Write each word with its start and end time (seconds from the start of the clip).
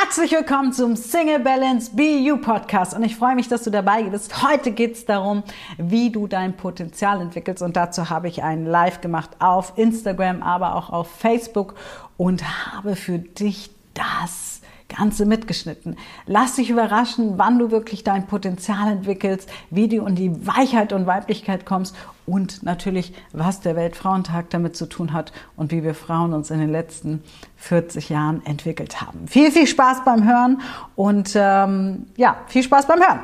Herzlich 0.00 0.32
willkommen 0.32 0.72
zum 0.72 0.96
Single 0.96 1.38
Balance 1.38 1.92
Be 1.94 2.18
You 2.18 2.36
Podcast. 2.36 2.94
Und 2.94 3.04
ich 3.04 3.14
freue 3.14 3.36
mich, 3.36 3.46
dass 3.46 3.62
du 3.62 3.70
dabei 3.70 4.02
bist. 4.02 4.42
Heute 4.42 4.72
geht 4.72 4.94
es 4.94 5.04
darum, 5.04 5.44
wie 5.78 6.10
du 6.10 6.26
dein 6.26 6.56
Potenzial 6.56 7.20
entwickelst. 7.20 7.62
Und 7.62 7.76
dazu 7.76 8.10
habe 8.10 8.26
ich 8.26 8.42
einen 8.42 8.66
Live 8.66 9.00
gemacht 9.02 9.30
auf 9.38 9.74
Instagram, 9.76 10.42
aber 10.42 10.74
auch 10.74 10.90
auf 10.90 11.08
Facebook. 11.08 11.76
Und 12.16 12.42
habe 12.72 12.96
für 12.96 13.20
dich 13.20 13.70
das 13.94 14.62
Ganze 14.96 15.26
mitgeschnitten. 15.26 15.96
Lass 16.26 16.56
dich 16.56 16.70
überraschen, 16.70 17.34
wann 17.36 17.58
du 17.58 17.70
wirklich 17.70 18.04
dein 18.04 18.26
Potenzial 18.26 18.90
entwickelst, 18.90 19.50
wie 19.70 19.88
du 19.88 20.06
in 20.06 20.14
die 20.14 20.46
Weichheit 20.46 20.92
und 20.92 21.06
Weiblichkeit 21.06 21.66
kommst 21.66 21.94
und 22.26 22.62
natürlich, 22.62 23.12
was 23.32 23.60
der 23.60 23.76
Weltfrauentag 23.76 24.50
damit 24.50 24.76
zu 24.76 24.86
tun 24.86 25.12
hat 25.12 25.32
und 25.56 25.72
wie 25.72 25.82
wir 25.82 25.94
Frauen 25.94 26.32
uns 26.32 26.50
in 26.50 26.58
den 26.58 26.70
letzten 26.70 27.22
40 27.56 28.08
Jahren 28.08 28.44
entwickelt 28.46 29.00
haben. 29.00 29.26
Viel, 29.28 29.50
viel 29.50 29.66
Spaß 29.66 30.04
beim 30.04 30.24
Hören 30.24 30.60
und 30.96 31.32
ähm, 31.34 32.06
ja, 32.16 32.36
viel 32.46 32.62
Spaß 32.62 32.86
beim 32.86 33.00
Hören. 33.00 33.20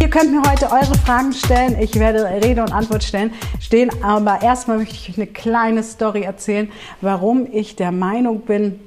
Ihr 0.00 0.08
könnt 0.08 0.32
mir 0.32 0.40
heute 0.50 0.72
eure 0.72 0.94
Fragen 1.04 1.34
stellen. 1.34 1.76
Ich 1.78 1.94
werde 1.96 2.24
Rede 2.42 2.62
und 2.62 2.72
Antwort 2.72 3.04
stellen, 3.04 3.34
stehen. 3.60 3.90
Aber 4.02 4.40
erstmal 4.40 4.78
möchte 4.78 4.94
ich 4.94 5.10
euch 5.10 5.18
eine 5.18 5.26
kleine 5.26 5.82
Story 5.82 6.22
erzählen, 6.22 6.72
warum 7.02 7.46
ich 7.52 7.76
der 7.76 7.92
Meinung 7.92 8.40
bin, 8.40 8.80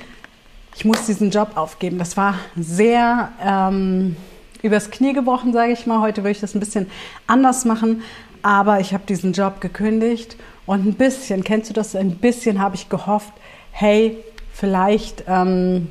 ich 0.77 0.87
muss 0.87 1.05
diesen 1.05 1.31
Job 1.31 1.53
aufgeben. 1.57 1.99
Das 1.99 2.17
war 2.17 2.37
sehr 2.57 3.33
ähm, 3.43 4.17
übers 4.63 4.91
Knie 4.91 5.13
gebrochen, 5.13 5.53
sage 5.53 5.73
ich 5.73 5.87
mal. 5.87 6.01
Heute 6.01 6.23
würde 6.23 6.31
ich 6.31 6.41
das 6.41 6.55
ein 6.55 6.61
bisschen 6.61 6.91
anders 7.27 7.65
machen. 7.65 8.03
Aber 8.43 8.81
ich 8.81 8.95
habe 8.95 9.05
diesen 9.07 9.33
Job 9.33 9.61
gekündigt 9.61 10.37
und 10.67 10.87
ein 10.87 10.95
bisschen, 10.95 11.45
kennst 11.45 11.71
du 11.71 11.75
das, 11.75 11.95
ein 11.95 12.17
bisschen 12.17 12.61
habe 12.61 12.77
ich 12.77 12.89
gehofft, 12.89 13.33
hey, 13.73 14.17
vielleicht 14.53 15.25
ähm, 15.27 15.89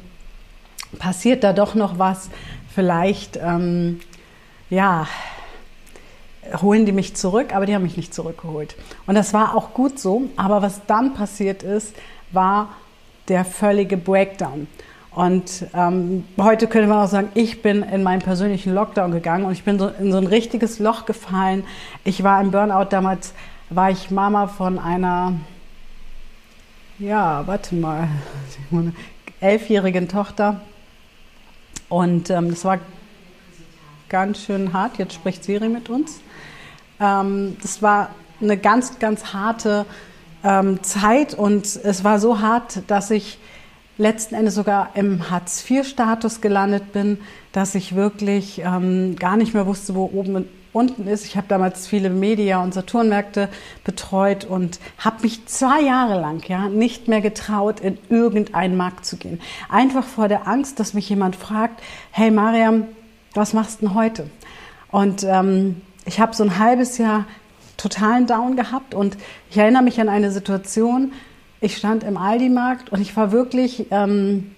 passiert 0.97 1.43
da 1.43 1.53
doch 1.53 1.75
noch 1.75 1.99
was, 1.99 2.29
vielleicht, 2.73 3.37
ähm, 3.37 3.99
ja, 4.69 5.07
holen 6.61 6.85
die 6.85 6.91
mich 6.91 7.15
zurück, 7.15 7.53
aber 7.53 7.65
die 7.65 7.75
haben 7.75 7.83
mich 7.83 7.97
nicht 7.97 8.13
zurückgeholt. 8.13 8.75
Und 9.05 9.15
das 9.15 9.33
war 9.33 9.55
auch 9.55 9.73
gut 9.73 9.99
so, 9.99 10.29
aber 10.35 10.61
was 10.61 10.81
dann 10.87 11.13
passiert 11.13 11.63
ist, 11.63 11.95
war 12.31 12.69
der 13.27 13.45
völlige 13.45 13.97
Breakdown. 13.97 14.67
Und 15.11 15.65
ähm, 15.73 16.23
heute 16.39 16.67
könnte 16.67 16.87
man 16.87 17.03
auch 17.03 17.09
sagen, 17.09 17.29
ich 17.33 17.61
bin 17.61 17.81
in 17.81 18.03
meinen 18.03 18.21
persönlichen 18.21 18.73
Lockdown 18.73 19.11
gegangen 19.11 19.45
und 19.45 19.53
ich 19.53 19.63
bin 19.63 19.79
so 19.79 19.87
in 19.87 20.11
so 20.11 20.17
ein 20.17 20.27
richtiges 20.27 20.79
Loch 20.79 21.05
gefallen. 21.05 21.63
Ich 22.03 22.23
war 22.23 22.39
im 22.41 22.51
Burnout 22.51 22.89
damals, 22.91 23.33
war 23.69 23.89
ich 23.89 24.11
Mama 24.11 24.47
von 24.47 24.77
einer, 24.77 25.33
ja, 26.99 27.45
warte 27.47 27.75
mal, 27.75 28.07
elfjährigen 29.41 30.07
Tochter. 30.07 30.61
Und 31.89 32.29
ähm, 32.29 32.51
das 32.51 32.63
war 32.65 32.79
ganz 34.09 34.43
schön 34.43 34.73
hart. 34.73 34.99
Jetzt 34.99 35.13
spricht 35.13 35.43
Siri 35.43 35.69
mit 35.69 35.89
uns. 35.89 36.21
Ähm, 36.99 37.57
das 37.61 37.81
war 37.81 38.09
eine 38.41 38.57
ganz, 38.57 38.99
ganz 38.99 39.33
harte 39.33 39.85
ähm, 40.43 40.83
Zeit 40.83 41.33
und 41.33 41.65
es 41.65 42.03
war 42.03 42.19
so 42.19 42.39
hart, 42.39 42.83
dass 42.87 43.11
ich 43.11 43.39
letzten 43.99 44.35
Endes 44.35 44.55
sogar 44.55 44.91
im 44.95 45.29
Hartz-IV-Status 45.29 46.41
gelandet 46.41 46.93
bin, 46.93 47.19
dass 47.51 47.75
ich 47.75 47.95
wirklich 47.95 48.61
ähm, 48.65 49.15
gar 49.17 49.37
nicht 49.37 49.53
mehr 49.53 49.67
wusste, 49.67 49.93
wo 49.93 50.05
oben 50.05 50.35
und 50.35 50.47
unten 50.71 51.07
ist. 51.07 51.25
Ich 51.25 51.35
habe 51.35 51.47
damals 51.47 51.87
viele 51.87 52.09
Media- 52.09 52.63
und 52.63 52.73
Saturnmärkte 52.73 53.49
betreut 53.83 54.45
und 54.45 54.79
habe 54.97 55.23
mich 55.23 55.45
zwei 55.47 55.81
Jahre 55.81 56.19
lang 56.19 56.47
ja 56.47 56.69
nicht 56.69 57.07
mehr 57.07 57.21
getraut, 57.21 57.79
in 57.79 57.97
irgendeinen 58.09 58.77
Markt 58.77 59.05
zu 59.05 59.17
gehen. 59.17 59.41
Einfach 59.67 60.05
vor 60.05 60.27
der 60.27 60.47
Angst, 60.47 60.79
dass 60.79 60.93
mich 60.93 61.09
jemand 61.09 61.35
fragt, 61.35 61.81
hey 62.11 62.31
Mariam, 62.31 62.85
was 63.33 63.53
machst 63.53 63.81
du 63.81 63.87
denn 63.87 63.95
heute? 63.95 64.29
Und 64.91 65.23
ähm, 65.23 65.81
ich 66.05 66.19
habe 66.19 66.35
so 66.35 66.43
ein 66.43 66.57
halbes 66.57 66.97
Jahr 66.97 67.25
totalen 67.77 68.27
Down 68.27 68.55
gehabt 68.55 68.93
und 68.93 69.17
ich 69.49 69.57
erinnere 69.57 69.83
mich 69.83 69.99
an 69.99 70.09
eine 70.09 70.31
Situation, 70.31 71.13
ich 71.61 71.77
stand 71.77 72.03
im 72.03 72.17
Aldi-Markt 72.17 72.91
und 72.91 73.01
ich 73.01 73.15
war 73.15 73.31
wirklich 73.31 73.87
ähm, 73.91 74.51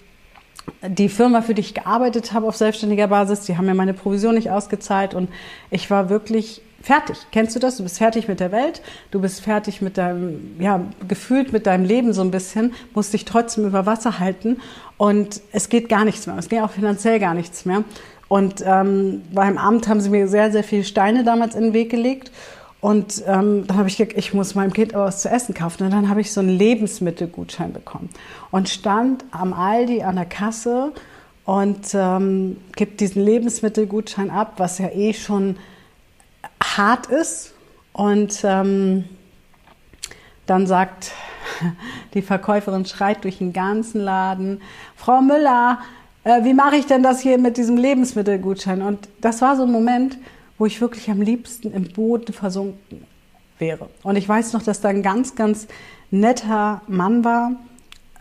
die 0.86 1.08
Firma, 1.08 1.42
für 1.42 1.54
die 1.54 1.60
ich 1.60 1.74
gearbeitet 1.74 2.32
habe 2.32 2.46
auf 2.46 2.56
selbstständiger 2.56 3.08
Basis, 3.08 3.40
die 3.40 3.56
haben 3.56 3.66
mir 3.66 3.74
meine 3.74 3.94
Provision 3.94 4.34
nicht 4.34 4.50
ausgezahlt 4.50 5.14
und 5.14 5.28
ich 5.70 5.90
war 5.90 6.08
wirklich 6.08 6.62
fertig. 6.80 7.16
Kennst 7.30 7.54
du 7.54 7.60
das? 7.60 7.76
Du 7.76 7.82
bist 7.82 7.98
fertig 7.98 8.28
mit 8.28 8.40
der 8.40 8.52
Welt, 8.52 8.82
du 9.10 9.20
bist 9.20 9.40
fertig 9.40 9.80
mit 9.80 9.98
deinem, 9.98 10.56
ja, 10.58 10.80
gefühlt 11.06 11.52
mit 11.52 11.66
deinem 11.66 11.84
Leben 11.84 12.12
so 12.12 12.22
ein 12.22 12.30
bisschen, 12.30 12.74
musst 12.94 13.12
dich 13.12 13.24
trotzdem 13.24 13.66
über 13.66 13.86
Wasser 13.86 14.18
halten 14.18 14.60
und 14.96 15.40
es 15.52 15.68
geht 15.68 15.88
gar 15.88 16.04
nichts 16.04 16.26
mehr. 16.26 16.36
Es 16.38 16.48
geht 16.48 16.60
auch 16.60 16.70
finanziell 16.70 17.18
gar 17.20 17.34
nichts 17.34 17.64
mehr. 17.64 17.84
Und 18.28 18.62
ähm, 18.64 19.22
beim 19.32 19.58
Amt 19.58 19.88
haben 19.88 20.00
sie 20.00 20.08
mir 20.08 20.26
sehr, 20.26 20.50
sehr 20.50 20.64
viele 20.64 20.84
Steine 20.84 21.22
damals 21.22 21.54
in 21.54 21.64
den 21.64 21.72
Weg 21.74 21.90
gelegt. 21.90 22.30
Und 22.82 23.22
ähm, 23.28 23.64
dann 23.68 23.76
habe 23.76 23.88
ich 23.88 23.96
gesagt, 23.96 24.18
ich 24.18 24.34
muss 24.34 24.56
meinem 24.56 24.72
Kind 24.72 24.92
was 24.92 25.22
zu 25.22 25.30
essen 25.30 25.54
kaufen. 25.54 25.84
Und 25.84 25.92
dann 25.92 26.08
habe 26.08 26.20
ich 26.20 26.32
so 26.32 26.40
einen 26.40 26.48
Lebensmittelgutschein 26.48 27.72
bekommen 27.72 28.10
und 28.50 28.68
stand 28.68 29.24
am 29.30 29.52
Aldi 29.52 30.02
an 30.02 30.16
der 30.16 30.24
Kasse 30.24 30.90
und 31.44 31.94
ähm, 31.94 32.56
gibt 32.74 33.00
diesen 33.00 33.24
Lebensmittelgutschein 33.24 34.30
ab, 34.30 34.54
was 34.56 34.78
ja 34.78 34.88
eh 34.88 35.14
schon 35.14 35.58
hart 36.60 37.06
ist. 37.06 37.54
Und 37.92 38.40
ähm, 38.42 39.04
dann 40.46 40.66
sagt 40.66 41.12
die 42.14 42.22
Verkäuferin, 42.22 42.84
schreit 42.84 43.22
durch 43.22 43.38
den 43.38 43.52
ganzen 43.52 44.00
Laden, 44.00 44.60
Frau 44.96 45.22
Müller, 45.22 45.78
äh, 46.24 46.42
wie 46.42 46.52
mache 46.52 46.74
ich 46.74 46.86
denn 46.86 47.04
das 47.04 47.20
hier 47.20 47.38
mit 47.38 47.58
diesem 47.58 47.76
Lebensmittelgutschein? 47.76 48.82
Und 48.82 49.08
das 49.20 49.40
war 49.40 49.54
so 49.54 49.62
ein 49.62 49.70
Moment, 49.70 50.18
wo 50.62 50.66
ich 50.66 50.80
wirklich 50.80 51.10
am 51.10 51.20
liebsten 51.20 51.72
im 51.72 51.92
Boden 51.92 52.32
versunken 52.32 53.04
wäre. 53.58 53.88
Und 54.04 54.14
ich 54.14 54.28
weiß 54.28 54.52
noch, 54.52 54.62
dass 54.62 54.80
da 54.80 54.90
ein 54.90 55.02
ganz, 55.02 55.34
ganz 55.34 55.66
netter 56.12 56.82
Mann 56.86 57.24
war, 57.24 57.56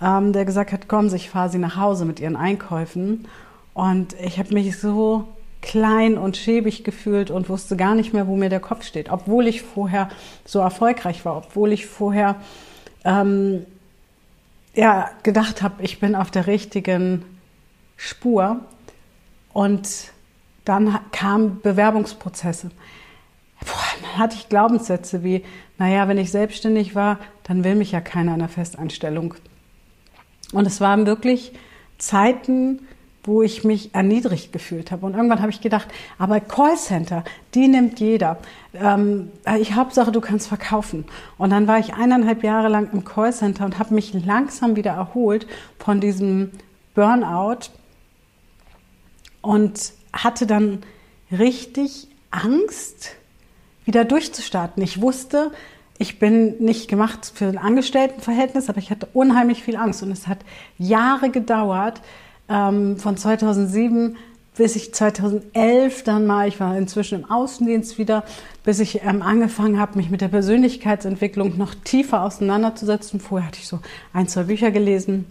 ähm, 0.02 0.34
der 0.34 0.44
gesagt 0.44 0.72
hat, 0.72 0.88
komm, 0.88 1.14
ich 1.14 1.30
fahre 1.30 1.52
sie 1.52 1.60
nach 1.60 1.76
Hause 1.76 2.04
mit 2.04 2.20
ihren 2.20 2.36
Einkäufen. 2.36 3.28
Und 3.76 4.16
ich 4.20 4.40
habe 4.40 4.56
mich 4.56 4.80
so 4.80 5.28
klein 5.62 6.18
und 6.18 6.36
schäbig 6.36 6.84
gefühlt 6.84 7.30
und 7.30 7.48
wusste 7.48 7.78
gar 7.78 7.94
nicht 7.94 8.12
mehr, 8.12 8.26
wo 8.26 8.36
mir 8.36 8.50
der 8.50 8.60
Kopf 8.60 8.86
steht, 8.86 9.12
obwohl 9.12 9.46
ich 9.46 9.62
vorher 9.62 10.10
so 10.44 10.58
erfolgreich 10.62 11.24
war, 11.24 11.38
obwohl 11.38 11.72
ich 11.72 11.86
vorher 11.86 12.38
ähm, 13.06 13.68
ja, 14.74 15.12
gedacht 15.22 15.62
habe, 15.62 15.84
ich 15.84 16.00
bin 16.00 16.16
auf 16.16 16.32
der 16.32 16.48
richtigen 16.48 17.24
Spur. 17.98 18.62
Und 19.54 20.12
dann 20.66 21.00
kamen 21.12 21.60
Bewerbungsprozesse. 21.62 22.72
Boah, 23.62 24.02
dann 24.02 24.18
hatte 24.18 24.36
ich 24.36 24.50
Glaubenssätze 24.50 25.24
wie, 25.24 25.44
naja, 25.78 26.08
wenn 26.08 26.18
ich 26.18 26.32
selbstständig 26.32 26.96
war, 26.96 27.20
dann 27.44 27.64
will 27.64 27.76
mich 27.76 27.92
ja 27.92 28.02
keiner 28.02 28.34
in 28.34 28.42
einer 28.42 28.50
Festanstellung. 28.50 29.36
Und 30.54 30.66
es 30.66 30.82
waren 30.82 31.06
wirklich 31.06 31.54
Zeiten, 31.98 32.80
wo 33.24 33.44
ich 33.44 33.64
mich 33.64 33.94
erniedrigt 33.94 34.52
gefühlt 34.52 34.92
habe. 34.92 35.06
Und 35.06 35.14
irgendwann 35.14 35.42
habe 35.42 35.52
ich 35.52 35.62
gedacht, 35.62 35.88
aber 36.18 36.40
Callcenter, 36.40 37.24
die 37.54 37.68
nimmt 37.68 38.00
jeder. 38.00 38.40
Ähm, 38.74 39.32
ich 39.60 39.76
Hauptsache, 39.76 40.12
du 40.12 40.22
kannst 40.22 40.48
verkaufen. 40.48 41.06
Und 41.38 41.52
dann 41.52 41.68
war 41.68 41.78
ich 41.78 41.94
eineinhalb 41.94 42.44
Jahre 42.44 42.68
lang 42.68 42.90
im 42.92 43.04
Callcenter 43.04 43.66
und 43.66 43.78
habe 43.78 43.94
mich 43.94 44.14
langsam 44.26 44.76
wieder 44.76 44.92
erholt 44.92 45.46
von 45.78 46.00
diesem 46.00 46.52
Burnout. 46.96 47.70
Und 49.42 49.94
hatte 50.14 50.46
dann 50.46 50.80
richtig 51.32 52.08
Angst, 52.32 53.16
wieder 53.86 54.06
durchzustarten. 54.06 54.82
Ich 54.84 55.02
wusste, 55.02 55.52
ich 55.98 56.20
bin 56.20 56.58
nicht 56.64 56.88
gemacht 56.88 57.32
für 57.34 57.46
ein 57.46 57.58
Angestelltenverhältnis, 57.58 58.70
aber 58.70 58.80
ich 58.80 58.90
hatte 58.92 59.08
unheimlich 59.14 59.64
viel 59.64 59.76
Angst 59.76 60.04
und 60.04 60.12
es 60.12 60.28
hat 60.28 60.40
Jahre 60.78 61.30
gedauert, 61.30 62.02
ähm, 62.50 62.98
von 62.98 63.18
2007 63.18 64.18
bis 64.56 64.76
ich 64.76 64.94
2011 64.94 66.04
dann 66.04 66.28
mal, 66.28 66.48
ich 66.48 66.60
war 66.60 66.78
inzwischen 66.78 67.24
im 67.24 67.32
Außendienst 67.32 67.98
wieder, 67.98 68.24
bis 68.64 68.80
ich 68.80 69.02
ähm, 69.04 69.22
angefangen 69.22 69.80
habe, 69.80 69.98
mich 69.98 70.10
mit 70.10 70.22
der 70.22 70.28
Persönlichkeitsentwicklung 70.28 71.58
noch 71.58 71.74
tiefer 71.74 72.22
auseinanderzusetzen. 72.24 73.20
Vorher 73.20 73.48
hatte 73.48 73.60
ich 73.60 73.68
so 73.68 73.80
ein, 74.14 74.28
zwei 74.28 74.44
Bücher 74.44 74.72
gelesen 74.72 75.26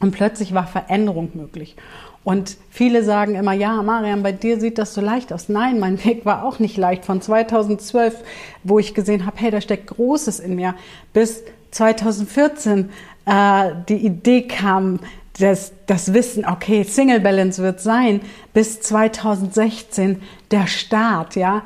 und 0.00 0.12
plötzlich 0.12 0.52
war 0.52 0.66
Veränderung 0.66 1.30
möglich. 1.34 1.76
Und 2.22 2.58
viele 2.70 3.02
sagen 3.02 3.34
immer, 3.34 3.54
ja, 3.54 3.82
Mariam, 3.82 4.22
bei 4.22 4.32
dir 4.32 4.60
sieht 4.60 4.76
das 4.78 4.92
so 4.92 5.00
leicht 5.00 5.32
aus. 5.32 5.48
Nein, 5.48 5.80
mein 5.80 6.04
Weg 6.04 6.26
war 6.26 6.44
auch 6.44 6.58
nicht 6.58 6.76
leicht. 6.76 7.04
Von 7.04 7.22
2012, 7.22 8.14
wo 8.62 8.78
ich 8.78 8.94
gesehen 8.94 9.24
habe, 9.24 9.36
hey, 9.38 9.50
da 9.50 9.60
steckt 9.60 9.86
Großes 9.86 10.38
in 10.40 10.54
mir, 10.54 10.74
bis 11.12 11.42
2014 11.70 12.90
äh, 13.26 13.70
die 13.88 13.96
Idee 13.96 14.42
kam, 14.42 15.00
das, 15.38 15.72
das 15.86 16.12
Wissen, 16.12 16.44
okay, 16.44 16.82
Single 16.82 17.20
Balance 17.20 17.62
wird 17.62 17.80
sein, 17.80 18.20
bis 18.52 18.80
2016 18.82 20.20
der 20.50 20.66
Start, 20.66 21.36
ja. 21.36 21.62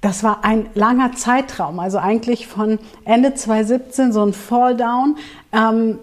Das 0.00 0.22
war 0.22 0.44
ein 0.44 0.66
langer 0.74 1.12
Zeitraum, 1.14 1.80
also 1.80 1.98
eigentlich 1.98 2.46
von 2.46 2.78
Ende 3.04 3.34
2017 3.34 4.12
so 4.12 4.24
ein 4.24 4.32
Falldown. 4.32 5.16
Ähm, 5.52 5.98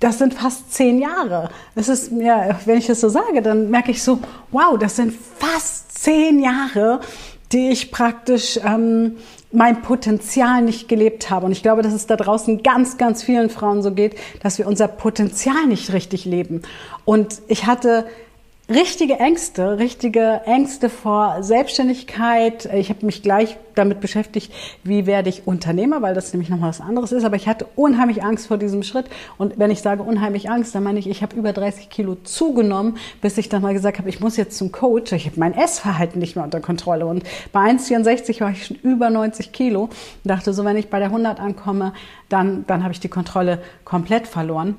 das 0.00 0.18
sind 0.18 0.34
fast 0.34 0.72
zehn 0.72 1.00
Jahre. 1.00 1.50
Das 1.74 1.88
ist 1.88 2.12
mir, 2.12 2.58
wenn 2.64 2.78
ich 2.78 2.86
das 2.86 3.00
so 3.00 3.08
sage, 3.08 3.42
dann 3.42 3.70
merke 3.70 3.90
ich 3.90 4.02
so, 4.02 4.20
wow, 4.50 4.78
das 4.78 4.96
sind 4.96 5.12
fast 5.12 5.98
zehn 6.02 6.38
Jahre, 6.38 7.00
die 7.52 7.70
ich 7.70 7.90
praktisch 7.90 8.58
ähm, 8.64 9.16
mein 9.52 9.80
Potenzial 9.82 10.62
nicht 10.62 10.88
gelebt 10.88 11.30
habe. 11.30 11.46
Und 11.46 11.52
ich 11.52 11.62
glaube, 11.62 11.82
dass 11.82 11.94
es 11.94 12.06
da 12.06 12.16
draußen 12.16 12.62
ganz, 12.62 12.98
ganz 12.98 13.22
vielen 13.22 13.48
Frauen 13.48 13.82
so 13.82 13.92
geht, 13.92 14.16
dass 14.42 14.58
wir 14.58 14.66
unser 14.66 14.88
Potenzial 14.88 15.66
nicht 15.66 15.92
richtig 15.92 16.24
leben. 16.24 16.62
Und 17.04 17.40
ich 17.48 17.66
hatte 17.66 18.06
richtige 18.68 19.20
Ängste, 19.20 19.78
richtige 19.78 20.40
Ängste 20.44 20.90
vor 20.90 21.42
Selbstständigkeit. 21.42 22.68
Ich 22.74 22.88
habe 22.88 23.06
mich 23.06 23.22
gleich 23.22 23.56
damit 23.76 24.00
beschäftigt, 24.00 24.52
wie 24.82 25.06
werde 25.06 25.28
ich 25.28 25.46
Unternehmer, 25.46 26.02
weil 26.02 26.14
das 26.14 26.32
nämlich 26.32 26.48
nochmal 26.48 26.70
was 26.70 26.80
anderes 26.80 27.12
ist. 27.12 27.24
Aber 27.24 27.36
ich 27.36 27.46
hatte 27.46 27.66
unheimlich 27.76 28.24
Angst 28.24 28.48
vor 28.48 28.58
diesem 28.58 28.82
Schritt. 28.82 29.06
Und 29.38 29.58
wenn 29.58 29.70
ich 29.70 29.82
sage 29.82 30.02
unheimlich 30.02 30.50
Angst, 30.50 30.74
dann 30.74 30.82
meine 30.82 30.98
ich, 30.98 31.08
ich 31.08 31.22
habe 31.22 31.36
über 31.36 31.52
30 31.52 31.90
Kilo 31.90 32.16
zugenommen, 32.24 32.96
bis 33.20 33.38
ich 33.38 33.48
dann 33.48 33.62
mal 33.62 33.72
gesagt 33.72 33.98
habe, 33.98 34.08
ich 34.08 34.18
muss 34.18 34.36
jetzt 34.36 34.58
zum 34.58 34.72
Coach. 34.72 35.12
Ich 35.12 35.26
habe 35.26 35.38
mein 35.38 35.54
Essverhalten 35.54 36.18
nicht 36.18 36.34
mehr 36.34 36.44
unter 36.44 36.60
Kontrolle. 36.60 37.06
Und 37.06 37.22
bei 37.52 37.60
1,64 37.60 38.40
war 38.40 38.50
ich 38.50 38.66
schon 38.66 38.78
über 38.82 39.10
90 39.10 39.52
Kilo. 39.52 39.82
Und 39.82 39.92
dachte 40.24 40.52
so, 40.52 40.64
wenn 40.64 40.76
ich 40.76 40.88
bei 40.88 40.98
der 40.98 41.08
100 41.08 41.38
ankomme, 41.38 41.92
dann, 42.28 42.64
dann 42.66 42.82
habe 42.82 42.92
ich 42.92 42.98
die 42.98 43.08
Kontrolle 43.08 43.60
komplett 43.84 44.26
verloren. 44.26 44.76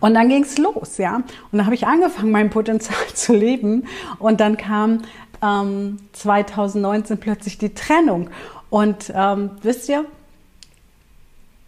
Und 0.00 0.14
dann 0.14 0.28
ging 0.28 0.42
es 0.42 0.58
los, 0.58 0.98
ja. 0.98 1.16
Und 1.16 1.26
dann 1.52 1.66
habe 1.66 1.74
ich 1.74 1.86
angefangen, 1.86 2.30
mein 2.30 2.50
Potenzial 2.50 2.98
zu 3.14 3.34
leben. 3.34 3.86
Und 4.18 4.40
dann 4.40 4.56
kam 4.56 5.02
ähm, 5.42 5.98
2019 6.12 7.18
plötzlich 7.18 7.58
die 7.58 7.74
Trennung. 7.74 8.30
Und 8.70 9.12
ähm, 9.14 9.50
wisst 9.62 9.88
ihr, 9.88 10.04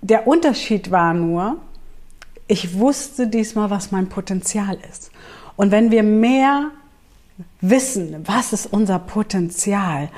der 0.00 0.26
Unterschied 0.26 0.90
war 0.90 1.14
nur, 1.14 1.58
ich 2.46 2.78
wusste 2.78 3.26
diesmal, 3.26 3.70
was 3.70 3.92
mein 3.92 4.08
Potenzial 4.08 4.78
ist. 4.90 5.10
Und 5.56 5.70
wenn 5.70 5.90
wir 5.90 6.02
mehr 6.02 6.70
wissen, 7.60 8.24
was 8.26 8.52
ist 8.52 8.66
unser 8.66 8.98
Potenzial, 8.98 10.08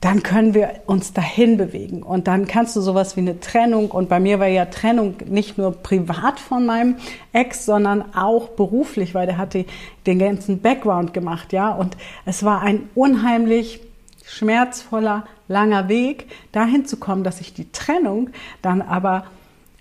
dann 0.00 0.22
können 0.22 0.54
wir 0.54 0.82
uns 0.86 1.12
dahin 1.12 1.56
bewegen. 1.56 2.02
Und 2.02 2.28
dann 2.28 2.46
kannst 2.46 2.76
du 2.76 2.80
sowas 2.80 3.16
wie 3.16 3.20
eine 3.20 3.40
Trennung, 3.40 3.90
und 3.90 4.08
bei 4.08 4.20
mir 4.20 4.38
war 4.38 4.46
ja 4.46 4.66
Trennung 4.66 5.16
nicht 5.26 5.58
nur 5.58 5.72
privat 5.72 6.38
von 6.38 6.66
meinem 6.66 6.96
Ex, 7.32 7.66
sondern 7.66 8.14
auch 8.14 8.48
beruflich, 8.50 9.14
weil 9.14 9.26
der 9.26 9.38
hatte 9.38 9.64
den 10.06 10.18
ganzen 10.18 10.60
Background 10.60 11.12
gemacht, 11.12 11.52
ja. 11.52 11.72
Und 11.72 11.96
es 12.24 12.44
war 12.44 12.62
ein 12.62 12.88
unheimlich 12.94 13.80
schmerzvoller, 14.24 15.26
langer 15.48 15.88
Weg, 15.88 16.26
dahin 16.52 16.86
zu 16.86 16.98
kommen, 16.98 17.24
dass 17.24 17.40
ich 17.40 17.54
die 17.54 17.72
Trennung 17.72 18.30
dann 18.62 18.82
aber 18.82 19.24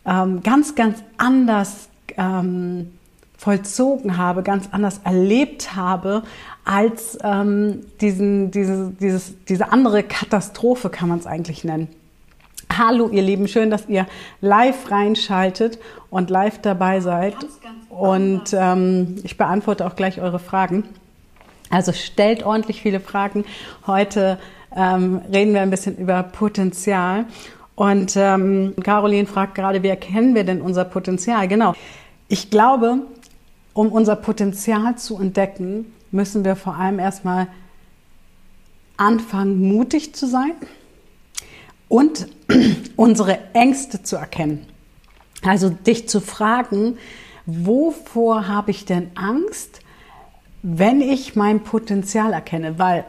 ähm, 0.06 0.42
ganz, 0.42 0.74
ganz 0.74 1.04
anders 1.18 1.90
ähm, 2.18 2.97
vollzogen 3.38 4.18
habe, 4.18 4.44
ganz 4.44 4.70
anders 4.72 5.02
erlebt 5.04 5.76
habe 5.76 6.24
als 6.66 7.18
ähm, 7.24 7.82
diesen, 8.02 8.52
diese, 8.52 8.92
dieses, 9.00 9.34
diese 9.46 9.72
andere 9.72 10.04
Katastrophe, 10.04 10.90
kann 10.90 11.08
man 11.08 11.20
es 11.20 11.28
eigentlich 11.28 11.64
nennen. 11.64 11.88
Hallo 12.76 13.10
ihr 13.10 13.22
Lieben, 13.22 13.48
schön, 13.48 13.70
dass 13.70 13.88
ihr 13.88 14.08
live 14.42 14.92
reinschaltet 14.92 15.80
und 16.10 16.30
live 16.30 16.60
dabei 16.62 17.00
seid. 17.00 17.34
Ganz, 17.40 17.62
ganz 17.62 17.76
und 17.90 18.54
ähm, 18.54 19.16
ich 19.24 19.38
beantworte 19.38 19.86
auch 19.86 19.96
gleich 19.96 20.20
eure 20.20 20.40
Fragen. 20.40 20.84
Also 21.70 21.94
stellt 21.94 22.44
ordentlich 22.44 22.82
viele 22.82 23.00
Fragen. 23.00 23.46
Heute 23.86 24.38
ähm, 24.76 25.22
reden 25.32 25.54
wir 25.54 25.62
ein 25.62 25.70
bisschen 25.70 25.98
über 25.98 26.24
Potenzial. 26.24 27.26
Und 27.76 28.16
ähm, 28.16 28.74
Caroline 28.84 29.28
fragt 29.28 29.56
gerade, 29.56 29.84
wie 29.84 29.88
erkennen 29.88 30.36
wir 30.36 30.44
denn 30.44 30.62
unser 30.62 30.86
Potenzial? 30.86 31.48
Genau. 31.48 31.74
Ich 32.28 32.50
glaube, 32.50 33.04
um 33.78 33.92
unser 33.92 34.16
Potenzial 34.16 34.98
zu 34.98 35.20
entdecken, 35.20 35.94
müssen 36.10 36.44
wir 36.44 36.56
vor 36.56 36.78
allem 36.78 36.98
erstmal 36.98 37.48
anfangen, 38.98 39.62
mutig 39.62 40.16
zu 40.16 40.26
sein 40.26 40.54
und 41.88 42.28
unsere 42.96 43.38
Ängste 43.54 44.02
zu 44.02 44.16
erkennen. 44.16 44.66
Also 45.44 45.70
dich 45.70 46.10
zu 46.10 46.22
fragen, 46.22 46.98
wovor 47.46 48.48
habe 48.48 48.72
ich 48.72 48.86
denn 48.86 49.12
Angst, 49.14 49.82
wenn 50.64 51.00
ich 51.00 51.36
mein 51.36 51.60
Potenzial 51.60 52.34
erkenne? 52.34 52.80
Weil 52.80 53.06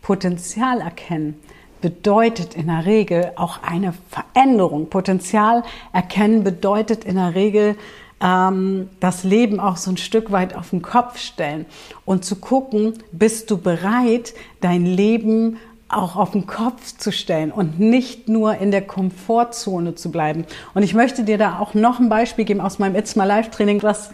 Potenzial 0.00 0.80
erkennen 0.80 1.38
bedeutet 1.82 2.54
in 2.54 2.68
der 2.68 2.86
Regel 2.86 3.32
auch 3.36 3.62
eine 3.62 3.92
Veränderung. 4.08 4.88
Potenzial 4.88 5.62
erkennen 5.92 6.42
bedeutet 6.42 7.04
in 7.04 7.16
der 7.16 7.34
Regel 7.34 7.76
ähm, 8.20 8.88
das 9.00 9.24
Leben 9.24 9.60
auch 9.60 9.76
so 9.76 9.90
ein 9.90 9.96
Stück 9.96 10.32
weit 10.32 10.54
auf 10.54 10.70
den 10.70 10.82
Kopf 10.82 11.18
stellen 11.18 11.66
und 12.04 12.24
zu 12.24 12.36
gucken, 12.36 12.94
bist 13.12 13.50
du 13.50 13.58
bereit, 13.58 14.34
dein 14.60 14.86
Leben 14.86 15.58
auch 15.88 16.16
auf 16.16 16.32
den 16.32 16.46
Kopf 16.46 16.96
zu 16.96 17.12
stellen 17.12 17.52
und 17.52 17.78
nicht 17.78 18.28
nur 18.28 18.56
in 18.56 18.70
der 18.70 18.82
Komfortzone 18.82 19.94
zu 19.94 20.10
bleiben. 20.10 20.44
Und 20.74 20.82
ich 20.82 20.94
möchte 20.94 21.22
dir 21.22 21.38
da 21.38 21.58
auch 21.60 21.74
noch 21.74 22.00
ein 22.00 22.08
Beispiel 22.08 22.44
geben 22.44 22.60
aus 22.60 22.78
meinem 22.78 22.96
It's 22.96 23.14
My 23.14 23.24
Life 23.24 23.50
Training, 23.50 23.82
was 23.82 24.10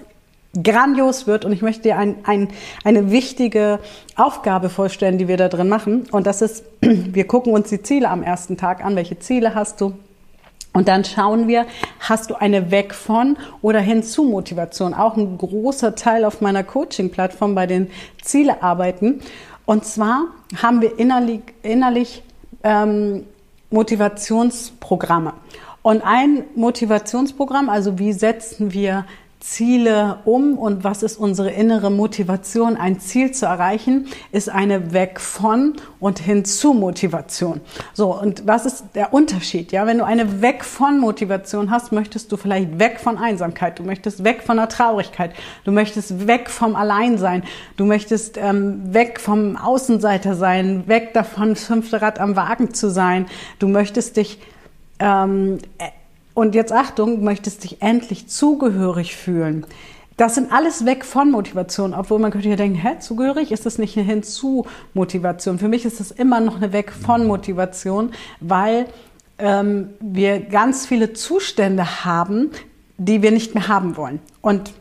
grandios 0.62 1.26
wird 1.26 1.46
und 1.46 1.52
ich 1.52 1.62
möchte 1.62 1.82
dir 1.82 1.96
ein, 1.96 2.16
ein, 2.24 2.48
eine 2.84 3.10
wichtige 3.10 3.78
Aufgabe 4.16 4.68
vorstellen, 4.68 5.16
die 5.16 5.28
wir 5.28 5.38
da 5.38 5.48
drin 5.48 5.68
machen. 5.68 6.04
Und 6.10 6.26
das 6.26 6.42
ist, 6.42 6.64
wir 6.80 7.26
gucken 7.26 7.54
uns 7.54 7.70
die 7.70 7.82
Ziele 7.82 8.10
am 8.10 8.22
ersten 8.22 8.58
Tag 8.58 8.84
an. 8.84 8.94
Welche 8.94 9.18
Ziele 9.18 9.54
hast 9.54 9.80
du? 9.80 9.94
Und 10.72 10.88
dann 10.88 11.04
schauen 11.04 11.48
wir, 11.48 11.66
hast 12.00 12.30
du 12.30 12.34
eine 12.34 12.70
Weg 12.70 12.94
von 12.94 13.36
oder 13.60 13.80
hinzu 13.80 14.24
Motivation? 14.24 14.94
Auch 14.94 15.16
ein 15.16 15.36
großer 15.36 15.94
Teil 15.94 16.24
auf 16.24 16.40
meiner 16.40 16.64
Coaching-Plattform 16.64 17.54
bei 17.54 17.66
den 17.66 17.90
Zielearbeiten. 18.22 19.20
Und 19.66 19.84
zwar 19.84 20.24
haben 20.60 20.80
wir 20.80 20.98
innerlich, 20.98 21.42
innerlich 21.62 22.22
ähm, 22.64 23.26
Motivationsprogramme. 23.70 25.34
Und 25.82 26.02
ein 26.04 26.44
Motivationsprogramm, 26.54 27.68
also 27.68 27.98
wie 27.98 28.12
setzen 28.12 28.72
wir 28.72 29.04
Ziele 29.42 30.18
um 30.24 30.56
und 30.56 30.84
was 30.84 31.02
ist 31.02 31.16
unsere 31.16 31.50
innere 31.50 31.90
Motivation, 31.90 32.76
ein 32.76 33.00
Ziel 33.00 33.32
zu 33.32 33.46
erreichen, 33.46 34.06
ist 34.30 34.48
eine 34.48 34.92
Weg 34.92 35.20
von 35.20 35.74
und 35.98 36.20
hin 36.20 36.44
zu 36.44 36.72
Motivation. 36.74 37.60
So, 37.92 38.16
und 38.18 38.46
was 38.46 38.66
ist 38.66 38.84
der 38.94 39.12
Unterschied? 39.12 39.72
Ja, 39.72 39.84
wenn 39.86 39.98
du 39.98 40.04
eine 40.04 40.42
Weg 40.42 40.64
von 40.64 41.00
Motivation 41.00 41.70
hast, 41.72 41.90
möchtest 41.90 42.30
du 42.30 42.36
vielleicht 42.36 42.78
weg 42.78 43.00
von 43.00 43.18
Einsamkeit, 43.18 43.80
du 43.80 43.82
möchtest 43.82 44.22
weg 44.22 44.42
von 44.42 44.58
der 44.58 44.68
Traurigkeit, 44.68 45.32
du 45.64 45.72
möchtest 45.72 46.28
weg 46.28 46.48
vom 46.48 46.76
Alleinsein, 46.76 47.42
du 47.76 47.84
möchtest 47.84 48.38
ähm, 48.38 48.94
weg 48.94 49.18
vom 49.20 49.56
Außenseiter 49.56 50.36
sein, 50.36 50.84
weg 50.86 51.14
davon, 51.14 51.56
fünfte 51.56 52.00
Rad 52.00 52.20
am 52.20 52.36
Wagen 52.36 52.74
zu 52.74 52.90
sein, 52.90 53.26
du 53.58 53.66
möchtest 53.66 54.16
dich 54.16 54.38
ähm, 55.00 55.58
und 56.34 56.54
jetzt 56.54 56.72
Achtung, 56.72 57.22
möchtest 57.22 57.64
dich 57.64 57.82
endlich 57.82 58.28
zugehörig 58.28 59.16
fühlen. 59.16 59.66
Das 60.16 60.34
sind 60.34 60.52
alles 60.52 60.84
weg 60.84 61.04
von 61.04 61.30
Motivation, 61.30 61.94
obwohl 61.94 62.18
man 62.18 62.30
könnte 62.30 62.48
ja 62.48 62.56
denken, 62.56 62.76
hä, 62.78 62.98
zugehörig 63.00 63.50
ist 63.50 63.66
das 63.66 63.78
nicht 63.78 63.96
eine 63.96 64.06
Hinzu-Motivation. 64.06 65.58
Für 65.58 65.68
mich 65.68 65.84
ist 65.84 66.00
das 66.00 66.10
immer 66.10 66.40
noch 66.40 66.56
eine 66.56 66.72
weg 66.72 66.92
von 66.92 67.26
Motivation, 67.26 68.12
weil 68.40 68.86
ähm, 69.38 69.90
wir 70.00 70.40
ganz 70.40 70.86
viele 70.86 71.14
Zustände 71.14 72.04
haben, 72.04 72.50
die 72.98 73.22
wir 73.22 73.30
nicht 73.30 73.54
mehr 73.54 73.68
haben 73.68 73.96
wollen. 73.96 74.20
Und 74.42 74.72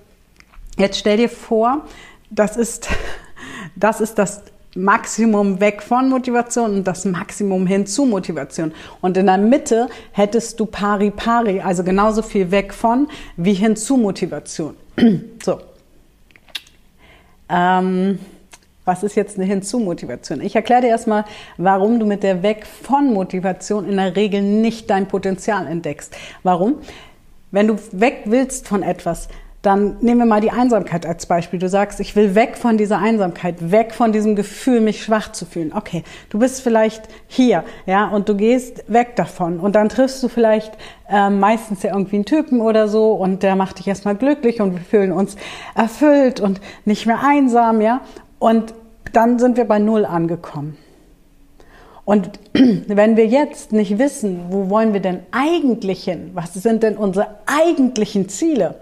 jetzt 0.77 0.99
stell 0.99 1.17
dir 1.17 1.29
vor, 1.29 1.85
das 2.29 2.57
ist 2.57 2.89
das, 3.75 4.01
ist 4.01 4.15
das 4.15 4.43
Maximum 4.75 5.59
weg 5.59 5.81
von 5.81 6.09
Motivation 6.09 6.75
und 6.75 6.87
das 6.87 7.05
Maximum 7.05 7.67
hin 7.67 7.85
zu 7.85 8.05
Motivation. 8.05 8.71
Und 9.01 9.17
in 9.17 9.25
der 9.25 9.37
Mitte 9.37 9.89
hättest 10.11 10.59
du 10.59 10.65
pari 10.65 11.11
pari, 11.11 11.59
also 11.59 11.83
genauso 11.83 12.21
viel 12.21 12.51
weg 12.51 12.73
von 12.73 13.07
wie 13.35 13.53
hin 13.53 13.75
zu 13.75 13.97
Motivation. 13.97 14.75
so. 15.43 15.59
Ähm, 17.49 18.19
was 18.85 19.03
ist 19.03 19.15
jetzt 19.15 19.37
eine 19.37 19.45
Hinzu-Motivation? 19.45 20.41
Ich 20.41 20.55
erkläre 20.55 20.81
dir 20.81 20.87
erstmal, 20.87 21.25
warum 21.57 21.99
du 21.99 22.05
mit 22.05 22.23
der 22.23 22.41
Weg 22.41 22.65
von 22.65 23.13
Motivation 23.13 23.87
in 23.87 23.97
der 23.97 24.15
Regel 24.15 24.41
nicht 24.41 24.89
dein 24.89 25.07
Potenzial 25.07 25.67
entdeckst. 25.67 26.15
Warum? 26.41 26.77
Wenn 27.51 27.67
du 27.67 27.77
weg 27.91 28.23
willst 28.25 28.67
von 28.67 28.81
etwas, 28.81 29.27
dann 29.61 29.97
nehmen 30.01 30.21
wir 30.21 30.25
mal 30.25 30.41
die 30.41 30.49
Einsamkeit 30.49 31.05
als 31.05 31.27
Beispiel. 31.27 31.59
Du 31.59 31.69
sagst, 31.69 31.99
ich 31.99 32.15
will 32.15 32.33
weg 32.33 32.57
von 32.57 32.77
dieser 32.77 32.97
Einsamkeit, 32.97 33.71
weg 33.71 33.93
von 33.93 34.11
diesem 34.11 34.35
Gefühl, 34.35 34.81
mich 34.81 35.03
schwach 35.03 35.31
zu 35.31 35.45
fühlen. 35.45 35.71
Okay, 35.75 36.03
du 36.29 36.39
bist 36.39 36.61
vielleicht 36.61 37.03
hier, 37.27 37.63
ja, 37.85 38.07
und 38.07 38.27
du 38.27 38.35
gehst 38.35 38.83
weg 38.87 39.15
davon 39.15 39.59
und 39.59 39.75
dann 39.75 39.89
triffst 39.89 40.23
du 40.23 40.29
vielleicht 40.29 40.73
äh, 41.09 41.29
meistens 41.29 41.83
ja 41.83 41.93
irgendwie 41.93 42.15
einen 42.15 42.25
Typen 42.25 42.59
oder 42.59 42.87
so 42.87 43.11
und 43.13 43.43
der 43.43 43.55
macht 43.55 43.77
dich 43.77 43.87
erstmal 43.87 44.15
glücklich 44.15 44.61
und 44.61 44.73
wir 44.73 44.81
fühlen 44.81 45.11
uns 45.11 45.35
erfüllt 45.75 46.39
und 46.39 46.59
nicht 46.85 47.05
mehr 47.05 47.19
einsam, 47.23 47.81
ja. 47.81 48.01
Und 48.39 48.73
dann 49.13 49.37
sind 49.37 49.57
wir 49.57 49.65
bei 49.65 49.77
Null 49.77 50.05
angekommen. 50.05 50.77
Und 52.03 52.31
wenn 52.53 53.15
wir 53.15 53.27
jetzt 53.27 53.73
nicht 53.73 53.99
wissen, 53.99 54.45
wo 54.49 54.71
wollen 54.71 54.93
wir 54.93 55.01
denn 55.01 55.19
eigentlich 55.29 56.05
hin? 56.05 56.31
Was 56.33 56.55
sind 56.55 56.81
denn 56.81 56.97
unsere 56.97 57.27
eigentlichen 57.45 58.27
Ziele? 58.27 58.75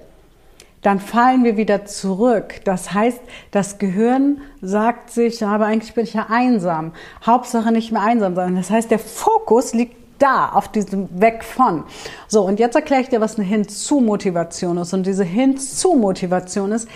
Dann 0.81 0.99
fallen 0.99 1.43
wir 1.43 1.57
wieder 1.57 1.85
zurück. 1.85 2.61
Das 2.63 2.93
heißt, 2.93 3.19
das 3.51 3.77
Gehirn 3.79 4.41
sagt 4.61 5.11
sich, 5.11 5.45
aber 5.45 5.65
eigentlich 5.65 5.93
bin 5.93 6.05
ich 6.05 6.13
ja 6.13 6.27
einsam. 6.29 6.93
Hauptsache 7.25 7.71
nicht 7.71 7.91
mehr 7.91 8.01
einsam 8.01 8.35
sein. 8.35 8.55
Das 8.55 8.69
heißt, 8.69 8.89
der 8.89 8.99
Fokus 8.99 9.73
liegt 9.73 9.95
da, 10.19 10.49
auf 10.49 10.69
diesem 10.71 11.21
Weg 11.21 11.43
von. 11.43 11.83
So, 12.27 12.43
und 12.45 12.59
jetzt 12.59 12.75
erkläre 12.75 13.01
ich 13.01 13.09
dir, 13.09 13.21
was 13.21 13.37
eine 13.37 13.47
Hinzu-Motivation 13.47 14.77
ist. 14.77 14.93
Und 14.93 15.05
diese 15.05 15.23
Hinzu-Motivation 15.23 16.71
ist, 16.71 16.87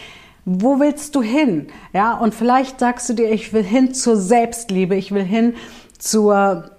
wo 0.46 0.80
willst 0.80 1.16
du 1.16 1.22
hin? 1.22 1.68
Ja, 1.94 2.18
und 2.18 2.36
vielleicht 2.36 2.80
sagst 2.80 3.10
du 3.10 3.14
dir, 3.14 3.32
ich 3.32 3.54
will 3.54 3.64
hin 3.64 3.94
zur 3.94 4.18
Selbstliebe, 4.18 4.96
ich 4.96 5.14
will 5.14 5.24
hin 5.24 5.56
zur 5.98 6.70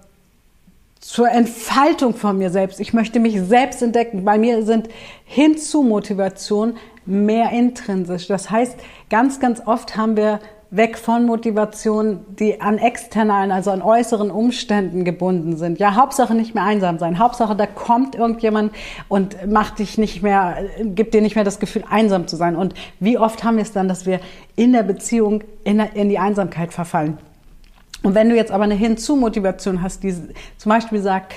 zur 1.05 1.29
Entfaltung 1.29 2.15
von 2.15 2.35
mir 2.39 2.49
selbst. 2.49 2.79
Ich 2.79 2.91
möchte 2.91 3.19
mich 3.19 3.39
selbst 3.39 3.83
entdecken. 3.83 4.25
Bei 4.25 4.39
mir 4.39 4.65
sind 4.65 4.89
Hinzu-Motivation 5.25 6.77
mehr 7.05 7.51
intrinsisch. 7.51 8.27
Das 8.27 8.49
heißt, 8.49 8.77
ganz, 9.09 9.39
ganz 9.39 9.61
oft 9.65 9.95
haben 9.95 10.17
wir 10.17 10.39
weg 10.71 10.97
von 10.97 11.25
Motivation, 11.25 12.25
die 12.37 12.59
an 12.59 12.77
externalen, 12.77 13.51
also 13.51 13.71
an 13.71 13.81
äußeren 13.81 14.31
Umständen 14.31 15.05
gebunden 15.05 15.57
sind. 15.57 15.79
Ja, 15.79 15.95
Hauptsache 15.95 16.33
nicht 16.33 16.55
mehr 16.55 16.63
einsam 16.63 16.99
sein. 16.99 17.19
Hauptsache, 17.19 17.55
da 17.55 17.65
kommt 17.65 18.15
irgendjemand 18.15 18.73
und 19.07 19.47
macht 19.47 19.79
dich 19.79 19.97
nicht 19.97 20.21
mehr, 20.21 20.57
gibt 20.83 21.13
dir 21.13 21.21
nicht 21.21 21.35
mehr 21.35 21.45
das 21.45 21.59
Gefühl, 21.59 21.83
einsam 21.89 22.27
zu 22.27 22.35
sein. 22.35 22.55
Und 22.55 22.73
wie 22.99 23.17
oft 23.17 23.43
haben 23.43 23.55
wir 23.55 23.63
es 23.63 23.71
dann, 23.71 23.87
dass 23.87 24.05
wir 24.05 24.19
in 24.55 24.73
der 24.73 24.83
Beziehung 24.83 25.43
in, 25.63 25.79
in 25.79 26.09
die 26.09 26.19
Einsamkeit 26.19 26.73
verfallen? 26.73 27.19
Und 28.03 28.13
wenn 28.13 28.29
du 28.29 28.35
jetzt 28.35 28.51
aber 28.51 28.65
eine 28.65 28.75
Hinzu-Motivation 28.75 29.81
hast, 29.81 30.03
die 30.03 30.13
zum 30.13 30.69
Beispiel 30.69 31.01
sagt, 31.01 31.33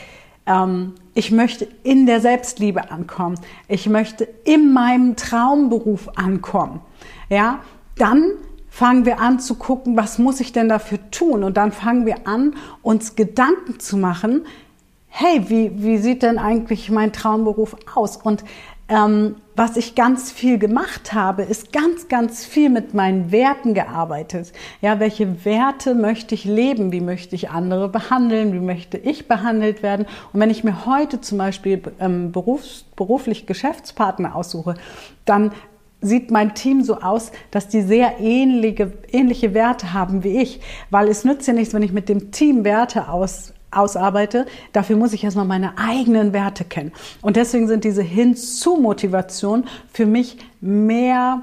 ähm, 0.47 0.95
ich 1.19 1.33
möchte 1.33 1.67
in 1.83 2.07
der 2.07 2.21
Selbstliebe 2.21 2.93
ankommen, 2.93 3.41
ich 3.67 3.89
möchte 3.89 4.23
in 4.45 4.73
meinem 4.73 5.17
Traumberuf 5.17 6.09
ankommen, 6.17 6.81
ja, 7.29 7.59
dann 7.97 8.35
fangen 8.69 9.05
wir 9.05 9.19
an 9.19 9.41
zu 9.41 9.57
gucken, 9.57 9.97
was 9.97 10.21
muss 10.21 10.39
ich 10.39 10.53
denn 10.53 10.69
dafür 10.69 11.01
tun? 11.11 11.43
Und 11.43 11.57
dann 11.57 11.73
fangen 11.73 12.07
wir 12.07 12.29
an, 12.29 12.55
uns 12.83 13.17
Gedanken 13.17 13.81
zu 13.81 13.97
machen, 13.97 14.47
hey, 15.09 15.43
wie, 15.49 15.83
wie 15.83 15.99
sieht 15.99 16.23
denn 16.23 16.39
eigentlich 16.39 16.89
mein 16.89 17.13
Traumberuf 17.13 17.75
aus? 17.97 18.19
Und 18.19 18.45
ähm, 18.89 19.37
was 19.55 19.77
ich 19.77 19.95
ganz 19.95 20.33
viel 20.33 20.59
gemacht 20.59 21.13
habe, 21.13 21.43
ist 21.43 21.73
ganz, 21.73 22.09
ganz 22.09 22.47
viel 22.47 22.71
mit 22.71 22.95
meinen 22.95 23.33
Werten 23.33 23.75
gearbeitet. 23.75 24.53
Ja, 24.81 25.01
welche 25.01 25.45
Werte 25.45 25.95
möchte 25.95 26.35
ich 26.35 26.45
leben? 26.45 26.93
Wie 26.93 27.01
möchte 27.01 27.35
ich 27.35 27.51
andere 27.51 27.89
behandeln? 27.89 28.53
Wie 28.53 28.61
möchte 28.61 28.97
ich 28.97 29.29
behandelt 29.29 29.83
werden? 29.83 30.07
Und 30.33 30.41
wenn 30.41 30.51
ich 30.51 30.65
mir 30.65 30.87
heute 30.87 31.21
zum 31.21 31.39
Beispiel 31.39 31.83
ähm, 32.01 32.33
berufs-, 32.33 32.85
beruflich 32.97 33.47
Geschäftspartner 33.47 34.35
aussuche, 34.35 34.75
dann 35.25 35.51
sieht 36.01 36.31
mein 36.31 36.55
Team 36.55 36.83
so 36.83 37.01
aus, 37.01 37.33
dass 37.51 37.69
die 37.69 37.83
sehr 37.83 38.21
ähnliche, 38.21 38.93
ähnliche 39.11 39.53
Werte 39.53 39.93
haben 39.93 40.25
wie 40.25 40.41
ich. 40.41 40.61
Weil 40.91 41.09
es 41.09 41.25
nützt 41.25 41.47
ja 41.47 41.53
nichts, 41.53 41.75
wenn 41.75 41.83
ich 41.83 41.93
mit 41.93 42.09
dem 42.09 42.31
Team 42.31 42.65
Werte 42.65 43.09
aus, 43.09 43.53
ausarbeite, 43.71 44.47
dafür 44.73 44.97
muss 44.97 45.13
ich 45.13 45.25
erstmal 45.25 45.45
meine 45.45 45.79
eigenen 45.79 46.33
Werte 46.33 46.65
kennen. 46.65 46.93
Und 47.21 47.37
deswegen 47.37 47.69
sind 47.69 47.85
diese 47.85 48.03
Hinzu-Motivation 48.03 49.65
für 49.93 50.07
mich 50.07 50.39
mehr 50.61 51.43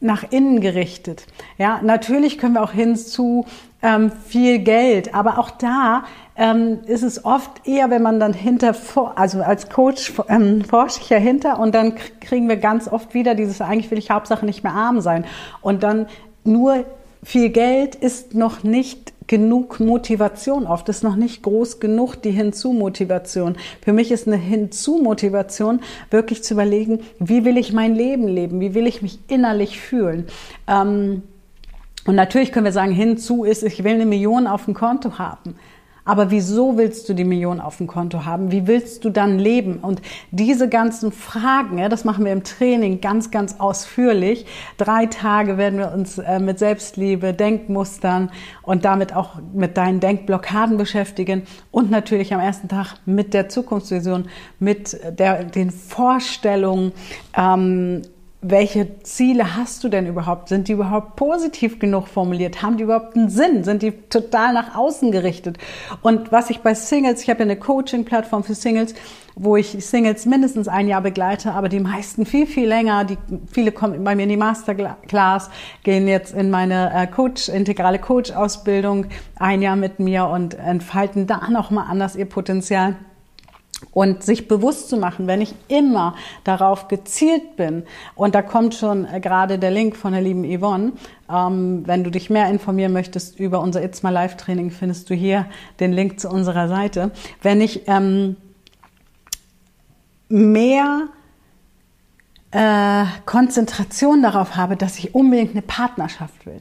nach 0.00 0.24
innen 0.30 0.60
gerichtet. 0.60 1.26
Ja, 1.58 1.80
natürlich 1.82 2.38
können 2.38 2.54
wir 2.54 2.62
auch 2.62 2.72
hinzu 2.72 3.46
ähm, 3.82 4.12
viel 4.26 4.60
Geld, 4.60 5.14
aber 5.14 5.38
auch 5.38 5.50
da 5.50 6.04
ähm, 6.36 6.80
ist 6.86 7.02
es 7.02 7.24
oft 7.24 7.66
eher, 7.66 7.90
wenn 7.90 8.02
man 8.02 8.20
dann 8.20 8.32
hinter, 8.32 8.74
also 9.16 9.42
als 9.42 9.68
Coach 9.70 10.12
ähm, 10.28 10.64
forsche 10.64 11.00
ich 11.00 11.10
ja 11.10 11.18
hinter 11.18 11.58
und 11.58 11.74
dann 11.74 11.94
kriegen 12.20 12.48
wir 12.48 12.56
ganz 12.56 12.88
oft 12.88 13.14
wieder 13.14 13.34
dieses, 13.34 13.60
eigentlich 13.60 13.90
will 13.90 13.98
ich 13.98 14.10
Hauptsache 14.10 14.46
nicht 14.46 14.62
mehr 14.62 14.72
arm 14.72 15.00
sein. 15.00 15.24
Und 15.60 15.82
dann 15.82 16.06
nur 16.44 16.84
viel 17.24 17.50
Geld 17.50 17.96
ist 17.96 18.34
noch 18.34 18.62
nicht 18.62 19.12
genug 19.28 19.78
Motivation 19.78 20.66
oft, 20.66 20.88
ist 20.88 21.04
noch 21.04 21.14
nicht 21.14 21.42
groß 21.42 21.78
genug 21.78 22.16
die 22.16 22.32
Hinzu-Motivation. 22.32 23.56
Für 23.80 23.92
mich 23.92 24.10
ist 24.10 24.26
eine 24.26 24.36
Hinzu-Motivation 24.36 25.80
wirklich 26.10 26.42
zu 26.42 26.54
überlegen, 26.54 27.00
wie 27.20 27.44
will 27.44 27.56
ich 27.56 27.72
mein 27.72 27.94
Leben 27.94 28.26
leben, 28.26 28.60
wie 28.60 28.74
will 28.74 28.88
ich 28.88 29.02
mich 29.02 29.20
innerlich 29.28 29.78
fühlen. 29.80 30.26
Ähm, 30.66 31.22
und 32.06 32.14
natürlich 32.14 32.52
können 32.52 32.64
wir 32.64 32.72
sagen, 32.72 32.92
hinzu 32.92 33.44
ist, 33.44 33.62
ich 33.62 33.84
will 33.84 33.92
eine 33.92 34.06
Million 34.06 34.46
auf 34.46 34.64
dem 34.64 34.72
Konto 34.72 35.18
haben. 35.18 35.56
Aber 36.08 36.30
wieso 36.30 36.78
willst 36.78 37.06
du 37.10 37.12
die 37.12 37.24
Million 37.24 37.60
auf 37.60 37.76
dem 37.76 37.86
Konto 37.86 38.24
haben? 38.24 38.50
Wie 38.50 38.66
willst 38.66 39.04
du 39.04 39.10
dann 39.10 39.38
leben? 39.38 39.76
Und 39.76 40.00
diese 40.30 40.66
ganzen 40.70 41.12
Fragen, 41.12 41.76
ja, 41.76 41.90
das 41.90 42.06
machen 42.06 42.24
wir 42.24 42.32
im 42.32 42.44
Training 42.44 43.02
ganz, 43.02 43.30
ganz 43.30 43.56
ausführlich. 43.60 44.46
Drei 44.78 45.04
Tage 45.04 45.58
werden 45.58 45.78
wir 45.78 45.92
uns 45.92 46.16
äh, 46.16 46.38
mit 46.38 46.58
Selbstliebe, 46.58 47.34
Denkmustern 47.34 48.30
und 48.62 48.86
damit 48.86 49.14
auch 49.14 49.34
mit 49.52 49.76
deinen 49.76 50.00
Denkblockaden 50.00 50.78
beschäftigen 50.78 51.42
und 51.70 51.90
natürlich 51.90 52.32
am 52.32 52.40
ersten 52.40 52.68
Tag 52.68 52.94
mit 53.04 53.34
der 53.34 53.50
Zukunftsvision, 53.50 54.30
mit 54.58 54.98
der, 55.18 55.44
den 55.44 55.70
Vorstellungen, 55.70 56.92
ähm, 57.36 58.00
welche 58.40 59.02
Ziele 59.02 59.56
hast 59.56 59.82
du 59.82 59.88
denn 59.88 60.06
überhaupt? 60.06 60.48
Sind 60.48 60.68
die 60.68 60.72
überhaupt 60.72 61.16
positiv 61.16 61.80
genug 61.80 62.06
formuliert? 62.06 62.62
Haben 62.62 62.76
die 62.76 62.84
überhaupt 62.84 63.16
einen 63.16 63.30
Sinn? 63.30 63.64
Sind 63.64 63.82
die 63.82 63.90
total 63.90 64.52
nach 64.52 64.76
außen 64.76 65.10
gerichtet? 65.10 65.58
Und 66.02 66.30
was 66.30 66.48
ich 66.48 66.60
bei 66.60 66.74
Singles, 66.74 67.22
ich 67.22 67.30
habe 67.30 67.40
ja 67.40 67.46
eine 67.46 67.56
Coaching-Plattform 67.56 68.44
für 68.44 68.54
Singles, 68.54 68.94
wo 69.34 69.56
ich 69.56 69.84
Singles 69.84 70.24
mindestens 70.24 70.68
ein 70.68 70.86
Jahr 70.86 71.00
begleite, 71.00 71.52
aber 71.52 71.68
die 71.68 71.80
meisten 71.80 72.26
viel, 72.26 72.46
viel 72.46 72.68
länger. 72.68 73.04
Die, 73.04 73.18
viele 73.50 73.72
kommen 73.72 74.04
bei 74.04 74.14
mir 74.14 74.22
in 74.22 74.28
die 74.28 74.36
Masterclass, 74.36 75.50
gehen 75.82 76.06
jetzt 76.06 76.32
in 76.32 76.50
meine 76.50 76.92
äh, 76.94 77.06
Coach, 77.08 77.48
integrale 77.48 77.98
Coach-Ausbildung 77.98 79.06
ein 79.36 79.62
Jahr 79.62 79.76
mit 79.76 79.98
mir 79.98 80.26
und 80.26 80.54
entfalten 80.54 81.26
da 81.26 81.50
nochmal 81.50 81.86
anders 81.88 82.14
ihr 82.14 82.26
Potenzial. 82.26 82.96
Und 83.92 84.24
sich 84.24 84.48
bewusst 84.48 84.88
zu 84.88 84.96
machen, 84.96 85.28
wenn 85.28 85.40
ich 85.40 85.54
immer 85.68 86.16
darauf 86.42 86.88
gezielt 86.88 87.54
bin, 87.56 87.84
und 88.16 88.34
da 88.34 88.42
kommt 88.42 88.74
schon 88.74 89.04
äh, 89.06 89.20
gerade 89.20 89.58
der 89.58 89.70
Link 89.70 89.96
von 89.96 90.12
der 90.12 90.20
lieben 90.20 90.44
Yvonne, 90.44 90.92
ähm, 91.32 91.82
wenn 91.86 92.02
du 92.02 92.10
dich 92.10 92.28
mehr 92.28 92.48
informieren 92.48 92.92
möchtest 92.92 93.38
über 93.38 93.60
unser 93.60 93.82
It's 93.84 94.02
My 94.02 94.10
Life 94.10 94.36
Training, 94.36 94.70
findest 94.70 95.10
du 95.10 95.14
hier 95.14 95.46
den 95.78 95.92
Link 95.92 96.18
zu 96.18 96.28
unserer 96.28 96.68
Seite. 96.68 97.12
Wenn 97.40 97.60
ich 97.60 97.82
ähm, 97.86 98.36
mehr 100.28 101.08
äh, 102.50 103.04
Konzentration 103.26 104.22
darauf 104.22 104.56
habe, 104.56 104.76
dass 104.76 104.98
ich 104.98 105.14
unbedingt 105.14 105.52
eine 105.52 105.62
Partnerschaft 105.62 106.46
will, 106.46 106.60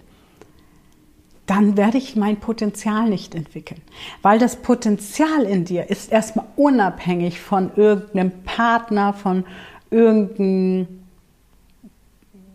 dann 1.48 1.78
werde 1.78 1.98
ich 1.98 2.16
mein 2.16 2.38
Potenzial 2.38 3.10
nicht 3.10 3.34
entwickeln. 3.34 3.82
Weil 4.22 4.38
das 4.38 4.58
Potenzial 4.58 5.44
in 5.44 5.66
dir 5.66 5.90
ist 5.90 6.12
erstmal 6.12 6.46
unabhängig 6.56 7.40
von 7.40 7.72
irgendeinem 7.76 8.32
Partner, 8.44 9.14
von 9.14 9.46
irgendeinem, 9.90 10.88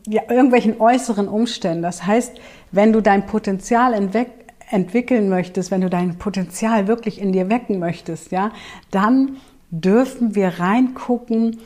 ja, 0.06 0.22
irgendwelchen 0.28 0.80
äußeren 0.80 1.26
Umständen. 1.26 1.82
Das 1.82 2.06
heißt, 2.06 2.38
wenn 2.70 2.92
du 2.92 3.00
dein 3.00 3.26
Potenzial 3.26 3.94
entwickeln 3.94 5.28
möchtest, 5.28 5.70
wenn 5.70 5.80
du 5.80 5.90
dein 5.90 6.18
Potenzial 6.18 6.86
wirklich 6.86 7.20
in 7.20 7.32
dir 7.32 7.48
wecken 7.48 7.78
möchtest, 7.78 8.30
ja, 8.30 8.52
dann 8.90 9.38
dürfen 9.70 10.34
wir 10.34 10.60
reingucken, 10.60 11.58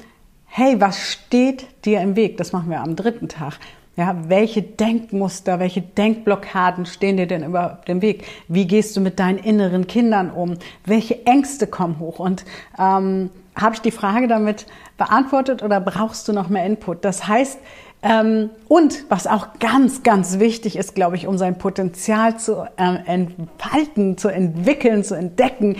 hey, 0.44 0.80
was 0.80 1.00
steht 1.00 1.66
dir 1.84 2.00
im 2.00 2.14
Weg? 2.14 2.36
Das 2.36 2.52
machen 2.52 2.70
wir 2.70 2.80
am 2.80 2.94
dritten 2.94 3.28
Tag. 3.28 3.58
Ja, 3.96 4.14
welche 4.28 4.60
Denkmuster, 4.60 5.58
welche 5.58 5.80
Denkblockaden 5.80 6.84
stehen 6.84 7.16
dir 7.16 7.26
denn 7.26 7.44
über 7.44 7.80
dem 7.88 8.02
Weg? 8.02 8.26
Wie 8.46 8.66
gehst 8.66 8.94
du 8.94 9.00
mit 9.00 9.18
deinen 9.18 9.38
inneren 9.38 9.86
Kindern 9.86 10.30
um? 10.30 10.58
Welche 10.84 11.24
Ängste 11.24 11.66
kommen 11.66 11.98
hoch? 11.98 12.18
Und 12.18 12.44
ähm, 12.78 13.30
habe 13.54 13.74
ich 13.74 13.80
die 13.80 13.90
Frage 13.90 14.28
damit 14.28 14.66
beantwortet 14.98 15.62
oder 15.62 15.80
brauchst 15.80 16.28
du 16.28 16.34
noch 16.34 16.50
mehr 16.50 16.66
Input? 16.66 17.06
Das 17.06 17.26
heißt, 17.26 17.58
ähm, 18.02 18.50
und 18.68 19.06
was 19.08 19.26
auch 19.26 19.58
ganz, 19.60 20.02
ganz 20.02 20.38
wichtig 20.38 20.76
ist, 20.76 20.94
glaube 20.94 21.16
ich, 21.16 21.26
um 21.26 21.38
sein 21.38 21.56
Potenzial 21.56 22.38
zu 22.38 22.66
äh, 22.76 22.98
entfalten, 23.06 24.18
zu 24.18 24.28
entwickeln, 24.28 25.04
zu 25.04 25.14
entdecken, 25.14 25.76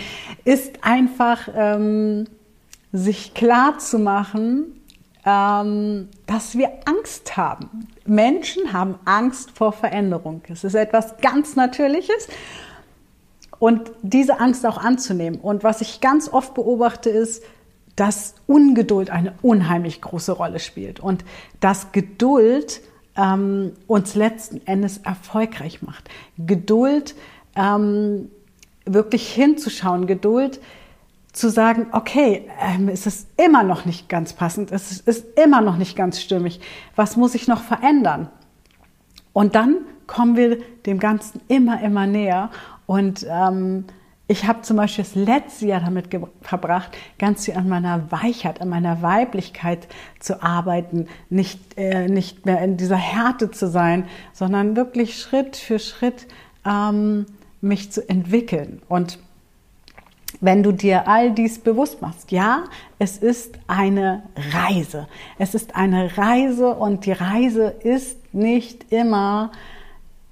ist 0.47 0.83
einfach 0.83 1.49
ähm, 1.55 2.27
sich 2.93 3.35
klar 3.35 3.79
zu 3.79 3.99
machen, 3.99 4.65
ähm, 4.65 4.76
dass 5.27 6.57
wir 6.57 6.71
Angst 6.85 7.37
haben. 7.37 7.89
Menschen 8.05 8.73
haben 8.73 8.95
Angst 9.05 9.51
vor 9.51 9.73
Veränderung. 9.73 10.43
Es 10.49 10.63
ist 10.63 10.75
etwas 10.75 11.17
ganz 11.21 11.57
Natürliches. 11.57 12.29
Und 13.59 13.91
diese 14.03 14.39
Angst 14.39 14.65
auch 14.65 14.79
anzunehmen. 14.79 15.41
Und 15.41 15.65
was 15.65 15.81
ich 15.81 16.01
ganz 16.01 16.29
oft 16.33 16.55
beobachte, 16.55 17.11
ist, 17.11 17.43
dass 17.97 18.35
Ungeduld 18.47 19.11
eine 19.11 19.35
unheimlich 19.43 20.01
große 20.01 20.31
Rolle 20.31 20.61
spielt 20.61 21.01
und 21.01 21.25
dass 21.59 21.91
Geduld 21.91 22.83
ähm, 23.17 23.73
uns 23.89 24.15
letzten 24.15 24.65
Endes 24.65 24.99
erfolgreich 24.99 25.83
macht. 25.83 26.09
Geduld, 26.39 27.17
ähm, 27.57 28.31
wirklich 28.85 29.29
hinzuschauen, 29.29 30.07
Geduld, 30.07 30.61
zu 31.37 31.51
sagen, 31.51 31.89
okay, 31.93 32.49
ähm, 32.61 32.89
es 32.89 33.07
ist 33.07 33.29
immer 33.37 33.63
noch 33.63 33.85
nicht 33.85 34.09
ganz 34.09 34.33
passend, 34.33 34.73
es 34.73 35.01
ist 35.01 35.39
immer 35.39 35.61
noch 35.61 35.77
nicht 35.77 35.95
ganz 35.95 36.21
stimmig, 36.21 36.61
was 36.95 37.17
muss 37.17 37.35
ich 37.35 37.47
noch 37.47 37.63
verändern? 37.63 38.29
Und 39.33 39.55
dann 39.55 39.77
kommen 40.07 40.37
wir 40.37 40.59
dem 40.87 40.99
Ganzen 40.99 41.43
immer, 41.49 41.83
immer 41.83 42.07
näher 42.07 42.51
und 42.87 43.27
ähm, 43.29 43.85
ich 44.29 44.47
habe 44.47 44.63
zum 44.63 44.79
Beispiel 44.79 45.05
das 45.05 45.15
letzte 45.15 45.67
Jahr 45.67 45.81
damit 45.81 46.09
verbracht, 46.41 46.97
ganz 47.19 47.45
viel 47.45 47.55
an 47.55 47.69
meiner 47.69 48.11
Weichheit, 48.11 48.61
an 48.61 48.71
meiner 48.71 49.03
Weiblichkeit 49.03 49.87
zu 50.19 50.43
arbeiten, 50.43 51.07
nicht, 51.29 51.61
äh, 51.77 52.09
nicht 52.09 52.45
mehr 52.47 52.61
in 52.63 52.77
dieser 52.77 52.97
Härte 52.97 53.51
zu 53.53 53.69
sein, 53.69 54.09
sondern 54.33 54.75
wirklich 54.75 55.21
Schritt 55.21 55.57
für 55.57 55.79
Schritt 55.79 56.27
ähm, 56.65 57.27
mich 57.61 57.93
zu 57.93 58.09
entwickeln. 58.09 58.83
Und 58.89 59.21
wenn 60.41 60.63
du 60.63 60.73
dir 60.73 61.09
all 61.09 61.31
dies 61.33 61.59
bewusst 61.59 62.03
machst, 62.03 62.31
ja, 62.31 62.65
es 62.99 63.19
ist 63.19 63.59
eine 63.67 64.23
Reise. 64.53 65.09
Es 65.39 65.55
ist 65.55 65.77
eine 65.77 66.17
Reise 66.17 66.75
und 66.75 67.07
die 67.07 67.13
Reise 67.13 67.75
ist 67.83 68.35
nicht 68.35 68.93
immer 68.93 69.51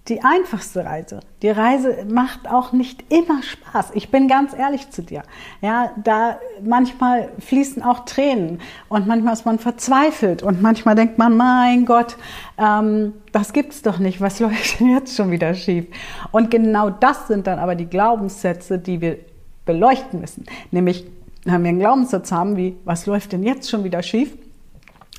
die 0.09 0.23
einfachste 0.23 0.85
Reise. 0.85 1.21
Die 1.41 1.49
Reise 1.49 2.05
macht 2.07 2.47
auch 2.47 2.73
nicht 2.73 3.11
immer 3.11 3.43
Spaß. 3.43 3.93
Ich 3.95 4.11
bin 4.11 4.29
ganz 4.29 4.53
ehrlich 4.53 4.91
zu 4.91 5.03
dir. 5.03 5.23
Ja, 5.63 5.93
da 5.97 6.39
manchmal 6.63 7.31
fließen 7.39 7.83
auch 7.83 8.05
Tränen 8.05 8.61
und 8.91 9.07
manchmal 9.07 9.33
ist 9.33 9.47
man 9.47 9.59
verzweifelt 9.59 10.43
und 10.43 10.61
manchmal 10.61 10.95
denkt 10.95 11.17
man, 11.17 11.39
mein 11.39 11.87
Gott, 11.87 12.19
ähm, 12.59 13.15
das 13.33 13.55
gibt's 13.55 13.81
doch 13.81 13.99
nicht. 13.99 14.21
Was 14.21 14.41
läuft 14.41 14.81
denn 14.81 14.91
jetzt 14.91 15.17
schon 15.17 15.31
wieder 15.31 15.55
schief? 15.55 15.87
Und 16.33 16.51
genau 16.51 16.91
das 16.91 17.27
sind 17.27 17.47
dann 17.47 17.59
aber 17.59 17.75
die 17.75 17.87
Glaubenssätze, 17.87 18.79
die 18.79 19.01
wir 19.01 19.17
beleuchten 19.65 20.21
müssen. 20.21 20.45
Nämlich, 20.71 21.05
wenn 21.45 21.63
wir 21.63 21.69
einen 21.69 21.79
Glaubenssatz 21.79 22.33
haben 22.33 22.57
wie, 22.57 22.77
was 22.85 23.07
läuft 23.07 23.33
denn 23.33 23.43
jetzt 23.43 23.71
schon 23.71 23.85
wieder 23.85 24.03
schief? 24.03 24.37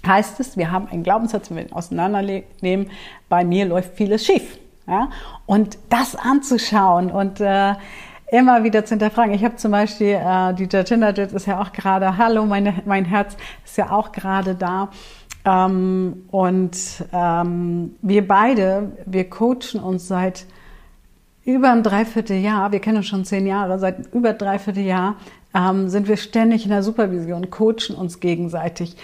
Heißt 0.05 0.39
es, 0.39 0.55
wir 0.57 0.71
haben 0.71 0.87
einen 0.87 1.03
Glaubenssatz, 1.03 1.49
wenn 1.49 1.57
wir 1.57 1.63
ihn 1.65 1.73
auseinandernehmen, 1.73 2.91
bei 3.27 3.43
mir 3.43 3.65
läuft 3.65 3.95
vieles 3.95 4.25
schief. 4.25 4.57
Ja? 4.87 5.09
Und 5.45 5.77
das 5.89 6.15
anzuschauen 6.15 7.09
und 7.11 7.39
äh, 7.41 7.73
immer 8.31 8.63
wieder 8.63 8.85
zu 8.85 8.91
hinterfragen. 8.91 9.33
Ich 9.33 9.43
habe 9.43 9.55
zum 9.55 9.71
Beispiel, 9.71 10.19
äh, 10.21 10.53
die 10.53 10.67
Jacinda 10.71 11.11
Jet 11.11 11.31
ist 11.31 11.47
ja 11.47 11.61
auch 11.61 11.71
gerade, 11.71 12.17
hallo, 12.17 12.45
meine, 12.45 12.75
mein 12.85 13.05
Herz 13.05 13.35
ist 13.63 13.77
ja 13.77 13.91
auch 13.91 14.11
gerade 14.11 14.55
da. 14.55 14.89
Ähm, 15.45 16.23
und 16.31 16.77
ähm, 17.13 17.95
wir 18.01 18.27
beide, 18.27 18.91
wir 19.05 19.29
coachen 19.29 19.79
uns 19.81 20.07
seit 20.07 20.45
über 21.45 21.71
ein 21.71 21.83
Dreivierteljahr, 21.83 22.71
wir 22.71 22.79
kennen 22.79 22.97
uns 22.97 23.07
schon 23.07 23.23
zehn 23.23 23.45
Jahre, 23.45 23.79
seit 23.79 24.13
über 24.13 24.33
Dreivierteljahr 24.33 25.15
ähm, 25.53 25.89
sind 25.89 26.07
wir 26.07 26.17
ständig 26.17 26.65
in 26.65 26.71
der 26.71 26.83
Supervision, 26.83 27.49
coachen 27.49 27.95
uns 27.95 28.19
gegenseitig, 28.19 28.97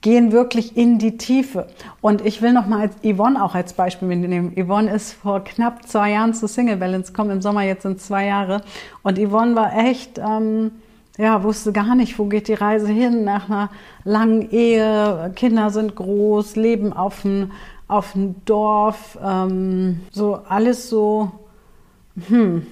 gehen 0.00 0.32
wirklich 0.32 0.76
in 0.76 0.98
die 0.98 1.16
Tiefe. 1.18 1.66
Und 2.00 2.24
ich 2.24 2.42
will 2.42 2.52
noch 2.52 2.66
mal 2.66 2.80
als 2.80 2.94
Yvonne 3.02 3.42
auch 3.42 3.54
als 3.54 3.72
Beispiel 3.72 4.06
mitnehmen. 4.06 4.52
Yvonne 4.56 4.90
ist 4.92 5.12
vor 5.12 5.42
knapp 5.42 5.86
zwei 5.86 6.12
Jahren 6.12 6.32
zu 6.32 6.46
Single 6.46 6.76
Balance 6.76 7.12
gekommen, 7.12 7.30
im 7.30 7.42
Sommer 7.42 7.62
jetzt 7.62 7.82
sind 7.82 8.00
zwei 8.00 8.26
Jahre. 8.26 8.62
Und 9.02 9.18
Yvonne 9.18 9.56
war 9.56 9.76
echt... 9.76 10.18
Ähm, 10.18 10.70
ja, 11.16 11.44
wusste 11.44 11.72
gar 11.72 11.94
nicht, 11.94 12.18
wo 12.18 12.24
geht 12.24 12.48
die 12.48 12.54
Reise 12.54 12.88
hin 12.88 13.22
nach 13.22 13.48
einer 13.48 13.70
langen 14.02 14.50
Ehe. 14.50 15.30
Kinder 15.36 15.70
sind 15.70 15.94
groß, 15.94 16.56
leben 16.56 16.92
auf 16.92 17.22
dem 17.22 17.52
auf 17.88 18.12
dem 18.12 18.44
Dorf, 18.44 19.18
ähm, 19.22 20.00
so 20.10 20.40
alles 20.48 20.88
so, 20.88 21.32
hm, 22.28 22.66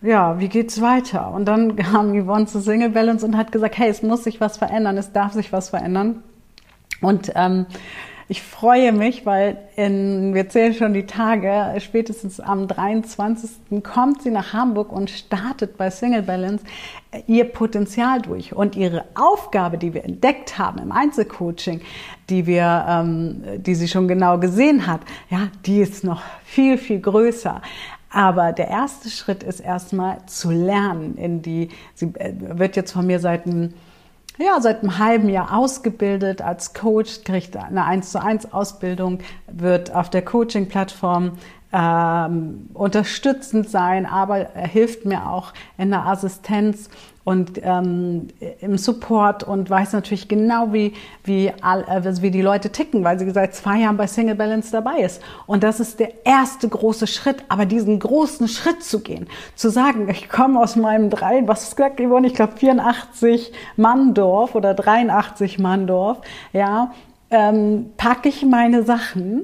ja, 0.00 0.38
wie 0.38 0.48
geht's 0.48 0.80
weiter? 0.80 1.32
Und 1.32 1.46
dann 1.46 1.76
kam 1.76 2.14
Yvonne 2.14 2.46
zu 2.46 2.60
Single 2.60 2.90
Balance 2.90 3.24
und 3.26 3.36
hat 3.36 3.52
gesagt, 3.52 3.78
hey, 3.78 3.88
es 3.88 4.02
muss 4.02 4.24
sich 4.24 4.40
was 4.40 4.56
verändern, 4.56 4.96
es 4.96 5.12
darf 5.12 5.32
sich 5.32 5.52
was 5.52 5.70
verändern. 5.70 6.22
Und 7.00 7.32
ähm, 7.34 7.66
ich 8.30 8.42
freue 8.42 8.92
mich, 8.92 9.24
weil 9.24 9.56
in, 9.74 10.34
wir 10.34 10.50
zählen 10.50 10.74
schon 10.74 10.92
die 10.92 11.06
Tage, 11.06 11.80
spätestens 11.80 12.40
am 12.40 12.68
23. 12.68 13.82
kommt 13.82 14.20
sie 14.22 14.30
nach 14.30 14.52
Hamburg 14.52 14.92
und 14.92 15.08
startet 15.08 15.78
bei 15.78 15.88
Single 15.88 16.22
Balance 16.22 16.62
ihr 17.26 17.46
Potenzial 17.46 18.20
durch. 18.20 18.54
Und 18.54 18.76
ihre 18.76 19.06
Aufgabe, 19.14 19.78
die 19.78 19.94
wir 19.94 20.04
entdeckt 20.04 20.58
haben 20.58 20.78
im 20.78 20.92
Einzelcoaching, 20.92 21.80
die 22.28 22.46
wir, 22.46 22.84
ähm, 22.86 23.42
die 23.56 23.74
sie 23.74 23.88
schon 23.88 24.06
genau 24.08 24.36
gesehen 24.36 24.86
hat, 24.86 25.00
ja, 25.30 25.48
die 25.64 25.80
ist 25.80 26.04
noch 26.04 26.20
viel, 26.44 26.76
viel 26.76 27.00
größer. 27.00 27.62
Aber 28.10 28.52
der 28.52 28.68
erste 28.68 29.08
Schritt 29.08 29.42
ist 29.42 29.60
erstmal 29.60 30.18
zu 30.26 30.50
lernen 30.50 31.16
in 31.16 31.40
die, 31.40 31.70
sie 31.94 32.12
äh, 32.14 32.34
wird 32.38 32.76
jetzt 32.76 32.92
von 32.92 33.06
mir 33.06 33.20
seit 33.20 33.46
einem 33.46 33.72
ja, 34.38 34.60
seit 34.60 34.82
einem 34.82 34.98
halben 34.98 35.28
Jahr 35.28 35.56
ausgebildet 35.56 36.42
als 36.42 36.74
Coach, 36.74 37.24
kriegt 37.24 37.56
eine 37.56 37.84
1 37.84 38.12
zu 38.12 38.22
1 38.22 38.52
Ausbildung, 38.52 39.18
wird 39.48 39.94
auf 39.94 40.10
der 40.10 40.22
Coaching-Plattform 40.22 41.32
ähm, 41.72 42.70
unterstützend 42.72 43.68
sein, 43.68 44.06
aber 44.06 44.38
er 44.38 44.66
hilft 44.66 45.04
mir 45.04 45.28
auch 45.28 45.52
in 45.76 45.90
der 45.90 46.06
Assistenz 46.06 46.88
und 47.28 47.60
ähm, 47.62 48.28
im 48.62 48.78
Support 48.78 49.44
und 49.44 49.68
weiß 49.68 49.92
natürlich 49.92 50.28
genau, 50.28 50.72
wie, 50.72 50.94
wie, 51.24 51.52
all, 51.60 51.82
äh, 51.82 52.22
wie 52.22 52.30
die 52.30 52.40
Leute 52.40 52.70
ticken, 52.70 53.04
weil 53.04 53.18
sie 53.18 53.30
seit 53.32 53.54
zwei 53.54 53.80
Jahren 53.80 53.98
bei 53.98 54.06
Single 54.06 54.34
Balance 54.34 54.72
dabei 54.72 55.00
ist. 55.00 55.20
Und 55.46 55.62
das 55.62 55.78
ist 55.78 56.00
der 56.00 56.24
erste 56.24 56.70
große 56.70 57.06
Schritt, 57.06 57.44
aber 57.50 57.66
diesen 57.66 57.98
großen 57.98 58.48
Schritt 58.48 58.82
zu 58.82 59.00
gehen, 59.00 59.26
zu 59.56 59.68
sagen, 59.68 60.08
ich 60.08 60.30
komme 60.30 60.58
aus 60.58 60.74
meinem 60.74 61.10
drei, 61.10 61.46
was 61.46 61.64
ist 61.64 61.76
gesagt 61.76 61.98
geworden, 61.98 62.24
ich 62.24 62.32
glaube 62.32 62.56
84 62.56 63.52
Manndorf 63.76 64.54
oder 64.54 64.72
83 64.72 65.58
Manndorf, 65.58 66.22
ja, 66.54 66.94
ähm, 67.28 67.90
packe 67.98 68.30
ich 68.30 68.42
meine 68.42 68.84
Sachen 68.84 69.42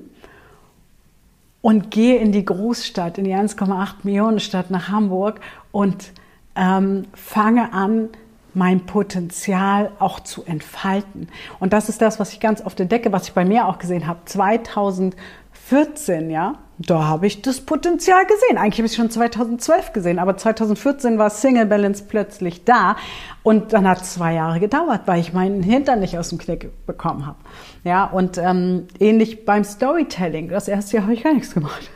und 1.61 1.91
gehe 1.91 2.17
in 2.17 2.33
die 2.33 2.47
Großstadt, 2.47 3.19
in 3.19 3.25
die 3.25 3.35
1,8 3.35 3.97
Millionen 4.05 4.41
Stadt 4.41 4.71
nach 4.71 4.89
Hamburg 4.89 5.41
und 5.71 6.15
ähm, 6.57 7.05
fange 7.15 7.73
an, 7.73 8.11
mein 8.55 8.87
Potenzial 8.87 9.91
auch 9.99 10.21
zu 10.21 10.45
entfalten. 10.45 11.29
Und 11.59 11.73
das 11.73 11.89
ist 11.89 12.01
das, 12.01 12.21
was 12.21 12.33
ich 12.33 12.41
ganz 12.41 12.65
oft 12.65 12.79
entdecke, 12.81 13.13
was 13.13 13.29
ich 13.29 13.35
bei 13.35 13.45
mir 13.45 13.67
auch 13.67 13.79
gesehen 13.79 14.07
habe. 14.07 14.21
2014, 14.25 16.31
ja, 16.31 16.55
da 16.79 17.05
habe 17.05 17.27
ich 17.27 17.43
das 17.43 17.61
Potenzial 17.61 18.25
gesehen. 18.27 18.59
Eigentlich 18.59 18.79
habe 18.79 18.87
ich 18.87 18.95
schon 18.95 19.11
2012 19.11 19.93
gesehen, 19.93 20.19
aber 20.19 20.37
2014 20.37 21.19
war 21.19 21.31
Single 21.31 21.67
Balance 21.67 22.05
plötzlich 22.09 22.65
da 22.65 22.97
und 23.43 23.73
dann 23.73 23.89
hat 23.89 24.05
zwei 24.05 24.35
Jahre 24.35 24.61
gedauert, 24.61 25.03
weil 25.07 25.21
ich 25.21 25.33
meinen 25.33 25.63
Hintern 25.63 26.01
nicht 26.01 26.19
aus 26.19 26.31
dem 26.31 26.39
Knick 26.39 26.71
bekommen 26.87 27.27
habe. 27.27 27.39
Ja, 27.85 28.05
und 28.05 28.39
ähm, 28.39 28.87
ähnlich 28.99 29.45
beim 29.45 29.65
Storytelling. 29.65 30.49
Das 30.49 30.69
erste 30.69 30.97
Jahr 30.97 31.05
habe 31.05 31.15
ich 31.15 31.23
gar 31.23 31.35
nichts 31.35 31.55
gemacht. 31.55 31.91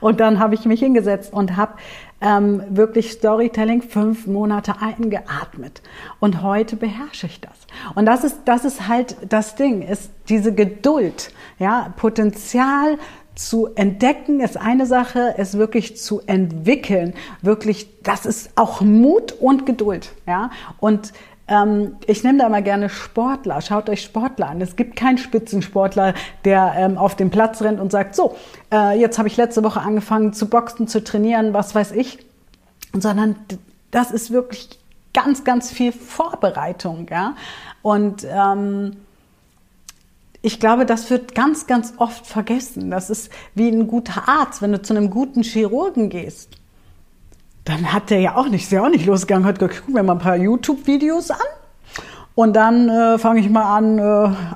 Und 0.00 0.20
dann 0.20 0.38
habe 0.38 0.54
ich 0.54 0.64
mich 0.64 0.80
hingesetzt 0.80 1.32
und 1.32 1.56
habe 1.56 1.74
ähm, 2.20 2.62
wirklich 2.68 3.12
Storytelling 3.12 3.82
fünf 3.82 4.26
Monate 4.26 4.74
eingeatmet. 4.80 5.82
Und 6.20 6.42
heute 6.42 6.76
beherrsche 6.76 7.26
ich 7.26 7.40
das. 7.40 7.52
Und 7.94 8.06
das 8.06 8.24
ist, 8.24 8.40
das 8.44 8.64
ist 8.64 8.88
halt 8.88 9.16
das 9.28 9.54
Ding, 9.54 9.82
ist 9.82 10.10
diese 10.28 10.54
Geduld, 10.54 11.32
ja, 11.58 11.92
Potenzial 11.96 12.98
zu 13.34 13.68
entdecken 13.76 14.40
ist 14.40 14.56
eine 14.56 14.84
Sache, 14.84 15.34
es 15.38 15.56
wirklich 15.56 15.96
zu 15.96 16.20
entwickeln, 16.26 17.14
wirklich, 17.40 18.02
das 18.02 18.26
ist 18.26 18.50
auch 18.56 18.80
Mut 18.80 19.32
und 19.32 19.64
Geduld, 19.64 20.10
ja. 20.26 20.50
Und 20.80 21.12
ähm, 21.48 21.96
ich 22.06 22.22
nehme 22.24 22.38
da 22.38 22.48
mal 22.48 22.62
gerne 22.62 22.88
Sportler. 22.88 23.60
Schaut 23.60 23.88
euch 23.88 24.02
Sportler 24.02 24.50
an. 24.50 24.60
Es 24.60 24.76
gibt 24.76 24.96
keinen 24.96 25.18
Spitzensportler, 25.18 26.14
der 26.44 26.74
ähm, 26.76 26.98
auf 26.98 27.16
den 27.16 27.30
Platz 27.30 27.62
rennt 27.62 27.80
und 27.80 27.90
sagt, 27.90 28.14
so, 28.14 28.36
äh, 28.72 28.98
jetzt 29.00 29.18
habe 29.18 29.28
ich 29.28 29.36
letzte 29.36 29.64
Woche 29.64 29.80
angefangen 29.80 30.32
zu 30.32 30.48
boxen, 30.48 30.88
zu 30.88 31.02
trainieren, 31.02 31.54
was 31.54 31.74
weiß 31.74 31.92
ich. 31.92 32.18
Sondern 32.92 33.36
das 33.90 34.10
ist 34.10 34.30
wirklich 34.30 34.78
ganz, 35.14 35.44
ganz 35.44 35.70
viel 35.70 35.92
Vorbereitung. 35.92 37.06
Ja? 37.10 37.34
Und 37.82 38.26
ähm, 38.30 38.96
ich 40.42 40.60
glaube, 40.60 40.86
das 40.86 41.10
wird 41.10 41.34
ganz, 41.34 41.66
ganz 41.66 41.94
oft 41.96 42.26
vergessen. 42.26 42.90
Das 42.90 43.10
ist 43.10 43.32
wie 43.54 43.68
ein 43.68 43.88
guter 43.88 44.28
Arzt, 44.28 44.62
wenn 44.62 44.72
du 44.72 44.80
zu 44.82 44.94
einem 44.94 45.10
guten 45.10 45.42
Chirurgen 45.42 46.10
gehst. 46.10 46.57
Dann 47.68 47.92
hat 47.92 48.08
der 48.08 48.20
ja 48.20 48.34
auch 48.34 48.48
nicht, 48.48 48.62
ist 48.62 48.72
ja 48.72 48.82
auch 48.82 48.88
nicht 48.88 49.04
losgegangen, 49.04 49.46
hat 49.46 49.58
gesagt, 49.58 49.82
guck 49.84 49.94
mir 49.94 50.02
mal 50.02 50.14
ein 50.14 50.18
paar 50.18 50.36
YouTube-Videos 50.36 51.30
an 51.30 51.36
und 52.34 52.56
dann 52.56 52.88
äh, 52.88 53.18
fange 53.18 53.40
ich 53.40 53.50
mal 53.50 53.76
an, 53.76 53.98
äh, 53.98 54.02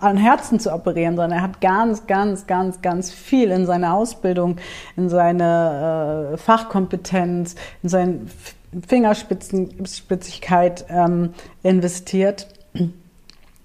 an 0.00 0.16
Herzen 0.16 0.58
zu 0.58 0.72
operieren, 0.72 1.16
sondern 1.16 1.38
er 1.38 1.42
hat 1.42 1.60
ganz, 1.60 2.06
ganz, 2.06 2.46
ganz, 2.46 2.80
ganz 2.80 3.12
viel 3.12 3.50
in 3.50 3.66
seine 3.66 3.92
Ausbildung, 3.92 4.56
in 4.96 5.10
seine 5.10 6.32
äh, 6.32 6.38
Fachkompetenz, 6.38 7.54
in 7.82 7.90
seine 7.90 8.20
Fingerspitzigkeit 8.88 10.86
ähm, 10.88 11.34
investiert, 11.62 12.46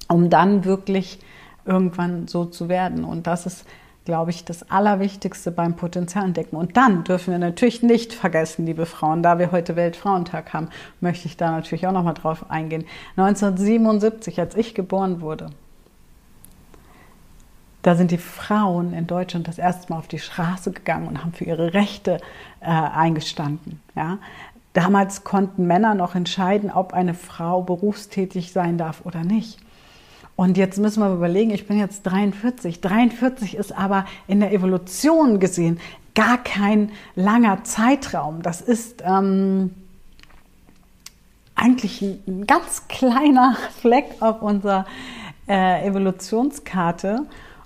um 0.10 0.30
dann 0.30 0.66
wirklich 0.66 1.20
irgendwann 1.64 2.28
so 2.28 2.44
zu 2.44 2.68
werden. 2.68 3.06
Und 3.06 3.28
das 3.28 3.46
ist, 3.46 3.66
glaube 4.08 4.32
ich, 4.32 4.46
das 4.46 4.72
Allerwichtigste 4.72 5.52
beim 5.52 5.76
Potenzialentdecken. 5.76 6.58
Und 6.58 6.78
dann 6.78 7.04
dürfen 7.04 7.32
wir 7.32 7.40
natürlich 7.40 7.84
nicht 7.84 8.14
vergessen, 8.14 8.66
liebe 8.66 8.86
Frauen, 8.86 9.22
da 9.22 9.38
wir 9.38 9.52
heute 9.52 9.76
Weltfrauentag 9.76 10.54
haben, 10.54 10.70
möchte 11.02 11.28
ich 11.28 11.36
da 11.36 11.52
natürlich 11.52 11.86
auch 11.88 11.92
nochmal 11.92 12.14
drauf 12.14 12.50
eingehen. 12.50 12.86
1977, 13.18 14.40
als 14.40 14.56
ich 14.56 14.74
geboren 14.74 15.20
wurde, 15.20 15.50
da 17.82 17.96
sind 17.96 18.12
die 18.12 18.18
Frauen 18.18 18.94
in 18.94 19.08
Deutschland 19.08 19.46
das 19.50 19.58
erste 19.58 19.92
Mal 19.92 20.00
auf 20.00 20.08
die 20.08 20.20
Straße 20.20 20.72
gegangen 20.72 21.10
und 21.10 21.22
haben 21.22 21.34
für 21.34 21.44
ihre 21.44 21.74
Rechte 21.74 22.22
äh, 22.62 22.68
eingestanden. 22.68 23.82
Ja? 23.94 24.20
Damals 24.72 25.26
konnten 25.26 25.68
Männer 25.68 25.96
noch 25.96 26.16
entscheiden, 26.16 26.72
ob 26.72 26.94
eine 26.94 27.14
Frau 27.14 27.62
berufstätig 27.62 28.54
sein 28.54 28.78
darf 28.78 29.06
oder 29.06 29.26
nicht. 29.26 29.60
Und 30.38 30.56
jetzt 30.56 30.78
müssen 30.78 31.02
wir 31.02 31.12
überlegen, 31.12 31.50
ich 31.50 31.68
bin 31.68 31.80
jetzt 31.80 32.04
43. 32.04 32.80
43 32.80 33.56
ist 33.56 33.76
aber 33.76 34.06
in 34.28 34.40
der 34.40 34.54
Evolution 34.54 35.40
gesehen 35.40 35.80
gar 36.14 36.38
kein 36.38 36.92
langer 37.16 37.64
Zeitraum. 37.64 38.44
Das 38.44 38.62
ist 38.62 39.04
ähm, 39.04 39.74
eigentlich 41.56 42.02
ein 42.02 42.46
ganz 42.46 42.88
kleiner 42.88 43.58
Fleck 43.82 44.06
auf 44.20 44.44
unserer 44.44 44.86
äh, 45.48 45.86
Evolutionskarte. 45.88 47.26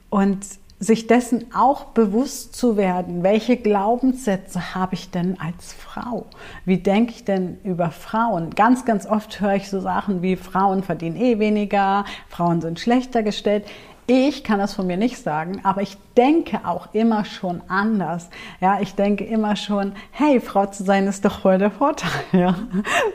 Und 0.09 0.39
sich 0.81 1.05
dessen 1.05 1.45
auch 1.53 1.85
bewusst 1.85 2.55
zu 2.55 2.75
werden, 2.75 3.21
welche 3.21 3.55
Glaubenssätze 3.55 4.73
habe 4.73 4.95
ich 4.95 5.11
denn 5.11 5.39
als 5.39 5.73
Frau? 5.73 6.25
Wie 6.65 6.79
denke 6.79 7.11
ich 7.11 7.23
denn 7.23 7.59
über 7.63 7.91
Frauen? 7.91 8.49
Ganz, 8.49 8.83
ganz 8.83 9.05
oft 9.05 9.39
höre 9.39 9.53
ich 9.53 9.69
so 9.69 9.79
Sachen 9.79 10.23
wie 10.23 10.35
Frauen 10.35 10.81
verdienen 10.81 11.17
eh 11.17 11.37
weniger, 11.37 12.03
Frauen 12.29 12.61
sind 12.61 12.79
schlechter 12.79 13.21
gestellt. 13.21 13.65
Ich 14.13 14.43
kann 14.43 14.59
das 14.59 14.73
von 14.73 14.87
mir 14.87 14.97
nicht 14.97 15.19
sagen, 15.19 15.61
aber 15.63 15.81
ich 15.81 15.97
denke 16.17 16.59
auch 16.65 16.93
immer 16.93 17.23
schon 17.23 17.61
anders. 17.69 18.29
Ja, 18.59 18.81
ich 18.81 18.93
denke 18.93 19.23
immer 19.23 19.55
schon, 19.55 19.93
hey, 20.11 20.41
Frau 20.41 20.65
zu 20.65 20.83
sein 20.83 21.07
ist 21.07 21.23
doch 21.23 21.39
voll 21.39 21.59
der 21.59 21.71
Vorteil. 21.71 22.11
Ja, 22.33 22.55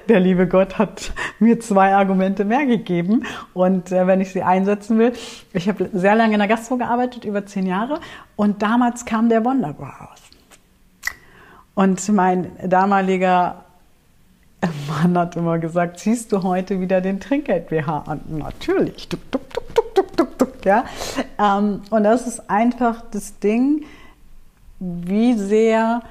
der 0.09 0.21
liebe 0.21 0.49
Gott 0.49 0.79
hat 0.79 1.13
mir 1.39 1.61
zwei 1.61 1.95
Argumente 1.95 2.47
mehr 2.47 2.65
gegeben 2.65 3.27
und 3.53 3.93
äh, 3.93 4.07
wenn 4.07 4.23
ich 4.23 4.33
sie 4.33 4.43
einsetzen 4.43 4.99
will, 4.99 5.13
ich 5.53 5.69
habe 5.69 5.91
sehr 5.93 6.15
lange 6.15 6.33
in 6.33 6.39
der 6.39 6.49
Gastro 6.49 6.79
gearbeitet, 6.79 7.27
über 7.27 7.45
zehn 7.45 7.67
Jahre 7.67 8.01
und 8.35 8.63
damals 8.63 9.05
kam 9.05 9.29
der 9.29 9.45
Wonderbra 9.45 9.89
raus. 9.89 10.23
Und 11.75 12.09
mein 12.09 12.53
damaliger 12.65 13.67
Mann 14.89 15.19
hat 15.19 15.37
immer 15.37 15.59
gesagt, 15.59 15.99
ziehst 15.99 16.33
du 16.33 16.43
heute 16.43 16.81
wieder 16.81 17.03
den 17.03 17.21
Trinkgeld-BH 17.21 18.05
an? 18.07 18.21
Natürlich. 18.29 19.09
Duck, 19.11 19.31
duck, 19.31 19.53
duck, 19.53 19.66
ja. 20.67 20.85
Ähm, 21.39 21.81
und 21.91 22.05
das 22.05 22.27
ist 22.27 22.51
einfach 22.51 23.03
das 23.11 23.39
Ding, 23.39 23.87
wie 24.79 25.35
sehr, 25.35 26.03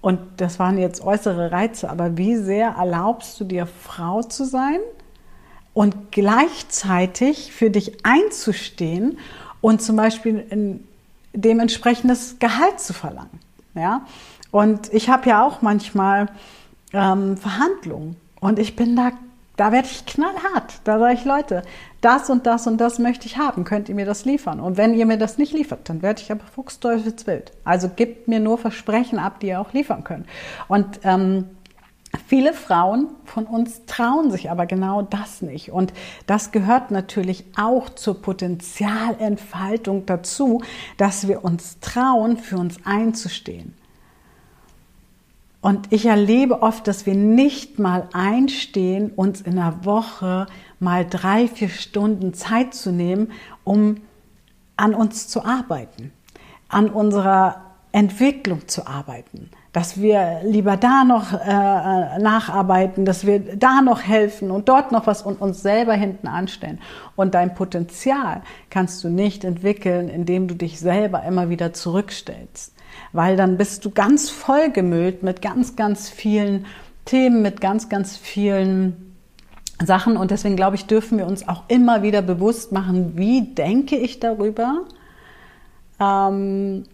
und 0.00 0.20
das 0.36 0.58
waren 0.58 0.78
jetzt 0.78 1.02
äußere 1.02 1.50
Reize, 1.50 1.90
aber 1.90 2.16
wie 2.16 2.36
sehr 2.36 2.76
erlaubst 2.78 3.40
du 3.40 3.44
dir, 3.44 3.66
Frau 3.66 4.22
zu 4.22 4.44
sein 4.44 4.78
und 5.74 6.12
gleichzeitig 6.12 7.52
für 7.52 7.70
dich 7.70 8.04
einzustehen 8.04 9.18
und 9.60 9.82
zum 9.82 9.96
Beispiel 9.96 10.46
ein 10.50 10.86
dementsprechendes 11.32 12.38
Gehalt 12.38 12.78
zu 12.78 12.92
verlangen. 12.92 13.40
Ja? 13.74 14.06
Und 14.50 14.92
ich 14.92 15.08
habe 15.08 15.28
ja 15.30 15.44
auch 15.46 15.62
manchmal 15.62 16.28
ähm, 16.92 17.36
Verhandlungen. 17.36 18.16
Und 18.40 18.58
ich 18.58 18.76
bin 18.76 18.96
da, 18.96 19.12
da 19.56 19.72
werde 19.72 19.88
ich 19.90 20.04
knallhart. 20.04 20.80
Da 20.84 20.98
sage 20.98 21.14
ich, 21.14 21.24
Leute, 21.24 21.62
das 22.02 22.28
und 22.28 22.46
das 22.46 22.66
und 22.66 22.78
das 22.78 22.98
möchte 22.98 23.26
ich 23.26 23.38
haben. 23.38 23.64
Könnt 23.64 23.88
ihr 23.88 23.94
mir 23.94 24.04
das 24.04 24.26
liefern? 24.26 24.60
Und 24.60 24.76
wenn 24.76 24.92
ihr 24.92 25.06
mir 25.06 25.16
das 25.16 25.38
nicht 25.38 25.54
liefert, 25.54 25.88
dann 25.88 26.02
werde 26.02 26.20
ich 26.20 26.30
aber 26.30 26.44
fuchsteufelswild. 26.44 27.52
Also 27.64 27.88
gebt 27.88 28.28
mir 28.28 28.40
nur 28.40 28.58
Versprechen 28.58 29.18
ab, 29.18 29.40
die 29.40 29.48
ihr 29.48 29.60
auch 29.60 29.72
liefern 29.72 30.04
könnt. 30.04 30.26
Und 30.68 31.00
ähm, 31.04 31.46
Viele 32.26 32.52
Frauen 32.52 33.08
von 33.24 33.46
uns 33.46 33.86
trauen 33.86 34.30
sich 34.30 34.50
aber 34.50 34.66
genau 34.66 35.00
das 35.00 35.40
nicht. 35.40 35.72
Und 35.72 35.94
das 36.26 36.52
gehört 36.52 36.90
natürlich 36.90 37.46
auch 37.56 37.88
zur 37.88 38.20
Potenzialentfaltung 38.20 40.04
dazu, 40.04 40.62
dass 40.98 41.26
wir 41.26 41.42
uns 41.42 41.80
trauen, 41.80 42.36
für 42.36 42.58
uns 42.58 42.76
einzustehen. 42.84 43.74
Und 45.62 45.92
ich 45.92 46.06
erlebe 46.06 46.60
oft, 46.60 46.86
dass 46.86 47.06
wir 47.06 47.14
nicht 47.14 47.78
mal 47.78 48.08
einstehen, 48.12 49.12
uns 49.14 49.40
in 49.40 49.58
einer 49.58 49.84
Woche 49.84 50.46
mal 50.82 51.06
drei, 51.08 51.48
vier 51.48 51.68
Stunden 51.68 52.34
Zeit 52.34 52.74
zu 52.74 52.92
nehmen, 52.92 53.32
um 53.64 53.98
an 54.76 54.94
uns 54.94 55.28
zu 55.28 55.44
arbeiten, 55.44 56.12
an 56.68 56.90
unserer 56.90 57.62
Entwicklung 57.92 58.68
zu 58.68 58.86
arbeiten, 58.86 59.50
dass 59.72 60.00
wir 60.00 60.40
lieber 60.44 60.76
da 60.76 61.04
noch 61.04 61.32
äh, 61.32 62.18
nacharbeiten, 62.18 63.04
dass 63.04 63.26
wir 63.26 63.56
da 63.56 63.82
noch 63.82 64.02
helfen 64.02 64.50
und 64.50 64.68
dort 64.68 64.92
noch 64.92 65.06
was 65.06 65.22
und 65.22 65.40
uns 65.40 65.62
selber 65.62 65.92
hinten 65.94 66.26
anstellen. 66.26 66.80
Und 67.16 67.34
dein 67.34 67.54
Potenzial 67.54 68.42
kannst 68.70 69.04
du 69.04 69.08
nicht 69.08 69.44
entwickeln, 69.44 70.08
indem 70.08 70.48
du 70.48 70.54
dich 70.54 70.80
selber 70.80 71.22
immer 71.22 71.48
wieder 71.48 71.72
zurückstellst 71.72 72.72
weil 73.12 73.36
dann 73.36 73.56
bist 73.56 73.84
du 73.84 73.90
ganz 73.90 74.30
vollgemüllt 74.30 75.22
mit 75.22 75.42
ganz, 75.42 75.76
ganz 75.76 76.08
vielen 76.08 76.66
Themen, 77.04 77.42
mit 77.42 77.60
ganz, 77.60 77.88
ganz 77.88 78.16
vielen 78.16 79.11
Sachen. 79.86 80.16
Und 80.16 80.30
deswegen 80.30 80.56
glaube 80.56 80.76
ich, 80.76 80.86
dürfen 80.86 81.18
wir 81.18 81.26
uns 81.26 81.48
auch 81.48 81.64
immer 81.68 82.02
wieder 82.02 82.22
bewusst 82.22 82.72
machen, 82.72 83.16
wie 83.16 83.42
denke 83.54 83.96
ich 83.96 84.20
darüber, 84.20 84.82
ähm, 86.00 86.84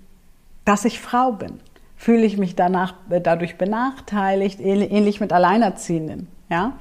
dass 0.64 0.84
ich 0.84 1.00
Frau 1.00 1.32
bin. 1.32 1.60
Fühle 1.96 2.24
ich 2.24 2.36
mich 2.36 2.54
danach, 2.54 2.94
äh, 3.10 3.20
dadurch 3.20 3.56
benachteiligt, 3.56 4.60
ähnlich 4.60 5.20
mit 5.20 5.32
Alleinerziehenden. 5.32 6.28
Ja? 6.48 6.74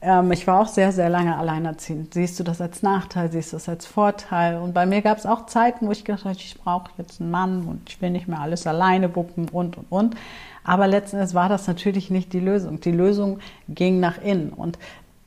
Ähm, 0.00 0.30
ich 0.30 0.46
war 0.46 0.60
auch 0.60 0.68
sehr, 0.68 0.92
sehr 0.92 1.08
lange 1.08 1.36
alleinerziehend. 1.36 2.14
Siehst 2.14 2.38
du 2.38 2.44
das 2.44 2.60
als 2.60 2.82
Nachteil, 2.82 3.32
siehst 3.32 3.52
du 3.52 3.56
das 3.56 3.68
als 3.68 3.86
Vorteil? 3.86 4.58
Und 4.58 4.74
bei 4.74 4.86
mir 4.86 5.02
gab 5.02 5.18
es 5.18 5.26
auch 5.26 5.46
Zeiten, 5.46 5.86
wo 5.86 5.92
ich 5.92 6.04
gedacht 6.04 6.24
habe, 6.24 6.36
ich 6.36 6.56
brauche 6.62 6.90
jetzt 6.98 7.20
einen 7.20 7.30
Mann 7.30 7.64
und 7.64 7.88
ich 7.88 8.00
will 8.00 8.10
nicht 8.10 8.28
mehr 8.28 8.40
alles 8.40 8.66
alleine 8.66 9.14
wuppen 9.16 9.48
und, 9.48 9.76
und, 9.78 9.86
und. 9.90 10.16
Aber 10.64 10.86
letzten 10.86 11.16
Endes 11.16 11.34
war 11.34 11.48
das 11.48 11.66
natürlich 11.66 12.10
nicht 12.10 12.32
die 12.32 12.40
Lösung. 12.40 12.80
Die 12.80 12.92
Lösung 12.92 13.38
ging 13.68 14.00
nach 14.00 14.22
innen. 14.22 14.50
Und 14.50 14.78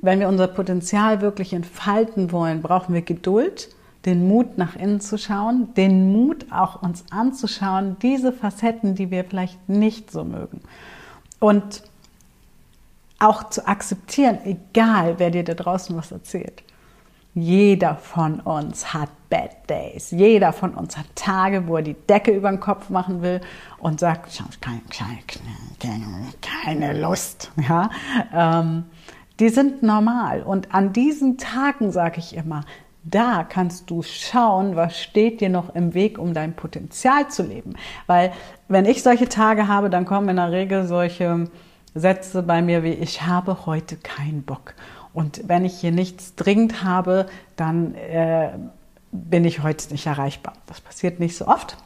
wenn 0.01 0.19
wir 0.19 0.27
unser 0.27 0.47
Potenzial 0.47 1.21
wirklich 1.21 1.53
entfalten 1.53 2.31
wollen, 2.31 2.61
brauchen 2.61 2.93
wir 2.93 3.01
Geduld, 3.01 3.69
den 4.05 4.27
Mut 4.27 4.57
nach 4.57 4.75
innen 4.75 5.01
zu 5.01 5.17
schauen, 5.17 5.73
den 5.73 6.11
Mut 6.13 6.45
auch 6.51 6.81
uns 6.81 7.03
anzuschauen, 7.11 7.97
diese 8.01 8.31
Facetten, 8.31 8.95
die 8.95 9.11
wir 9.11 9.25
vielleicht 9.25 9.67
nicht 9.67 10.11
so 10.11 10.23
mögen. 10.23 10.61
Und 11.39 11.83
auch 13.19 13.49
zu 13.49 13.67
akzeptieren, 13.67 14.39
egal 14.45 15.15
wer 15.19 15.29
dir 15.31 15.43
da 15.43 15.53
draußen 15.53 15.95
was 15.97 16.11
erzählt. 16.11 16.63
Jeder 17.35 17.95
von 17.95 18.39
uns 18.39 18.93
hat 18.93 19.09
Bad 19.29 19.69
Days. 19.69 20.11
Jeder 20.11 20.51
von 20.51 20.73
uns 20.73 20.97
hat 20.97 21.05
Tage, 21.15 21.67
wo 21.67 21.77
er 21.77 21.83
die 21.83 21.93
Decke 21.93 22.31
über 22.31 22.49
den 22.49 22.59
Kopf 22.59 22.89
machen 22.89 23.21
will 23.21 23.39
und 23.77 23.99
sagt, 23.99 24.33
ich 24.33 24.41
habe 24.41 24.49
keine, 24.59 24.81
keine, 25.79 26.05
keine 26.41 26.99
Lust. 26.99 27.51
Ja? 27.67 27.89
Ähm, 28.33 28.85
die 29.39 29.49
sind 29.49 29.83
normal. 29.83 30.43
Und 30.43 30.73
an 30.73 30.93
diesen 30.93 31.37
Tagen 31.37 31.91
sage 31.91 32.19
ich 32.19 32.35
immer, 32.35 32.65
da 33.03 33.43
kannst 33.43 33.89
du 33.89 34.01
schauen, 34.03 34.75
was 34.75 34.99
steht 34.99 35.41
dir 35.41 35.49
noch 35.49 35.73
im 35.73 35.93
Weg, 35.93 36.17
um 36.17 36.33
dein 36.33 36.53
Potenzial 36.53 37.29
zu 37.29 37.43
leben. 37.43 37.75
Weil 38.07 38.31
wenn 38.67 38.85
ich 38.85 39.03
solche 39.03 39.29
Tage 39.29 39.67
habe, 39.67 39.89
dann 39.89 40.05
kommen 40.05 40.29
in 40.29 40.35
der 40.35 40.51
Regel 40.51 40.85
solche 40.85 41.49
Sätze 41.95 42.43
bei 42.43 42.61
mir 42.61 42.83
wie, 42.83 42.93
ich 42.93 43.23
habe 43.23 43.65
heute 43.65 43.95
keinen 43.95 44.43
Bock. 44.43 44.75
Und 45.13 45.47
wenn 45.47 45.65
ich 45.65 45.79
hier 45.79 45.91
nichts 45.91 46.35
dringend 46.35 46.83
habe, 46.83 47.25
dann 47.55 47.95
äh, 47.95 48.51
bin 49.11 49.45
ich 49.45 49.63
heute 49.63 49.91
nicht 49.91 50.05
erreichbar. 50.05 50.53
Das 50.67 50.81
passiert 50.81 51.19
nicht 51.19 51.35
so 51.35 51.47
oft. 51.47 51.77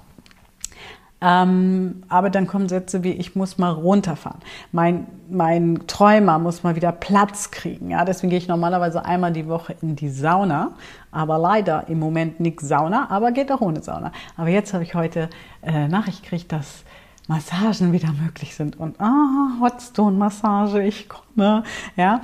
Ähm, 1.26 2.04
aber 2.10 2.30
dann 2.30 2.48
kommen 2.48 2.68
Sätze 2.68 3.02
wie, 3.04 3.14
ich 3.14 3.34
muss 3.34 3.58
mal 3.58 3.72
runterfahren. 3.72 4.42
Mein, 4.74 5.08
mein 5.30 5.88
Träumer 5.88 6.38
muss 6.38 6.64
mal 6.64 6.76
wieder 6.76 6.92
Platz 6.92 7.50
kriegen. 7.50 7.90
Ja, 7.92 8.04
deswegen 8.04 8.30
gehe 8.30 8.40
ich 8.40 8.50
normalerweise 8.50 9.06
einmal 9.06 9.32
die 9.32 9.48
Woche 9.48 9.74
in 9.82 9.96
die 9.96 10.10
Sauna. 10.10 10.74
Aber 11.12 11.38
leider 11.38 11.88
im 11.88 12.00
Moment 12.00 12.42
nichts 12.42 12.68
Sauna, 12.68 13.10
aber 13.10 13.32
geht 13.32 13.52
auch 13.54 13.62
ohne 13.62 13.82
Sauna. 13.82 14.12
Aber 14.36 14.50
jetzt 14.50 14.74
habe 14.74 14.84
ich 14.84 14.96
heute 14.96 15.30
äh, 15.62 15.88
Nachricht 15.88 16.24
gekriegt, 16.24 16.52
dass 16.52 16.84
Massagen 17.30 17.94
wieder 17.94 18.12
möglich 18.12 18.56
sind. 18.56 18.78
Und 18.78 19.00
ah, 19.00 19.62
Hotstone-Massage, 19.62 20.84
ich 20.84 21.08
komme. 21.08 21.64
Ja, 21.96 22.22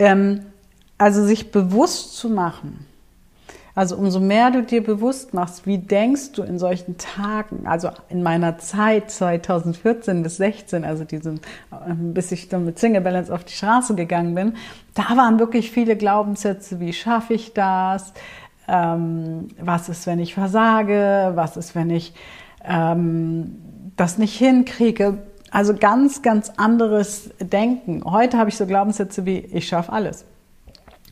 ähm, 0.00 0.40
also 0.98 1.24
sich 1.24 1.52
bewusst 1.52 2.16
zu 2.16 2.28
machen, 2.28 2.84
also 3.80 3.96
umso 3.96 4.20
mehr 4.20 4.50
du 4.50 4.62
dir 4.62 4.84
bewusst 4.84 5.32
machst, 5.32 5.64
wie 5.64 5.78
denkst 5.78 6.32
du 6.32 6.42
in 6.42 6.58
solchen 6.58 6.98
Tagen, 6.98 7.66
also 7.66 7.88
in 8.10 8.22
meiner 8.22 8.58
Zeit 8.58 9.10
2014 9.10 10.22
bis 10.22 10.36
16, 10.36 10.84
also 10.84 11.04
diesen, 11.04 11.40
bis 11.96 12.30
ich 12.30 12.50
dann 12.50 12.66
mit 12.66 12.78
Single 12.78 13.00
Balance 13.00 13.32
auf 13.32 13.42
die 13.42 13.54
Straße 13.54 13.94
gegangen 13.94 14.34
bin, 14.34 14.52
da 14.92 15.16
waren 15.16 15.38
wirklich 15.38 15.70
viele 15.70 15.96
Glaubenssätze, 15.96 16.78
wie 16.78 16.92
schaffe 16.92 17.32
ich 17.32 17.54
das, 17.54 18.12
ähm, 18.68 19.48
was 19.58 19.88
ist, 19.88 20.06
wenn 20.06 20.18
ich 20.18 20.34
versage, 20.34 21.32
was 21.34 21.56
ist, 21.56 21.74
wenn 21.74 21.88
ich 21.88 22.12
ähm, 22.62 23.92
das 23.96 24.18
nicht 24.18 24.36
hinkriege. 24.36 25.22
Also 25.52 25.72
ganz, 25.72 26.20
ganz 26.20 26.52
anderes 26.58 27.30
Denken. 27.40 28.02
Heute 28.04 28.36
habe 28.36 28.50
ich 28.50 28.58
so 28.58 28.66
Glaubenssätze 28.66 29.24
wie, 29.24 29.38
ich 29.38 29.66
schaffe 29.66 29.90
alles. 29.90 30.26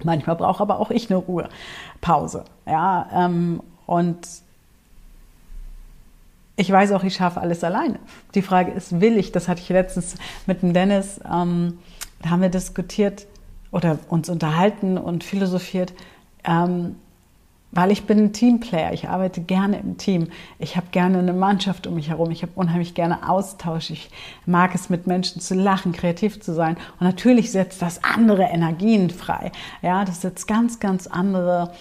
Manchmal 0.04 0.36
brauche 0.36 0.62
aber 0.62 0.78
auch 0.78 0.90
ich 0.90 1.10
eine 1.10 1.18
Ruhepause. 1.18 2.44
Ja, 2.66 3.08
ähm, 3.12 3.62
und 3.86 4.18
ich 6.56 6.70
weiß 6.70 6.92
auch, 6.92 7.04
ich 7.04 7.14
schaffe 7.14 7.40
alles 7.40 7.62
alleine. 7.62 7.98
Die 8.34 8.42
Frage 8.42 8.72
ist, 8.72 9.00
will 9.00 9.16
ich? 9.16 9.32
Das 9.32 9.48
hatte 9.48 9.60
ich 9.60 9.68
letztens 9.68 10.16
mit 10.46 10.62
dem 10.62 10.72
Dennis, 10.72 11.20
ähm, 11.24 11.78
da 12.20 12.30
haben 12.30 12.42
wir 12.42 12.48
diskutiert 12.48 13.26
oder 13.70 13.98
uns 14.08 14.28
unterhalten 14.28 14.98
und 14.98 15.22
philosophiert. 15.22 15.92
Ähm, 16.44 16.96
weil 17.70 17.90
ich 17.90 18.04
bin 18.04 18.18
ein 18.18 18.32
Teamplayer, 18.32 18.92
ich 18.92 19.08
arbeite 19.08 19.42
gerne 19.42 19.78
im 19.78 19.98
Team. 19.98 20.28
Ich 20.58 20.76
habe 20.76 20.86
gerne 20.90 21.18
eine 21.18 21.34
Mannschaft 21.34 21.86
um 21.86 21.94
mich 21.94 22.08
herum. 22.08 22.30
Ich 22.30 22.42
habe 22.42 22.52
unheimlich 22.54 22.94
gerne 22.94 23.28
Austausch. 23.28 23.90
Ich 23.90 24.10
mag 24.46 24.74
es, 24.74 24.88
mit 24.88 25.06
Menschen 25.06 25.40
zu 25.40 25.54
lachen, 25.54 25.92
kreativ 25.92 26.40
zu 26.40 26.54
sein. 26.54 26.76
Und 26.98 27.06
natürlich 27.06 27.52
setzt 27.52 27.82
das 27.82 28.02
andere 28.02 28.44
Energien 28.44 29.10
frei. 29.10 29.52
Ja, 29.82 30.04
das 30.04 30.22
setzt 30.22 30.48
ganz, 30.48 30.80
ganz 30.80 31.06
andere 31.06 31.72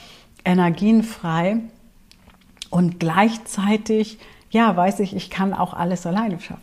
Energien 0.44 1.04
frei. 1.04 1.60
Und 2.70 3.00
gleichzeitig, 3.00 4.20
ja, 4.50 4.76
weiß 4.76 5.00
ich, 5.00 5.16
ich 5.16 5.30
kann 5.30 5.54
auch 5.54 5.74
alles 5.74 6.06
alleine 6.06 6.40
schaffen. 6.42 6.62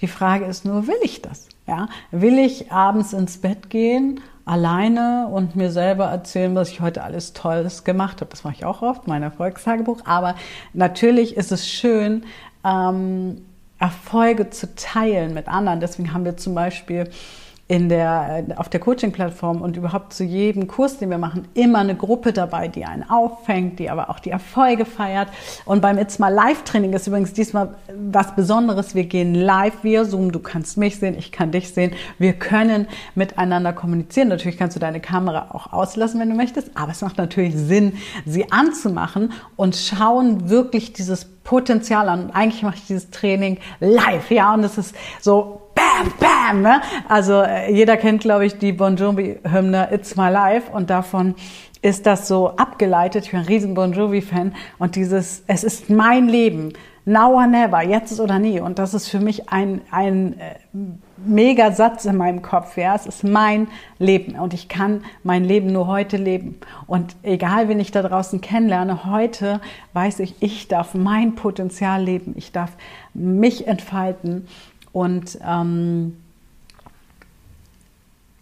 Die 0.00 0.08
Frage 0.08 0.44
ist 0.44 0.66
nur, 0.66 0.86
will 0.86 0.98
ich 1.02 1.22
das? 1.22 1.48
Ja, 1.66 1.88
will 2.10 2.38
ich 2.38 2.70
abends 2.70 3.12
ins 3.12 3.38
Bett 3.38 3.70
gehen 3.70 4.20
alleine 4.48 5.28
und 5.30 5.56
mir 5.56 5.70
selber 5.70 6.06
erzählen, 6.06 6.54
was 6.54 6.70
ich 6.70 6.80
heute 6.80 7.02
alles 7.02 7.34
Tolles 7.34 7.84
gemacht 7.84 8.20
habe. 8.20 8.30
Das 8.30 8.44
mache 8.44 8.54
ich 8.54 8.64
auch 8.64 8.82
oft, 8.82 9.06
mein 9.06 9.22
Erfolgstagebuch. 9.22 10.00
Aber 10.04 10.34
natürlich 10.72 11.36
ist 11.36 11.52
es 11.52 11.68
schön, 11.68 12.24
ähm, 12.64 13.42
Erfolge 13.78 14.50
zu 14.50 14.74
teilen 14.74 15.34
mit 15.34 15.48
anderen. 15.48 15.80
Deswegen 15.80 16.12
haben 16.12 16.24
wir 16.24 16.36
zum 16.36 16.54
Beispiel 16.54 17.10
in 17.68 17.90
der, 17.90 18.44
auf 18.56 18.70
der 18.70 18.80
Coaching-Plattform 18.80 19.60
und 19.60 19.76
überhaupt 19.76 20.14
zu 20.14 20.24
jedem 20.24 20.66
Kurs, 20.68 20.96
den 20.96 21.10
wir 21.10 21.18
machen, 21.18 21.46
immer 21.52 21.80
eine 21.80 21.94
Gruppe 21.94 22.32
dabei, 22.32 22.66
die 22.66 22.86
einen 22.86 23.08
auffängt, 23.08 23.78
die 23.78 23.90
aber 23.90 24.08
auch 24.08 24.20
die 24.20 24.30
Erfolge 24.30 24.86
feiert. 24.86 25.28
Und 25.66 25.82
beim 25.82 25.98
It's 25.98 26.18
My 26.18 26.30
Live 26.30 26.64
Training 26.64 26.94
ist 26.94 27.06
übrigens 27.06 27.34
diesmal 27.34 27.74
was 27.94 28.34
Besonderes. 28.34 28.94
Wir 28.94 29.04
gehen 29.04 29.34
live 29.34 29.84
via 29.84 30.06
Zoom. 30.06 30.32
Du 30.32 30.38
kannst 30.38 30.78
mich 30.78 30.98
sehen, 30.98 31.14
ich 31.18 31.30
kann 31.30 31.52
dich 31.52 31.74
sehen. 31.74 31.92
Wir 32.18 32.32
können 32.32 32.88
miteinander 33.14 33.74
kommunizieren. 33.74 34.28
Natürlich 34.28 34.56
kannst 34.56 34.74
du 34.74 34.80
deine 34.80 35.00
Kamera 35.00 35.48
auch 35.50 35.70
auslassen, 35.70 36.20
wenn 36.20 36.30
du 36.30 36.36
möchtest. 36.36 36.70
Aber 36.74 36.92
es 36.92 37.02
macht 37.02 37.18
natürlich 37.18 37.54
Sinn, 37.54 37.98
sie 38.24 38.50
anzumachen 38.50 39.32
und 39.56 39.76
schauen 39.76 40.48
wirklich 40.48 40.94
dieses 40.94 41.26
Potenzial 41.48 42.08
an. 42.08 42.24
Und 42.24 42.30
eigentlich 42.30 42.62
mache 42.62 42.76
ich 42.76 42.86
dieses 42.86 43.10
Training 43.10 43.58
live, 43.80 44.30
ja. 44.30 44.52
Und 44.54 44.64
es 44.64 44.76
ist 44.76 44.94
so 45.20 45.67
bam, 45.88 46.12
bam. 46.18 46.62
Ne? 46.62 46.80
Also 47.08 47.42
äh, 47.42 47.72
jeder 47.72 47.96
kennt, 47.96 48.22
glaube 48.22 48.46
ich, 48.46 48.58
die 48.58 48.72
Bon 48.72 48.96
Jovi-Hymne 48.96 49.92
It's 49.92 50.16
My 50.16 50.30
Life 50.30 50.70
und 50.72 50.90
davon 50.90 51.34
ist 51.82 52.06
das 52.06 52.26
so 52.26 52.56
abgeleitet. 52.56 53.24
Ich 53.26 53.30
bin 53.30 53.40
ein 53.40 53.46
riesen 53.46 53.74
Bon 53.74 53.92
Jovi-Fan 53.92 54.54
und 54.78 54.96
dieses, 54.96 55.44
es 55.46 55.64
ist 55.64 55.90
mein 55.90 56.28
Leben, 56.28 56.72
now 57.04 57.32
or 57.34 57.46
never, 57.46 57.82
jetzt 57.82 58.20
oder 58.20 58.38
nie. 58.38 58.60
Und 58.60 58.78
das 58.78 58.94
ist 58.94 59.08
für 59.08 59.20
mich 59.20 59.48
ein, 59.48 59.80
ein 59.90 60.38
äh, 60.38 60.54
mega 61.16 61.70
Satz 61.72 62.04
in 62.04 62.16
meinem 62.16 62.42
Kopf. 62.42 62.76
Ja, 62.76 62.94
es 62.96 63.06
ist 63.06 63.22
mein 63.22 63.68
Leben 63.98 64.38
und 64.38 64.54
ich 64.54 64.68
kann 64.68 65.04
mein 65.22 65.44
Leben 65.44 65.72
nur 65.72 65.86
heute 65.86 66.16
leben. 66.16 66.58
Und 66.86 67.16
egal, 67.22 67.68
wen 67.68 67.80
ich 67.80 67.92
da 67.92 68.02
draußen 68.02 68.40
kennenlerne, 68.40 69.04
heute 69.04 69.60
weiß 69.92 70.18
ich, 70.20 70.34
ich 70.40 70.68
darf 70.68 70.94
mein 70.94 71.36
Potenzial 71.36 72.02
leben. 72.02 72.34
Ich 72.36 72.50
darf 72.50 72.72
mich 73.14 73.68
entfalten 73.68 74.46
und 74.92 75.38
ähm, 75.46 76.16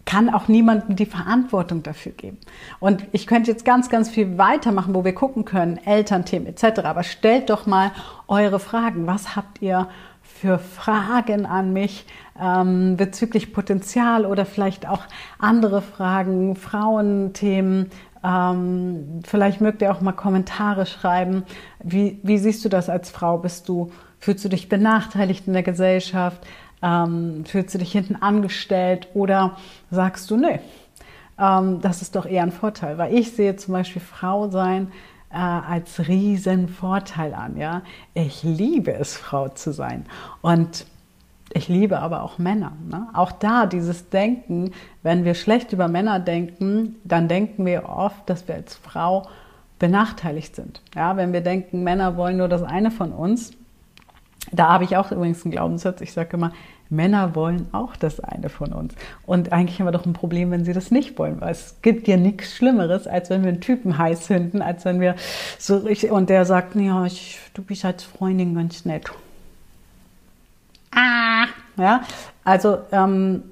kann 0.07 0.33
auch 0.33 0.49
niemandem 0.49 0.97
die 0.97 1.05
Verantwortung 1.05 1.83
dafür 1.83 2.13
geben. 2.13 2.39
Und 2.79 3.05
ich 3.13 3.27
könnte 3.27 3.51
jetzt 3.51 3.65
ganz, 3.65 3.91
ganz 3.91 4.09
viel 4.09 4.39
weitermachen, 4.39 4.95
wo 4.95 5.05
wir 5.05 5.15
gucken 5.15 5.45
können, 5.45 5.79
Elternthemen 5.85 6.47
etc. 6.47 6.81
Aber 6.85 7.03
stellt 7.03 7.51
doch 7.51 7.67
mal 7.67 7.91
eure 8.29 8.61
Fragen. 8.61 9.07
Was 9.07 9.35
habt 9.35 9.61
ihr 9.61 9.89
für 10.23 10.59
Fragen 10.59 11.45
an 11.45 11.73
mich 11.73 12.07
ähm, 12.41 12.97
bezüglich 12.97 13.53
Potenzial 13.53 14.25
oder 14.27 14.47
vielleicht 14.47 14.89
auch 14.89 15.03
andere 15.39 15.83
Fragen, 15.83 16.55
Frauenthemen? 16.55 17.91
Ähm, 18.23 19.23
vielleicht 19.25 19.61
mögt 19.61 19.83
ihr 19.83 19.91
auch 19.91 20.01
mal 20.01 20.13
Kommentare 20.13 20.87
schreiben. 20.87 21.43
Wie, 21.83 22.21
wie 22.23 22.39
siehst 22.39 22.65
du 22.65 22.69
das 22.69 22.89
als 22.89 23.11
Frau? 23.11 23.39
Bist 23.39 23.69
du 23.69 23.91
Fühlst 24.19 24.45
du 24.45 24.49
dich 24.49 24.69
benachteiligt 24.69 25.47
in 25.47 25.53
der 25.53 25.63
Gesellschaft? 25.63 26.47
Ähm, 26.83 27.45
fühlst 27.45 27.75
du 27.75 27.79
dich 27.79 27.93
hinten 27.93 28.17
angestellt? 28.17 29.09
Oder 29.15 29.57
sagst 29.91 30.31
du, 30.31 30.37
nee, 30.37 30.61
ähm, 31.39 31.81
das 31.81 32.03
ist 32.03 32.17
doch 32.17 32.27
eher 32.27 32.43
ein 32.43 32.53
Vorteil? 32.53 32.99
Weil 32.99 33.15
ich 33.15 33.33
sehe 33.33 33.57
zum 33.57 33.75
Beispiel 33.75 34.03
Frau 34.03 34.49
sein 34.49 34.93
äh, 35.31 35.37
als 35.37 36.09
riesen 36.09 36.69
Vorteil 36.69 37.35
an. 37.35 37.57
Ja? 37.57 37.83
Ich 38.15 38.43
liebe 38.43 38.93
es, 38.93 39.17
Frau 39.17 39.49
zu 39.49 39.73
sein. 39.73 40.07
Und 40.43 40.87
ich 41.53 41.69
liebe 41.69 42.01
aber 42.01 42.23
auch 42.23 42.39
Männer. 42.39 42.73
Ne? 42.91 43.09
Auch 43.15 43.33
da 43.33 43.67
dieses 43.67 44.09
Denken, 44.11 44.73
wenn 45.03 45.25
wir 45.25 45.35
schlecht 45.35 45.73
über 45.73 45.89
Männer 45.89 46.21
denken, 46.21 46.97
dann 47.05 47.29
denken 47.29 47.65
wir 47.65 47.89
oft, 47.89 48.29
dass 48.29 48.49
wir 48.49 48.57
als 48.57 48.75
Frau 48.77 49.29
benachteiligt 49.79 50.57
sind. 50.57 50.83
Ja, 50.95 51.17
wenn 51.17 51.33
wir 51.33 51.43
denken, 51.43 51.83
Männer 51.85 52.17
wollen 52.17 52.39
nur 52.39 52.49
das 52.49 52.63
eine 52.63 52.91
von 52.91 53.13
uns, 53.13 53.53
da 54.53 54.69
habe 54.69 54.85
ich 54.85 54.97
auch 54.97 55.11
übrigens 55.13 55.45
einen 55.45 55.53
Glaubenssatz. 55.53 56.01
Ich 56.01 56.13
sage 56.13 56.37
immer, 56.37 56.53
Männer 56.89 57.35
wollen 57.35 57.69
auch 57.73 57.97
das 57.97 58.21
eine 58.21 58.49
von 58.49 58.73
uns. 58.73 58.95
Und 59.25 59.53
eigentlich 59.53 59.81
haben 59.81 59.87
wir 59.87 59.93
doch 59.93 60.07
ein 60.07 60.13
Problem, 60.13 60.51
wenn 60.51 60.65
sie 60.65 60.73
das 60.73 60.91
nicht 60.91 61.19
wollen, 61.19 61.41
weil 61.41 61.51
es 61.51 61.77
gibt 61.83 62.07
ja 62.07 62.17
nichts 62.17 62.55
Schlimmeres, 62.55 63.07
als 63.07 63.31
wenn 63.31 63.43
wir 63.43 63.49
einen 63.49 63.61
Typen 63.61 63.99
heiß 63.99 64.27
finden, 64.27 64.63
als 64.63 64.85
wenn 64.85 65.01
wir 65.01 65.17
so 65.59 65.79
richtig, 65.79 66.11
und 66.11 66.31
der 66.31 66.45
sagt, 66.45 66.77
ja, 66.77 67.05
ich, 67.05 67.39
du 67.55 67.63
bist 67.63 67.85
als 67.85 68.05
Freundin 68.05 68.55
ganz 68.55 68.85
nett. 68.85 69.11
Ah, 70.93 71.47
ja, 71.77 72.03
also, 72.45 72.79
ähm, 72.93 73.43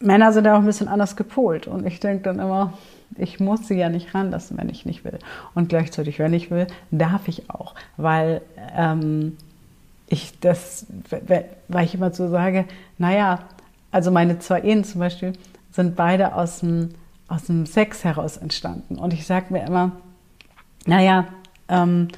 Männer 0.00 0.32
sind 0.32 0.44
ja 0.44 0.54
auch 0.54 0.60
ein 0.60 0.66
bisschen 0.66 0.86
anders 0.86 1.16
gepolt 1.16 1.66
und 1.66 1.84
ich 1.84 1.98
denke 1.98 2.22
dann 2.22 2.38
immer, 2.38 2.72
ich 3.16 3.40
muss 3.40 3.66
sie 3.66 3.74
ja 3.74 3.88
nicht 3.88 4.14
ranlassen, 4.14 4.58
wenn 4.58 4.68
ich 4.68 4.86
nicht 4.86 5.04
will. 5.04 5.18
Und 5.54 5.68
gleichzeitig, 5.68 6.18
wenn 6.18 6.32
ich 6.34 6.50
will, 6.50 6.66
darf 6.90 7.28
ich 7.28 7.50
auch, 7.50 7.74
weil 7.96 8.42
ähm, 8.76 9.36
ich 10.06 10.38
das, 10.40 10.86
weil 11.68 11.84
ich 11.84 11.94
immer 11.94 12.12
so 12.12 12.28
sage, 12.28 12.64
naja, 12.96 13.40
also 13.90 14.10
meine 14.10 14.38
zwei 14.38 14.60
Ehen 14.60 14.84
zum 14.84 15.00
Beispiel 15.00 15.32
sind 15.70 15.96
beide 15.96 16.34
aus 16.34 16.60
dem, 16.60 16.90
aus 17.28 17.44
dem 17.44 17.66
Sex 17.66 18.04
heraus 18.04 18.36
entstanden. 18.36 18.96
Und 18.96 19.12
ich 19.12 19.26
sage 19.26 19.52
mir 19.52 19.66
immer, 19.66 19.92
naja, 20.86 21.26
ähm, 21.68 22.08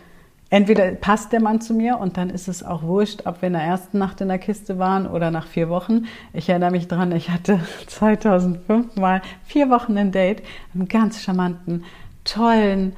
entweder 0.50 0.90
passt 0.92 1.32
der 1.32 1.40
Mann 1.40 1.60
zu 1.60 1.72
mir 1.72 1.98
und 1.98 2.16
dann 2.16 2.28
ist 2.28 2.48
es 2.48 2.62
auch 2.62 2.82
wurscht, 2.82 3.26
ob 3.26 3.40
wir 3.40 3.46
in 3.46 3.54
der 3.54 3.62
ersten 3.62 3.98
Nacht 3.98 4.20
in 4.20 4.28
der 4.28 4.38
Kiste 4.38 4.78
waren 4.78 5.06
oder 5.06 5.30
nach 5.30 5.46
vier 5.46 5.68
Wochen. 5.68 6.06
Ich 6.32 6.48
erinnere 6.48 6.72
mich 6.72 6.88
dran, 6.88 7.12
ich 7.12 7.30
hatte 7.30 7.60
2005 7.86 8.96
mal 8.96 9.22
vier 9.44 9.70
Wochen 9.70 9.96
ein 9.96 10.12
Date, 10.12 10.42
einen 10.74 10.88
ganz 10.88 11.22
charmanten, 11.22 11.84
tollen 12.24 12.94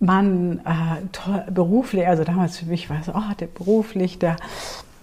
Mann, 0.00 0.60
äh, 0.64 1.06
toll, 1.12 1.44
beruflich, 1.50 2.06
also 2.06 2.24
damals 2.24 2.58
für 2.58 2.66
mich 2.66 2.88
war 2.88 3.00
es, 3.00 3.08
oh, 3.10 3.34
der 3.38 3.46
beruflich, 3.46 4.18
der 4.18 4.36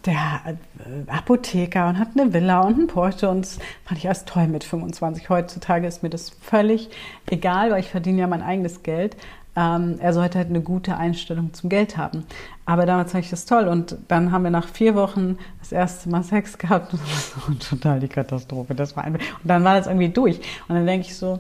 der 0.08 0.42
äh, 0.46 1.12
Apotheker 1.12 1.90
und 1.90 2.00
hat 2.00 2.10
eine 2.16 2.34
Villa 2.34 2.62
und 2.62 2.76
einen 2.76 2.88
Porsche 2.88 3.30
und 3.30 3.42
das 3.42 3.60
fand 3.86 4.00
ich 4.00 4.06
erst 4.06 4.28
toll 4.28 4.48
mit 4.48 4.64
25. 4.64 5.30
Heutzutage 5.30 5.86
ist 5.86 6.02
mir 6.02 6.10
das 6.10 6.30
völlig 6.30 6.90
egal, 7.28 7.72
weil 7.72 7.82
ich 7.82 7.90
verdiene 7.90 8.22
ja 8.22 8.28
mein 8.28 8.42
eigenes 8.42 8.84
Geld. 8.84 9.18
Ähm, 9.58 9.98
er 10.00 10.14
sollte 10.14 10.38
halt 10.38 10.50
eine 10.50 10.62
gute 10.62 10.98
Einstellung 10.98 11.52
zum 11.52 11.70
Geld 11.70 11.98
haben. 11.98 12.26
Aber 12.68 12.86
damals 12.86 13.12
fand 13.12 13.24
ich 13.24 13.32
das 13.32 13.46
toll 13.46 13.68
und 13.68 13.98
dann 14.08 14.32
haben 14.32 14.44
wir 14.44 14.52
nach 14.52 14.68
vier 14.68 14.94
Wochen 14.94 15.40
das 15.60 15.72
erste 15.72 16.10
Mal 16.10 16.22
Sex 16.22 16.60
gehabt 16.60 16.94
und 16.94 17.02
das 17.02 17.34
war 17.36 17.60
total 17.70 18.00
die 18.00 18.08
Katastrophe. 18.08 18.76
Das 18.76 18.96
war 18.96 19.04
einfach, 19.04 19.20
und 19.20 19.50
dann 19.50 19.64
war 19.64 19.76
das 19.76 19.88
irgendwie 19.88 20.10
durch. 20.10 20.38
Und 20.68 20.76
dann 20.76 20.86
denke 20.86 21.08
ich 21.08 21.18
so, 21.18 21.40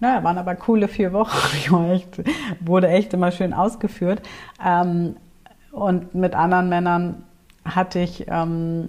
naja, 0.00 0.24
waren 0.24 0.38
aber 0.38 0.54
coole 0.54 0.88
vier 0.88 1.12
Wochen. 1.12 1.36
Ich 1.54 1.70
war 1.70 1.90
echt, 1.90 2.22
wurde 2.60 2.88
echt 2.88 3.12
immer 3.12 3.30
schön 3.30 3.52
ausgeführt. 3.52 4.22
Ähm, 4.64 5.16
und 5.70 6.14
mit 6.14 6.34
anderen 6.34 6.70
Männern 6.70 7.24
hatte 7.64 7.98
ich 7.98 8.24
ähm, 8.28 8.88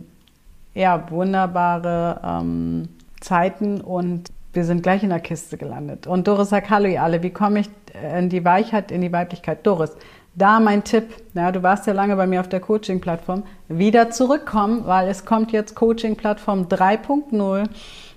ja, 0.73 1.09
wunderbare 1.09 2.21
ähm, 2.23 2.87
Zeiten 3.19 3.81
und 3.81 4.31
wir 4.55 4.63
sind 4.63 4.83
gleich 4.83 5.03
in 5.03 5.09
der 5.09 5.19
Kiste 5.19 5.57
gelandet. 5.57 6.07
Und 6.07 6.27
Doris 6.27 6.49
sagt, 6.49 6.69
hallo 6.69 6.87
ihr 6.87 7.03
alle, 7.03 7.21
wie 7.21 7.29
komme 7.29 7.59
ich 7.59 7.69
in 8.17 8.29
die 8.29 8.43
Weichheit, 8.45 8.91
in 8.91 9.01
die 9.01 9.11
Weiblichkeit? 9.11 9.65
Doris, 9.65 9.91
da 10.35 10.59
mein 10.59 10.83
Tipp, 10.83 11.15
ja, 11.33 11.51
du 11.51 11.63
warst 11.63 11.87
ja 11.87 11.93
lange 11.93 12.15
bei 12.15 12.27
mir 12.27 12.41
auf 12.41 12.49
der 12.49 12.59
Coaching-Plattform, 12.59 13.43
wieder 13.69 14.09
zurückkommen, 14.09 14.85
weil 14.85 15.07
es 15.07 15.25
kommt 15.25 15.51
jetzt 15.51 15.75
Coaching-Plattform 15.75 16.63
3.0. 16.63 17.69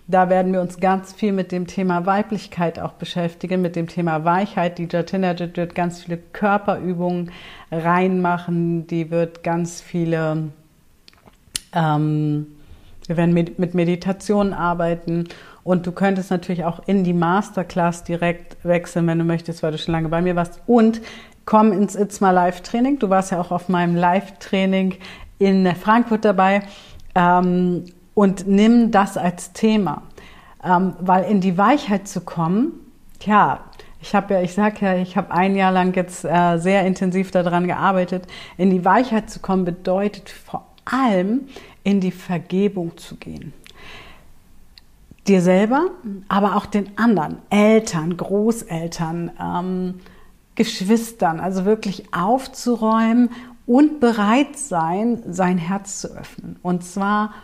Da 0.09 0.31
werden 0.31 0.53
wir 0.53 0.61
uns 0.61 0.81
ganz 0.81 1.13
viel 1.13 1.33
mit 1.33 1.53
dem 1.53 1.67
Thema 1.67 2.07
Weiblichkeit 2.07 2.81
auch 2.81 2.95
beschäftigen, 2.95 3.61
mit 3.61 3.77
dem 3.77 3.89
Thema 3.89 4.25
Weichheit. 4.25 4.79
Die 4.79 4.89
Jatina 4.91 5.39
wird 5.39 5.75
ganz 5.75 6.03
viele 6.03 6.17
Körperübungen 6.17 7.31
reinmachen, 7.71 8.87
die 8.87 9.11
wird 9.11 9.45
ganz 9.45 9.81
viele, 9.81 10.49
ähm, 11.75 12.47
wir 13.07 13.17
werden 13.17 13.35
mit, 13.35 13.59
mit 13.59 13.75
Meditation 13.75 14.55
arbeiten 14.55 15.29
und 15.65 15.87
du 15.87 15.93
könntest 15.93 16.31
natürlich 16.31 16.65
auch 16.65 16.81
in 16.87 17.05
die 17.05 17.13
Masterclass 17.13 18.05
direkt 18.05 18.57
wechseln, 18.65 19.07
wenn 19.07 19.19
du 19.19 19.25
möchtest, 19.25 19.63
weil 19.63 19.73
du 19.73 19.79
schon 19.79 19.93
lange 19.93 20.09
bei 20.09 20.23
mir 20.23 20.37
warst. 20.37 20.61
Und 20.67 21.01
komm 21.45 21.73
ins 21.73 21.95
It's 21.95 22.21
My 22.21 22.31
Live 22.31 22.63
Training. 22.63 22.99
Du 22.99 23.11
warst 23.11 23.33
ja 23.33 23.41
auch 23.41 23.51
auf 23.51 23.69
meinem 23.69 23.97
Live-Training 23.97 24.97
in 25.39 25.75
Frankfurt 25.75 26.25
dabei. 26.25 26.63
Ähm, 27.15 27.85
und 28.15 28.47
nimm 28.49 28.91
das 28.91 29.17
als 29.17 29.53
Thema. 29.53 30.03
Ähm, 30.65 30.95
weil 31.01 31.25
in 31.25 31.41
die 31.41 31.57
Weichheit 31.57 32.09
zu 32.09 32.21
kommen, 32.21 32.73
tja, 33.21 33.61
ich 34.01 34.15
habe 34.15 34.35
ja, 34.35 34.43
ich 34.43 34.55
sag 34.55 34.81
ja, 34.81 34.97
ich 34.97 35.17
habe 35.17 35.33
ein 35.33 35.57
Jahr 35.57 35.73
lang 35.73 35.95
jetzt 35.95 36.25
äh, 36.25 36.59
sehr 36.59 36.87
intensiv 36.87 37.31
daran 37.31 37.67
gearbeitet. 37.67 38.25
In 38.57 38.71
die 38.71 38.85
Weichheit 38.85 39.31
zu 39.31 39.41
kommen 39.41 39.65
bedeutet 39.65 40.31
vor 40.31 40.67
allem 40.85 41.49
in 41.83 42.01
die 42.01 42.11
Vergebung 42.11 42.97
zu 42.97 43.17
gehen 43.17 43.53
dir 45.29 45.43
selber, 45.43 45.91
aber 46.29 46.57
auch 46.57 46.67
den 46.67 46.97
anderen, 46.97 47.39
Eltern, 47.51 48.17
Großeltern, 48.17 49.31
ähm, 49.41 49.95
Geschwistern, 50.55 51.39
also 51.39 51.65
wirklich 51.65 52.13
aufzuräumen 52.13 53.31
und 53.67 54.01
bereit 54.01 54.59
sein, 54.59 55.23
sein 55.29 55.59
Herz 55.59 56.01
zu 56.01 56.09
öffnen. 56.09 56.57
Und 56.63 56.83
zwar 56.83 57.35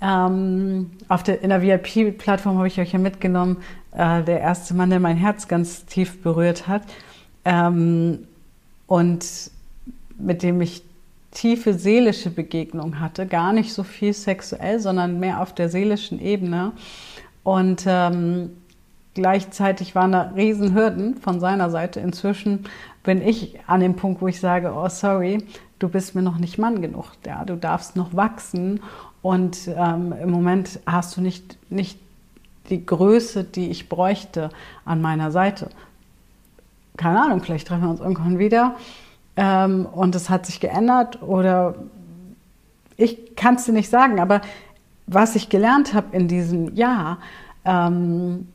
ähm, 0.00 0.92
auf 1.08 1.22
der, 1.22 1.42
in 1.42 1.50
der 1.50 1.62
VIP-Plattform 1.62 2.56
habe 2.56 2.68
ich 2.68 2.80
euch 2.80 2.92
ja 2.92 2.98
mitgenommen, 2.98 3.58
äh, 3.92 4.22
der 4.22 4.40
erste 4.40 4.74
Mann, 4.74 4.90
der 4.90 5.00
mein 5.00 5.16
Herz 5.16 5.48
ganz 5.48 5.84
tief 5.86 6.22
berührt 6.22 6.68
hat 6.68 6.82
ähm, 7.44 8.26
und 8.86 9.50
mit 10.18 10.42
dem 10.42 10.60
ich 10.60 10.82
tiefe 11.30 11.74
seelische 11.74 12.30
Begegnung 12.30 13.00
hatte, 13.00 13.26
gar 13.26 13.52
nicht 13.52 13.72
so 13.72 13.82
viel 13.82 14.12
sexuell, 14.12 14.80
sondern 14.80 15.20
mehr 15.20 15.40
auf 15.40 15.54
der 15.54 15.68
seelischen 15.68 16.20
Ebene. 16.20 16.72
Und 17.44 17.84
ähm, 17.86 18.50
gleichzeitig 19.14 19.94
waren 19.94 20.12
da 20.12 20.32
Riesenhürden 20.34 21.16
von 21.16 21.40
seiner 21.40 21.70
Seite. 21.70 22.00
Inzwischen 22.00 22.64
bin 23.02 23.26
ich 23.26 23.58
an 23.66 23.80
dem 23.80 23.96
Punkt, 23.96 24.20
wo 24.20 24.28
ich 24.28 24.40
sage, 24.40 24.72
oh 24.74 24.88
sorry, 24.88 25.44
du 25.78 25.88
bist 25.88 26.14
mir 26.14 26.22
noch 26.22 26.38
nicht 26.38 26.58
Mann 26.58 26.82
genug. 26.82 27.06
Ja, 27.26 27.44
du 27.44 27.56
darfst 27.56 27.96
noch 27.96 28.14
wachsen 28.14 28.80
und 29.22 29.68
ähm, 29.68 30.12
im 30.20 30.30
Moment 30.30 30.80
hast 30.86 31.16
du 31.16 31.20
nicht, 31.20 31.56
nicht 31.70 31.98
die 32.68 32.84
Größe, 32.84 33.44
die 33.44 33.70
ich 33.70 33.88
bräuchte 33.88 34.50
an 34.84 35.00
meiner 35.00 35.30
Seite. 35.30 35.70
Keine 36.96 37.22
Ahnung, 37.22 37.42
vielleicht 37.42 37.68
treffen 37.68 37.84
wir 37.84 37.90
uns 37.90 38.00
irgendwann 38.00 38.38
wieder 38.38 38.76
ähm, 39.40 39.86
und 39.86 40.14
es 40.14 40.28
hat 40.28 40.44
sich 40.44 40.60
geändert 40.60 41.22
oder 41.22 41.74
ich 42.98 43.34
kann 43.36 43.54
es 43.54 43.64
dir 43.64 43.72
nicht 43.72 43.88
sagen, 43.88 44.20
aber 44.20 44.42
was 45.06 45.34
ich 45.34 45.48
gelernt 45.48 45.94
habe 45.94 46.14
in 46.14 46.28
diesem 46.28 46.74
Jahr 46.76 47.18
ähm, 47.64 48.48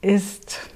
ist 0.00 0.70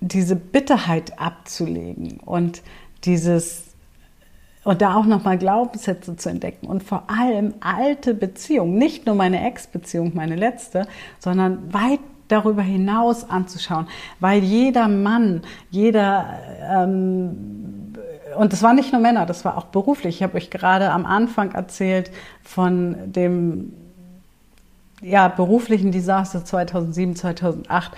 diese 0.00 0.36
Bitterheit 0.36 1.18
abzulegen 1.18 2.20
und 2.24 2.62
dieses 3.04 3.64
und 4.62 4.80
da 4.80 4.94
auch 4.94 5.06
nochmal 5.06 5.38
Glaubenssätze 5.38 6.16
zu 6.16 6.28
entdecken 6.28 6.66
und 6.66 6.84
vor 6.84 7.04
allem 7.08 7.54
alte 7.60 8.14
Beziehungen, 8.14 8.76
nicht 8.76 9.06
nur 9.06 9.14
meine 9.16 9.44
Ex-Beziehung, 9.44 10.12
meine 10.14 10.36
letzte, 10.36 10.86
sondern 11.18 11.72
weit 11.72 12.00
darüber 12.28 12.62
hinaus 12.62 13.28
anzuschauen, 13.28 13.88
weil 14.20 14.42
jeder 14.42 14.88
Mann, 14.88 15.42
jeder 15.70 16.26
ähm, 16.70 17.94
und 18.36 18.52
das 18.52 18.62
waren 18.62 18.76
nicht 18.76 18.92
nur 18.92 19.00
Männer, 19.00 19.26
das 19.26 19.44
war 19.44 19.56
auch 19.56 19.64
beruflich. 19.64 20.16
Ich 20.16 20.22
habe 20.22 20.36
euch 20.36 20.50
gerade 20.50 20.90
am 20.90 21.06
Anfang 21.06 21.52
erzählt 21.52 22.10
von 22.42 22.96
dem 23.06 23.72
ja, 25.00 25.28
beruflichen 25.28 25.92
Desaster 25.92 26.44
2007, 26.44 27.16
2008. 27.16 27.92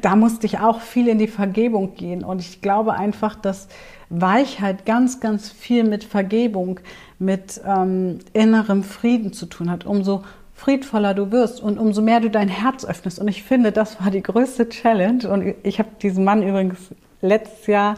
Da 0.00 0.16
musste 0.16 0.46
ich 0.46 0.58
auch 0.58 0.80
viel 0.80 1.08
in 1.08 1.18
die 1.18 1.28
Vergebung 1.28 1.94
gehen. 1.94 2.24
Und 2.24 2.40
ich 2.40 2.60
glaube 2.60 2.94
einfach, 2.94 3.34
dass 3.34 3.68
Weichheit 4.10 4.86
ganz, 4.86 5.20
ganz 5.20 5.50
viel 5.50 5.84
mit 5.84 6.04
Vergebung, 6.04 6.80
mit 7.18 7.60
ähm, 7.66 8.18
innerem 8.32 8.82
Frieden 8.82 9.32
zu 9.32 9.46
tun 9.46 9.70
hat. 9.70 9.86
Umso 9.86 10.22
friedvoller 10.54 11.14
du 11.14 11.30
wirst 11.32 11.60
und 11.60 11.78
umso 11.78 12.00
mehr 12.00 12.20
du 12.20 12.30
dein 12.30 12.48
Herz 12.48 12.84
öffnest. 12.84 13.18
Und 13.18 13.28
ich 13.28 13.42
finde, 13.42 13.72
das 13.72 14.00
war 14.00 14.10
die 14.10 14.22
größte 14.22 14.68
Challenge. 14.68 15.28
Und 15.28 15.54
ich 15.62 15.78
habe 15.78 15.90
diesen 16.00 16.24
Mann 16.24 16.42
übrigens 16.42 16.90
letztes 17.20 17.66
Jahr, 17.66 17.96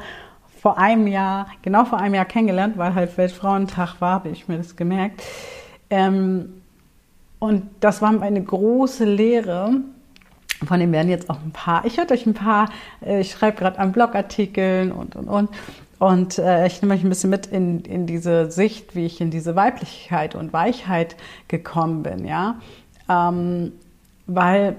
vor 0.61 0.79
einem 0.79 1.07
Jahr, 1.07 1.49
genau 1.63 1.85
vor 1.85 2.01
einem 2.01 2.15
Jahr 2.15 2.25
kennengelernt, 2.25 2.77
weil 2.77 2.95
halt 2.95 3.17
Weltfrauentag 3.19 4.01
war, 4.01 4.15
habe 4.15 4.31
ich 4.31 4.49
mir 4.49 4.57
das 4.57 4.75
gemerkt. 4.75 5.23
Ähm, 5.91 6.63
und 7.39 7.69
das 7.81 8.03
war 8.03 8.21
eine 8.21 8.43
große 8.43 9.05
Lehre. 9.05 9.73
Von 10.65 10.81
dem 10.81 10.91
werden 10.91 11.11
jetzt 11.11 11.29
auch 11.29 11.39
ein 11.45 11.53
paar, 11.53 11.85
ich 11.85 11.99
werde 11.99 12.15
euch 12.15 12.25
ein 12.25 12.35
paar, 12.35 12.71
äh, 13.05 13.21
ich 13.21 13.31
schreibe 13.31 13.59
gerade 13.59 13.79
an 13.79 13.93
Blogartikeln 13.93 14.91
und, 14.91 15.15
und, 15.15 15.29
und. 15.29 15.51
Und 15.99 16.39
äh, 16.39 16.67
ich 16.67 16.83
nehme 16.83 16.95
euch 16.95 17.03
ein 17.03 17.09
bisschen 17.09 17.31
mit 17.31 17.47
in, 17.47 17.81
in 17.81 18.07
diese 18.07 18.51
Sicht, 18.51 18.95
wie 18.95 19.07
ich 19.07 19.21
in 19.21 19.31
diese 19.31 19.57
Weiblichkeit 19.57 20.35
und 20.35 20.53
Weichheit 20.53 21.17
gekommen 21.49 22.03
bin, 22.03 22.27
ja. 22.27 22.61
Ähm, 23.09 23.73
weil 24.27 24.77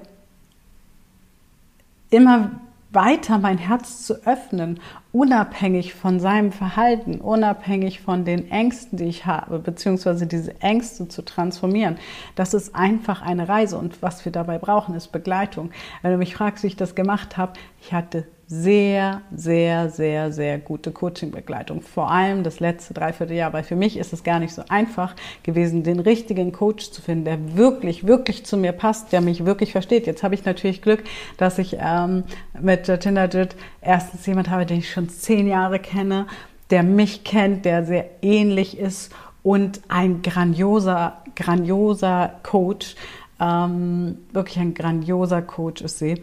immer 2.09 2.51
weiter 2.91 3.37
mein 3.37 3.57
Herz 3.57 4.05
zu 4.05 4.25
öffnen, 4.25 4.79
unabhängig 5.11 5.93
von 5.93 6.19
seinem 6.19 6.51
Verhalten, 6.51 7.19
unabhängig 7.19 7.99
von 8.01 8.23
den 8.23 8.49
Ängsten, 8.49 8.97
die 8.97 9.05
ich 9.05 9.25
habe, 9.25 9.59
beziehungsweise 9.59 10.25
diese 10.25 10.61
Ängste 10.61 11.07
zu 11.07 11.23
transformieren. 11.23 11.97
Das 12.35 12.53
ist 12.53 12.75
einfach 12.75 13.21
eine 13.21 13.49
Reise 13.49 13.77
und 13.77 14.01
was 14.01 14.23
wir 14.23 14.31
dabei 14.31 14.57
brauchen, 14.57 14.95
ist 14.95 15.11
Begleitung. 15.11 15.71
Wenn 16.01 16.11
du 16.11 16.17
mich 16.17 16.35
fragst, 16.35 16.63
wie 16.63 16.67
ich 16.67 16.75
das 16.75 16.95
gemacht 16.95 17.37
habe, 17.37 17.53
ich 17.81 17.93
hatte 17.93 18.25
sehr, 18.49 19.23
sehr, 19.35 19.89
sehr, 19.89 20.31
sehr 20.31 20.57
gute 20.57 20.91
Coaching-Begleitung. 20.91 21.81
Vor 21.81 22.09
allem 22.09 22.43
das 22.43 22.61
letzte 22.61 22.93
Dreivierteljahr, 22.93 23.51
weil 23.51 23.63
für 23.63 23.75
mich 23.75 23.97
ist 23.97 24.13
es 24.13 24.23
gar 24.23 24.39
nicht 24.39 24.53
so 24.53 24.63
einfach 24.69 25.15
gewesen, 25.43 25.83
den 25.83 25.99
richtigen 25.99 26.53
Coach 26.53 26.91
zu 26.91 27.01
finden, 27.01 27.25
der 27.25 27.57
wirklich, 27.57 28.07
wirklich 28.07 28.45
zu 28.45 28.55
mir 28.55 28.71
passt, 28.71 29.11
der 29.11 29.19
mich 29.19 29.45
wirklich 29.45 29.73
versteht. 29.73 30.07
Jetzt 30.07 30.23
habe 30.23 30.33
ich 30.33 30.45
natürlich 30.45 30.81
Glück, 30.81 31.03
dass 31.35 31.59
ich 31.59 31.75
ähm, 31.77 32.23
mit 32.59 32.85
Tinderjit 32.85 33.57
erstens 33.81 34.25
jemand 34.25 34.49
habe, 34.49 34.65
den 34.65 34.79
ich 34.79 34.91
schon 34.91 35.09
zehn 35.09 35.47
Jahre 35.47 35.79
kenne, 35.79 36.25
der 36.69 36.83
mich 36.83 37.25
kennt, 37.25 37.65
der 37.65 37.83
sehr 37.83 38.05
ähnlich 38.21 38.77
ist 38.77 39.11
und 39.43 39.81
ein 39.89 40.21
grandioser, 40.21 41.21
grandioser 41.35 42.35
Coach, 42.43 42.95
ähm, 43.41 44.19
wirklich 44.31 44.57
ein 44.59 44.73
grandioser 44.73 45.41
Coach 45.41 45.81
ist 45.81 45.99
sie 45.99 46.21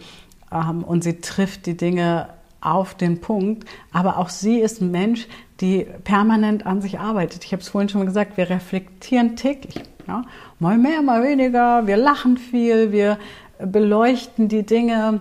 und 0.54 1.04
sie 1.04 1.20
trifft 1.20 1.66
die 1.66 1.76
Dinge 1.76 2.28
auf 2.60 2.94
den 2.94 3.20
Punkt. 3.20 3.68
Aber 3.92 4.18
auch 4.18 4.28
sie 4.28 4.58
ist 4.60 4.80
ein 4.80 4.90
Mensch, 4.90 5.26
die 5.60 5.86
permanent 6.04 6.66
an 6.66 6.80
sich 6.80 6.98
arbeitet. 6.98 7.44
Ich 7.44 7.52
habe 7.52 7.62
es 7.62 7.68
vorhin 7.68 7.88
schon 7.88 8.00
mal 8.00 8.06
gesagt, 8.06 8.36
wir 8.36 8.50
reflektieren 8.50 9.36
täglich. 9.36 9.82
Ja? 10.08 10.24
Mal 10.58 10.78
mehr, 10.78 11.02
mal 11.02 11.22
weniger. 11.22 11.86
Wir 11.86 11.96
lachen 11.96 12.38
viel, 12.38 12.92
wir 12.92 13.18
beleuchten 13.58 14.48
die 14.48 14.64
Dinge 14.64 15.20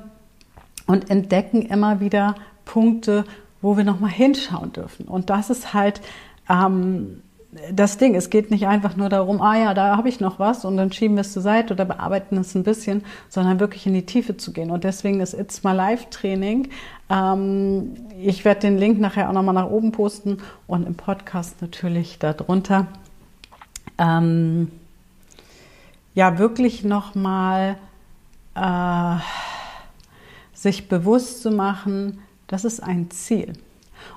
und 0.88 1.10
entdecken 1.10 1.62
immer 1.62 2.00
wieder 2.00 2.36
Punkte, 2.66 3.26
wo 3.62 3.78
wir 3.78 3.84
nochmal 3.84 4.12
hinschauen 4.12 4.74
dürfen. 4.74 5.08
Und 5.08 5.30
das 5.30 5.50
ist 5.50 5.74
halt 5.74 6.02
ähm, 6.50 7.22
das 7.72 7.98
Ding, 7.98 8.16
es 8.16 8.30
geht 8.30 8.52
nicht 8.52 8.68
einfach 8.68 8.96
nur 8.96 9.10
darum, 9.10 9.42
ah 9.42 9.58
ja, 9.58 9.74
da 9.74 9.98
habe 9.98 10.10
ich 10.10 10.20
noch 10.20 10.40
was 10.40 10.66
und 10.66 10.78
dann 10.78 10.92
schieben 10.92 11.16
wir 11.16 11.22
es 11.22 11.34
zur 11.34 11.42
Seite 11.42 11.74
oder 11.74 11.86
bearbeiten 11.86 12.38
es 12.38 12.56
ein 12.56 12.64
bisschen, 12.64 13.04
sondern 13.30 13.60
wirklich 13.60 13.86
in 13.86 13.94
die 13.94 14.06
Tiefe 14.06 14.38
zu 14.38 14.54
gehen. 14.54 14.72
Und 14.72 14.84
deswegen 14.84 15.20
ist 15.20 15.34
It's 15.34 15.64
My 15.64 15.72
Life 15.72 16.10
Training. 16.10 16.70
Ähm, 17.10 17.96
ich 18.22 18.46
werde 18.46 18.62
den 18.62 18.78
Link 18.78 19.00
nachher 19.00 19.30
auch 19.30 19.34
nochmal 19.34 19.56
nach 19.56 19.70
oben 19.70 19.92
posten 19.92 20.38
und 20.68 20.88
im 20.88 20.96
Podcast 20.96 21.62
natürlich 21.62 22.20
darunter. 22.20 22.88
Ähm, 23.98 24.72
ja, 26.16 26.38
wirklich 26.38 26.84
nochmal 26.84 27.78
äh, 28.56 29.16
sich 30.54 30.88
bewusst 30.88 31.42
zu 31.42 31.52
machen, 31.52 32.20
das 32.48 32.66
ist 32.66 32.82
ein 32.82 33.10
Ziel. 33.12 33.54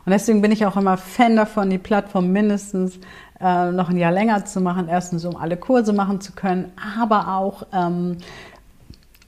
Und 0.04 0.12
deswegen 0.12 0.42
bin 0.42 0.52
ich 0.52 0.66
auch 0.66 0.76
immer 0.76 0.96
Fan 0.96 1.36
davon, 1.36 1.70
die 1.70 1.78
Plattform 1.78 2.32
mindestens 2.32 2.98
äh, 3.40 3.70
noch 3.70 3.90
ein 3.90 3.96
Jahr 3.96 4.12
länger 4.12 4.44
zu 4.44 4.60
machen. 4.60 4.88
Erstens, 4.88 5.24
um 5.24 5.36
alle 5.36 5.56
Kurse 5.56 5.92
machen 5.92 6.20
zu 6.20 6.32
können, 6.32 6.72
aber 6.98 7.36
auch 7.36 7.66
ähm, 7.72 8.18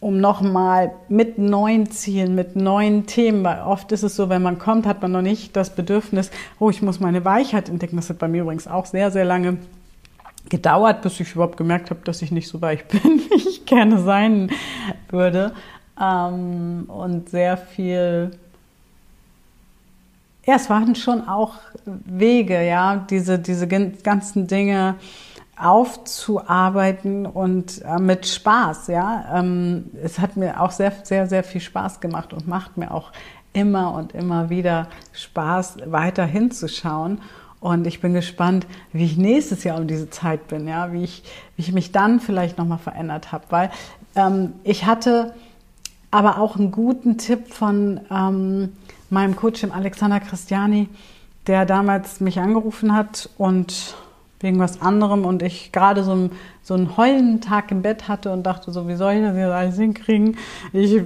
um 0.01 0.21
nochmal 0.21 0.93
mit 1.09 1.39
neuen 1.39 1.91
Zielen, 1.91 2.35
mit 2.35 2.55
neuen 2.55 3.07
Themen, 3.07 3.43
weil 3.43 3.63
oft 3.63 3.91
ist 3.91 4.05
es 4.05 4.15
so, 4.15 4.29
wenn 4.29 4.43
man 4.43 4.59
kommt, 4.59 4.87
hat 4.87 5.03
man 5.03 5.11
noch 5.11 5.23
nicht 5.23 5.57
das 5.57 5.75
Bedürfnis, 5.75 6.31
oh, 6.61 6.71
ich 6.71 6.83
muss 6.83 7.01
meine 7.01 7.25
Weichheit 7.25 7.69
entdecken. 7.69 7.97
Das 7.97 8.09
hat 8.09 8.19
bei 8.19 8.29
mir 8.29 8.43
übrigens 8.43 8.69
auch 8.69 8.87
sehr, 8.87 9.11
sehr 9.11 9.25
lange 9.25 9.59
gedauert, 10.49 11.03
bis 11.03 11.19
ich 11.21 11.35
überhaupt 11.35 11.57
gemerkt 11.57 11.91
habe, 11.91 12.01
dass 12.05 12.23
ich 12.23 12.31
nicht 12.31 12.49
so 12.49 12.63
weich 12.63 12.85
bin, 12.89 13.03
wie 13.03 13.35
ich 13.35 13.67
gerne 13.67 14.01
sein 14.01 14.51
würde. 15.11 15.53
Ähm, 16.01 16.85
und 16.89 17.29
sehr 17.29 17.57
viel 17.57 18.31
ja, 20.49 20.55
es 20.55 20.71
waren 20.71 20.95
schon 20.95 21.29
auch 21.29 21.57
Wege, 21.85 22.67
ja, 22.67 22.97
diese, 23.11 23.39
diese 23.39 23.69
ganzen 23.69 24.47
Dinge 24.47 24.95
aufzuarbeiten 25.59 27.27
und 27.27 27.83
äh, 27.83 27.99
mit 27.99 28.27
Spaß, 28.27 28.87
ja. 28.87 29.27
Ähm, 29.35 29.91
es 30.03 30.19
hat 30.19 30.39
mir 30.39 30.59
auch 30.63 30.71
sehr, 30.71 30.95
sehr, 31.03 31.27
sehr 31.27 31.45
viel 31.45 31.61
Spaß 31.61 32.01
gemacht 32.01 32.33
und 32.33 32.49
macht 32.49 32.79
mir 32.79 32.95
auch 32.95 33.13
immer 33.53 33.93
und 33.93 34.15
immer 34.15 34.49
wieder 34.49 34.89
Spaß, 35.13 35.81
weiter 35.85 36.25
hinzuschauen. 36.25 37.21
Und 37.61 37.87
ich 37.87 38.01
bin 38.01 38.15
gespannt, 38.15 38.67
wie 38.95 39.05
ich 39.05 39.19
nächstes 39.19 39.65
Jahr 39.65 39.79
um 39.79 39.87
diese 39.87 40.09
Zeit 40.09 40.49
bin, 40.49 40.67
ja, 40.67 40.95
wie 40.95 41.05
ich, 41.05 41.25
wie 41.57 41.63
ich 41.63 41.73
mich 41.73 41.93
dann 41.93 42.21
vielleicht 42.21 42.57
nochmal 42.57 42.79
verändert 42.79 43.33
habe. 43.33 43.45
Weil 43.51 43.71
ähm, 44.17 44.55
ich 44.65 44.87
hatte 44.87 45.35
aber 46.11 46.39
auch 46.39 46.57
einen 46.57 46.73
guten 46.73 47.19
Tipp 47.19 47.53
von 47.53 48.01
ähm, 48.11 48.73
meinem 49.11 49.37
Coach, 49.37 49.61
dem 49.61 49.73
Alexander 49.73 50.21
Christiani, 50.21 50.89
der 51.47 51.67
damals 51.67 52.21
mich 52.21 52.39
angerufen 52.39 52.95
hat 52.95 53.31
und 53.39 53.97
wegen 54.41 54.61
was 54.61 54.81
anderem 54.81 55.25
und 55.25 55.43
ich 55.43 55.73
gerade 55.73 56.05
so, 56.05 56.13
einen, 56.13 56.33
so 56.63 56.75
einen 56.75 56.97
heulenden 56.97 57.41
Tag 57.41 57.73
im 57.73 57.83
Bett 57.83 58.07
hatte 58.07 58.33
und 58.33 58.45
dachte 58.45 58.71
so, 58.71 58.87
wie 58.87 58.95
soll 58.95 59.15
ich 59.15 59.23
das 59.23 59.37
jetzt 59.37 59.51
alles 59.51 59.77
hinkriegen? 59.77 60.37
Ich 60.73 61.03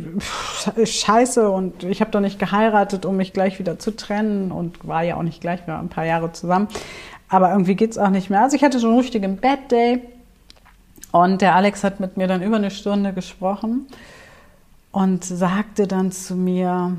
scheiße 0.85 1.49
und 1.49 1.83
ich 1.85 2.01
habe 2.01 2.11
doch 2.11 2.21
nicht 2.21 2.39
geheiratet, 2.39 3.07
um 3.07 3.17
mich 3.17 3.33
gleich 3.33 3.59
wieder 3.59 3.79
zu 3.79 3.97
trennen 3.97 4.53
und 4.53 4.87
war 4.87 5.03
ja 5.03 5.17
auch 5.17 5.23
nicht 5.23 5.41
gleich, 5.41 5.67
wir 5.67 5.75
waren 5.75 5.87
ein 5.87 5.89
paar 5.89 6.05
Jahre 6.05 6.33
zusammen. 6.33 6.69
Aber 7.29 7.51
irgendwie 7.51 7.75
geht 7.75 7.93
es 7.93 7.99
auch 7.99 8.11
nicht 8.11 8.29
mehr. 8.29 8.43
Also 8.43 8.57
ich 8.57 8.65
hatte 8.65 8.79
so 8.79 8.89
einen 8.89 8.99
richtigen 8.99 9.39
Bad-Day 9.39 10.03
und 11.13 11.41
der 11.41 11.55
Alex 11.55 11.85
hat 11.85 12.01
mit 12.01 12.19
mir 12.19 12.27
dann 12.27 12.43
über 12.43 12.57
eine 12.57 12.71
Stunde 12.71 13.15
gesprochen 13.15 13.87
und 14.91 15.25
sagte 15.25 15.87
dann 15.87 16.13
zu 16.13 16.35
mir, 16.35 16.97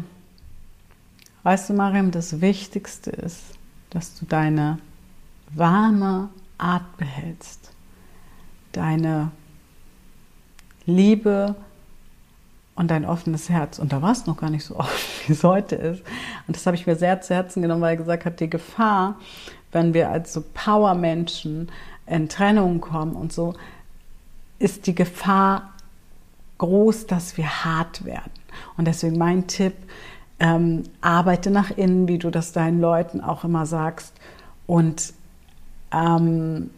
weißt 1.43 1.69
du, 1.69 1.73
Mariam, 1.73 2.11
das 2.11 2.41
Wichtigste 2.41 3.11
ist, 3.11 3.43
dass 3.89 4.17
du 4.17 4.25
deine 4.25 4.79
warme 5.53 6.29
Art 6.57 6.97
behältst, 6.97 7.71
deine 8.71 9.31
Liebe 10.85 11.55
und 12.75 12.89
dein 12.89 13.05
offenes 13.05 13.49
Herz. 13.49 13.79
Und 13.79 13.93
da 13.93 14.01
war 14.01 14.11
es 14.11 14.25
noch 14.25 14.37
gar 14.37 14.49
nicht 14.49 14.65
so 14.65 14.75
oft, 14.79 15.27
wie 15.27 15.33
es 15.33 15.43
heute 15.43 15.75
ist. 15.75 16.03
Und 16.47 16.55
das 16.55 16.65
habe 16.65 16.75
ich 16.75 16.87
mir 16.87 16.95
sehr 16.95 17.21
zu 17.21 17.33
Herzen 17.33 17.61
genommen, 17.61 17.81
weil 17.81 17.93
er 17.93 17.97
gesagt 17.97 18.25
hat, 18.25 18.39
die 18.39 18.49
Gefahr, 18.49 19.19
wenn 19.71 19.93
wir 19.93 20.09
als 20.09 20.33
so 20.33 20.43
Power-Menschen 20.53 21.69
in 22.05 22.29
Trennungen 22.29 22.81
kommen 22.81 23.15
und 23.15 23.31
so, 23.31 23.53
ist 24.59 24.87
die 24.87 24.95
Gefahr 24.95 25.73
groß, 26.57 27.07
dass 27.07 27.37
wir 27.37 27.65
hart 27.65 28.05
werden. 28.05 28.31
Und 28.77 28.85
deswegen 28.85 29.17
mein 29.17 29.47
Tipp, 29.47 29.73
ähm, 30.39 30.83
arbeite 31.01 31.51
nach 31.51 31.71
innen, 31.71 32.07
wie 32.07 32.17
du 32.17 32.29
das 32.29 32.51
deinen 32.51 32.81
Leuten 32.81 33.21
auch 33.21 33.43
immer 33.43 33.65
sagst. 33.65 34.13
Und 34.65 35.13
ähm, 35.91 36.69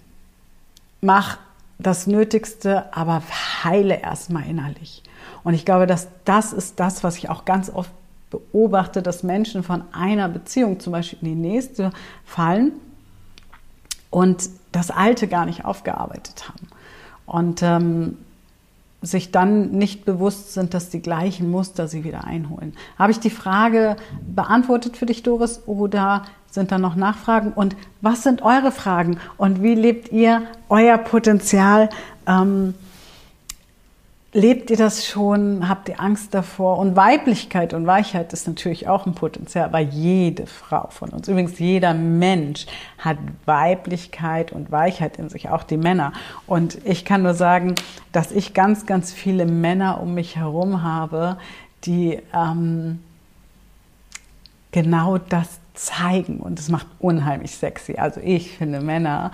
mach 1.02 1.38
das 1.78 2.08
Nötigste, 2.08 2.94
aber 2.94 3.22
heile 3.64 4.02
erstmal 4.02 4.46
innerlich. 4.48 5.04
Und 5.44 5.54
ich 5.54 5.66
glaube, 5.66 5.88
dass 5.88 6.08
das 6.26 6.54
ist 6.54 6.80
das, 6.80 7.04
was 7.04 7.18
ich 7.18 7.30
auch 7.30 7.46
ganz 7.46 7.70
oft 7.70 7.92
beobachte, 8.30 9.02
dass 9.02 9.24
Menschen 9.24 9.64
von 9.64 9.84
einer 9.94 10.28
Beziehung 10.30 10.80
zum 10.80 10.92
Beispiel 10.92 11.20
in 11.22 11.28
die 11.28 11.50
nächste 11.50 11.92
fallen 12.26 12.72
und 14.10 14.50
das 14.72 14.92
Alte 14.92 15.28
gar 15.28 15.46
nicht 15.46 15.66
aufgearbeitet 15.66 16.50
haben. 16.50 16.68
Und 17.26 17.62
ähm, 17.62 18.18
sich 19.06 19.32
dann 19.32 19.72
nicht 19.72 20.06
bewusst 20.06 20.54
sind, 20.54 20.74
dass 20.74 20.90
die 20.90 21.02
gleichen 21.02 21.50
Muster 21.50 21.88
sie 21.88 22.04
wieder 22.04 22.24
einholen. 22.26 22.74
Habe 22.98 23.12
ich 23.12 23.20
die 23.20 23.30
Frage 23.30 23.96
beantwortet 24.28 24.98
für 24.98 25.06
dich, 25.06 25.24
Doris, 25.24 25.62
oder 25.66 26.24
sind 26.50 26.72
da 26.72 26.78
noch 26.78 26.96
Nachfragen? 26.96 27.54
Und 27.54 27.76
was 28.02 28.24
sind 28.24 28.42
eure 28.42 28.72
Fragen? 28.72 29.18
Und 29.38 29.62
wie 29.62 29.76
lebt 29.76 30.12
ihr 30.12 30.44
euer 30.70 30.98
Potenzial? 30.98 31.90
Ähm, 32.28 32.74
Lebt 34.36 34.70
ihr 34.70 34.76
das 34.76 35.08
schon? 35.08 35.70
Habt 35.70 35.88
ihr 35.88 36.02
Angst 36.02 36.34
davor? 36.34 36.78
Und 36.80 36.98
Weiblichkeit 36.98 37.74
und 37.74 37.88
Weichheit 37.88 38.34
ist 38.34 38.46
natürlich 38.50 38.86
auch 38.86 39.06
ein 39.06 39.16
Potenzial, 39.16 39.72
weil 39.72 39.88
jede 39.88 40.46
Frau 40.46 40.90
von 40.90 41.12
uns, 41.12 41.30
übrigens 41.30 41.58
jeder 41.58 41.94
Mensch 41.94 42.66
hat 42.98 43.18
Weiblichkeit 43.46 44.52
und 44.52 44.74
Weichheit 44.74 45.20
in 45.20 45.30
sich, 45.30 45.48
auch 45.48 45.64
die 45.64 45.78
Männer. 45.78 46.12
Und 46.48 46.86
ich 46.86 47.06
kann 47.06 47.24
nur 47.24 47.34
sagen, 47.34 47.76
dass 48.12 48.34
ich 48.34 48.54
ganz, 48.54 48.86
ganz 48.86 49.14
viele 49.14 49.46
Männer 49.46 50.02
um 50.02 50.16
mich 50.16 50.36
herum 50.36 50.84
habe, 50.84 51.38
die 51.86 52.20
ähm, 52.34 53.00
genau 54.74 55.18
das 55.18 55.62
zeigen. 55.76 56.42
Und 56.42 56.60
es 56.60 56.68
macht 56.68 56.88
unheimlich 57.00 57.56
sexy. 57.56 57.96
Also 57.96 58.20
ich 58.20 58.58
finde 58.58 58.82
Männer, 58.82 59.32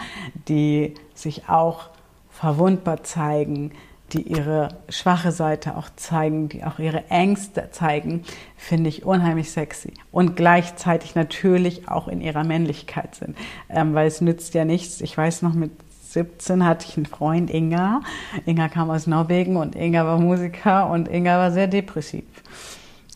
die 0.47 0.93
sich 1.15 1.49
auch 1.49 1.89
verwundbar 2.29 3.01
zeigen, 3.01 3.71
die 4.13 4.23
ihre 4.23 4.69
schwache 4.89 5.31
Seite 5.31 5.77
auch 5.77 5.89
zeigen, 5.95 6.49
die 6.49 6.63
auch 6.63 6.79
ihre 6.79 7.05
Ängste 7.09 7.69
zeigen, 7.71 8.23
finde 8.57 8.89
ich 8.89 9.05
unheimlich 9.05 9.51
sexy. 9.51 9.93
Und 10.11 10.35
gleichzeitig 10.35 11.15
natürlich 11.15 11.87
auch 11.87 12.07
in 12.07 12.21
ihrer 12.21 12.43
Männlichkeit 12.43 13.15
sind. 13.15 13.37
Ähm, 13.69 13.93
weil 13.93 14.07
es 14.07 14.21
nützt 14.21 14.53
ja 14.53 14.65
nichts. 14.65 15.01
Ich 15.01 15.17
weiß 15.17 15.41
noch, 15.43 15.53
mit 15.53 15.71
17 16.09 16.65
hatte 16.65 16.85
ich 16.89 16.97
einen 16.97 17.05
Freund, 17.05 17.49
Inga. 17.49 18.01
Inga 18.45 18.67
kam 18.67 18.89
aus 18.89 19.07
Norwegen 19.07 19.55
und 19.55 19.75
Inga 19.75 20.05
war 20.05 20.19
Musiker 20.19 20.89
und 20.89 21.07
Inga 21.07 21.37
war 21.37 21.51
sehr 21.51 21.67
depressiv. 21.67 22.25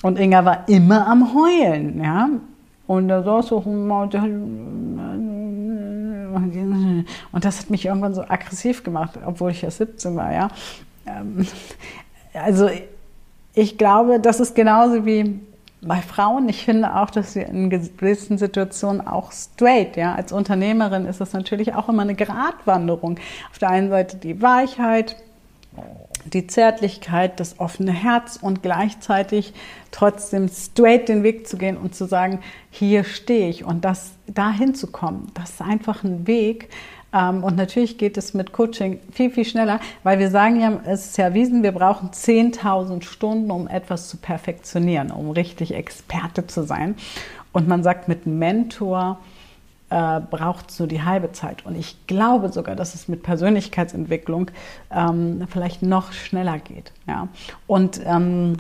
Und 0.02 0.18
Inga 0.18 0.46
war 0.46 0.70
immer 0.70 1.08
am 1.08 1.34
Heulen, 1.34 2.02
ja. 2.02 2.30
Und 2.88 3.08
da 3.08 3.24
saß 3.24 3.48
so 3.48 3.58
und 3.58 3.88
das 7.34 7.60
hat 7.60 7.70
mich 7.70 7.86
irgendwann 7.86 8.14
so 8.14 8.22
aggressiv 8.22 8.84
gemacht, 8.84 9.20
obwohl 9.26 9.52
ich 9.52 9.62
ja 9.62 9.72
17 9.72 10.16
war, 10.16 10.32
ja. 10.32 10.48
Ähm, 11.06 11.46
also 12.34 12.70
ich 13.54 13.78
glaube, 13.78 14.20
das 14.20 14.40
ist 14.40 14.56
genauso 14.56 15.06
wie 15.06 15.40
bei 15.82 16.02
Frauen. 16.02 16.50
Ich 16.50 16.66
finde 16.66 16.96
auch, 16.96 17.10
dass 17.10 17.34
sie 17.34 17.42
in 17.42 17.70
gewissen 17.70 18.38
Situationen 18.38 19.06
auch 19.06 19.32
straight, 19.32 19.96
ja, 19.96 20.16
als 20.16 20.32
Unternehmerin 20.32 21.06
ist 21.06 21.22
das 21.22 21.34
natürlich 21.34 21.74
auch 21.74 21.88
immer 21.88 22.02
eine 22.02 22.16
Gratwanderung. 22.16 23.20
Auf 23.52 23.60
der 23.60 23.70
einen 23.70 23.90
Seite 23.90 24.18
die 24.18 24.42
Weichheit, 24.42 25.16
die 26.26 26.48
Zärtlichkeit, 26.48 27.40
das 27.40 27.60
offene 27.60 27.92
Herz 27.92 28.38
und 28.42 28.64
gleichzeitig 28.64 29.54
trotzdem 29.92 30.50
straight 30.50 31.08
den 31.08 31.24
Weg 31.24 31.48
zu 31.48 31.58
gehen 31.58 31.78
und 31.78 31.96
zu 31.96 32.06
sagen, 32.06 32.40
hier 32.70 33.04
stehe 33.04 33.50
ich 33.50 33.64
und 33.64 33.86
das 33.86 34.14
dahin 34.28 34.76
zu 34.76 34.88
kommen, 34.88 35.32
das 35.34 35.52
ist 35.52 35.62
einfach 35.62 36.04
ein 36.04 36.28
Weg, 36.28 36.70
ähm, 37.16 37.44
und 37.44 37.56
natürlich 37.56 37.98
geht 37.98 38.18
es 38.18 38.34
mit 38.34 38.52
Coaching 38.52 39.00
viel, 39.12 39.32
viel 39.32 39.46
schneller, 39.46 39.80
weil 40.04 40.20
wir 40.20 40.30
sagen 40.30 40.60
ja, 40.60 40.82
es 40.86 41.06
ist 41.06 41.18
ja 41.18 41.26
erwiesen, 41.26 41.64
wir 41.64 41.72
brauchen 41.72 42.10
10.000 42.10 43.04
Stunden, 43.04 43.50
um 43.52 43.68
etwas 43.68 44.10
zu 44.10 44.18
perfektionieren, 44.18 45.12
um 45.12 45.32
richtig 45.32 45.74
Experte 45.74 46.46
zu 46.46 46.64
sein. 46.64 46.96
Und 47.54 47.70
man 47.70 47.84
sagt, 47.84 48.10
mit 48.10 48.26
Mentor 48.26 49.20
äh, 49.96 50.20
braucht 50.20 50.72
es 50.72 50.80
nur 50.80 50.90
die 50.90 51.04
halbe 51.04 51.32
Zeit. 51.32 51.66
Und 51.66 51.76
ich 51.76 51.96
glaube 52.06 52.52
sogar, 52.52 52.76
dass 52.76 52.96
es 52.96 53.08
mit 53.08 53.24
Persönlichkeitsentwicklung 53.24 54.52
ähm, 54.92 55.48
vielleicht 55.50 55.84
noch 55.84 56.12
schneller 56.12 56.60
geht. 56.60 56.92
Ja? 57.08 57.30
Und 57.66 58.02
ähm, 58.04 58.58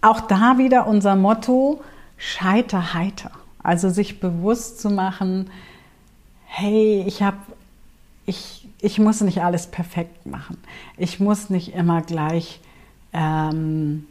auch 0.00 0.20
da 0.20 0.58
wieder 0.58 0.86
unser 0.86 1.16
Motto, 1.16 1.82
scheiter 2.18 2.94
heiter. 2.94 3.32
Also 3.64 3.90
sich 3.90 4.20
bewusst 4.20 4.80
zu 4.80 4.90
machen, 4.90 5.50
hey, 6.44 7.02
ich 7.04 7.24
habe, 7.24 7.38
ich, 8.26 8.68
ich 8.80 9.00
muss 9.00 9.22
nicht 9.22 9.42
alles 9.42 9.66
perfekt 9.66 10.24
machen. 10.24 10.56
Ich 10.96 11.18
muss 11.18 11.50
nicht 11.50 11.74
immer 11.74 12.02
gleich 12.02 12.60
ähm, 13.12 14.06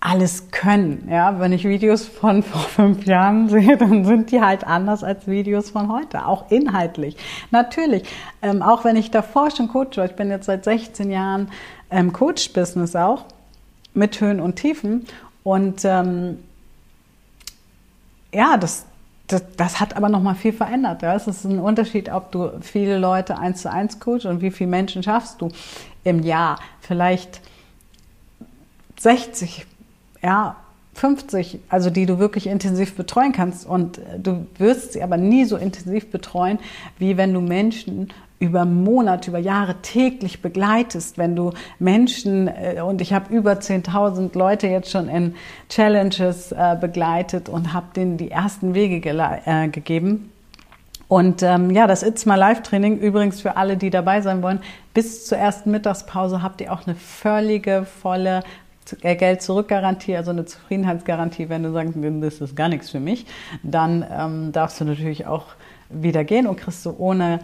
alles 0.00 0.50
können. 0.50 1.06
Ja, 1.10 1.38
wenn 1.38 1.52
ich 1.52 1.64
Videos 1.64 2.06
von 2.06 2.42
vor 2.42 2.62
fünf 2.62 3.04
Jahren 3.04 3.48
sehe, 3.48 3.76
dann 3.76 4.04
sind 4.04 4.30
die 4.30 4.40
halt 4.40 4.66
anders 4.66 5.04
als 5.04 5.26
Videos 5.26 5.70
von 5.70 5.92
heute, 5.92 6.26
auch 6.26 6.50
inhaltlich. 6.50 7.16
Natürlich, 7.50 8.04
ähm, 8.42 8.62
auch 8.62 8.84
wenn 8.84 8.96
ich 8.96 9.10
davor 9.10 9.50
schon 9.50 9.68
Coach 9.68 9.98
war, 9.98 10.06
ich 10.06 10.16
bin 10.16 10.30
jetzt 10.30 10.46
seit 10.46 10.64
16 10.64 11.10
Jahren 11.10 11.50
im 11.90 12.12
Coach-Business 12.12 12.96
auch, 12.96 13.24
mit 13.92 14.20
Höhen 14.20 14.40
und 14.40 14.56
Tiefen. 14.56 15.06
Und 15.42 15.84
ähm, 15.84 16.38
ja, 18.32 18.56
das, 18.56 18.86
das, 19.26 19.42
das, 19.56 19.80
hat 19.80 19.96
aber 19.96 20.08
nochmal 20.08 20.34
viel 20.34 20.52
verändert. 20.52 21.02
Ja. 21.02 21.14
Es 21.14 21.26
ist 21.26 21.44
ein 21.44 21.58
Unterschied, 21.58 22.10
ob 22.10 22.30
du 22.32 22.52
viele 22.60 22.98
Leute 22.98 23.38
eins 23.38 23.62
zu 23.62 23.70
eins 23.70 24.00
coachst 24.00 24.26
und 24.26 24.40
wie 24.40 24.50
viele 24.50 24.70
Menschen 24.70 25.02
schaffst 25.02 25.40
du 25.40 25.48
im 26.04 26.22
Jahr. 26.22 26.58
Vielleicht 26.80 27.40
60, 28.98 29.66
ja, 30.22 30.56
50, 30.94 31.60
also 31.68 31.88
die 31.88 32.04
du 32.04 32.18
wirklich 32.18 32.46
intensiv 32.46 32.94
betreuen 32.94 33.32
kannst. 33.32 33.66
Und 33.66 34.00
du 34.18 34.46
wirst 34.58 34.92
sie 34.92 35.02
aber 35.02 35.16
nie 35.16 35.44
so 35.44 35.56
intensiv 35.56 36.10
betreuen, 36.10 36.58
wie 36.98 37.16
wenn 37.16 37.32
du 37.32 37.40
Menschen 37.40 38.12
über 38.40 38.64
Monate, 38.64 39.30
über 39.30 39.38
Jahre 39.38 39.76
täglich 39.82 40.40
begleitest, 40.40 41.18
wenn 41.18 41.36
du 41.36 41.52
Menschen, 41.78 42.48
äh, 42.48 42.80
und 42.80 43.02
ich 43.02 43.12
habe 43.12 43.32
über 43.32 43.52
10.000 43.52 44.36
Leute 44.36 44.66
jetzt 44.66 44.90
schon 44.90 45.08
in 45.08 45.34
Challenges 45.68 46.50
äh, 46.50 46.76
begleitet 46.80 47.50
und 47.50 47.74
habe 47.74 47.86
denen 47.94 48.16
die 48.16 48.30
ersten 48.30 48.74
Wege 48.74 48.96
äh, 49.44 49.68
gegeben. 49.68 50.32
Und 51.06 51.42
ähm, 51.42 51.70
ja, 51.70 51.86
das 51.86 52.02
It's 52.02 52.24
My 52.24 52.36
Life 52.36 52.62
Training, 52.62 52.98
übrigens 52.98 53.40
für 53.40 53.56
alle, 53.56 53.76
die 53.76 53.90
dabei 53.90 54.22
sein 54.22 54.42
wollen, 54.42 54.60
bis 54.94 55.26
zur 55.26 55.36
ersten 55.36 55.70
Mittagspause 55.70 56.42
habt 56.42 56.60
ihr 56.60 56.72
auch 56.72 56.86
eine 56.86 56.94
völlige, 56.94 57.84
volle 57.84 58.42
Geld 59.00 59.42
zurückgarantie, 59.42 60.16
also 60.16 60.30
eine 60.30 60.44
Zufriedenheitsgarantie, 60.44 61.48
wenn 61.48 61.62
du 61.62 61.72
sagst, 61.72 61.94
das 61.96 62.40
ist 62.40 62.56
gar 62.56 62.68
nichts 62.68 62.90
für 62.90 63.00
mich, 63.00 63.26
dann 63.62 64.04
ähm, 64.10 64.52
darfst 64.52 64.80
du 64.80 64.84
natürlich 64.84 65.26
auch 65.26 65.46
wieder 65.88 66.24
gehen 66.24 66.46
und 66.46 66.56
kriegst 66.56 66.84
du 66.86 66.94
ohne 66.98 67.40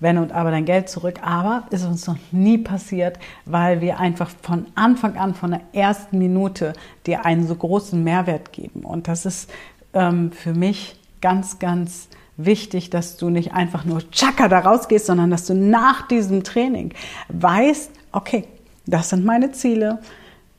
wenn 0.00 0.18
und 0.18 0.32
aber 0.32 0.50
dein 0.50 0.64
Geld 0.64 0.88
zurück. 0.88 1.20
Aber 1.22 1.64
ist 1.70 1.84
uns 1.84 2.06
noch 2.06 2.18
nie 2.30 2.58
passiert, 2.58 3.18
weil 3.44 3.80
wir 3.80 3.98
einfach 3.98 4.30
von 4.42 4.66
Anfang 4.74 5.16
an, 5.16 5.34
von 5.34 5.52
der 5.52 5.62
ersten 5.72 6.18
Minute 6.18 6.74
dir 7.06 7.24
einen 7.24 7.46
so 7.46 7.54
großen 7.54 8.02
Mehrwert 8.02 8.52
geben. 8.52 8.80
Und 8.80 9.08
das 9.08 9.26
ist 9.26 9.50
ähm, 9.94 10.32
für 10.32 10.52
mich 10.52 11.00
ganz, 11.20 11.58
ganz 11.58 12.08
wichtig, 12.36 12.90
dass 12.90 13.16
du 13.16 13.30
nicht 13.30 13.54
einfach 13.54 13.84
nur 13.84 14.10
tschakka 14.10 14.48
da 14.48 14.60
rausgehst, 14.60 15.06
sondern 15.06 15.30
dass 15.30 15.46
du 15.46 15.54
nach 15.54 16.06
diesem 16.06 16.44
Training 16.44 16.92
weißt, 17.28 17.90
okay, 18.12 18.44
das 18.86 19.08
sind 19.10 19.24
meine 19.24 19.52
Ziele, 19.52 20.00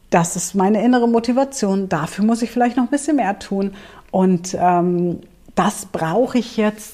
das 0.09 0.35
ist 0.35 0.55
meine 0.55 0.83
innere 0.83 1.07
Motivation, 1.07 1.89
dafür 1.89 2.23
muss 2.23 2.41
ich 2.41 2.51
vielleicht 2.51 2.77
noch 2.77 2.85
ein 2.85 2.89
bisschen 2.89 3.17
mehr 3.17 3.39
tun. 3.39 3.73
Und 4.11 4.55
ähm, 4.59 5.19
das 5.55 5.85
brauche 5.85 6.37
ich 6.37 6.57
jetzt, 6.57 6.93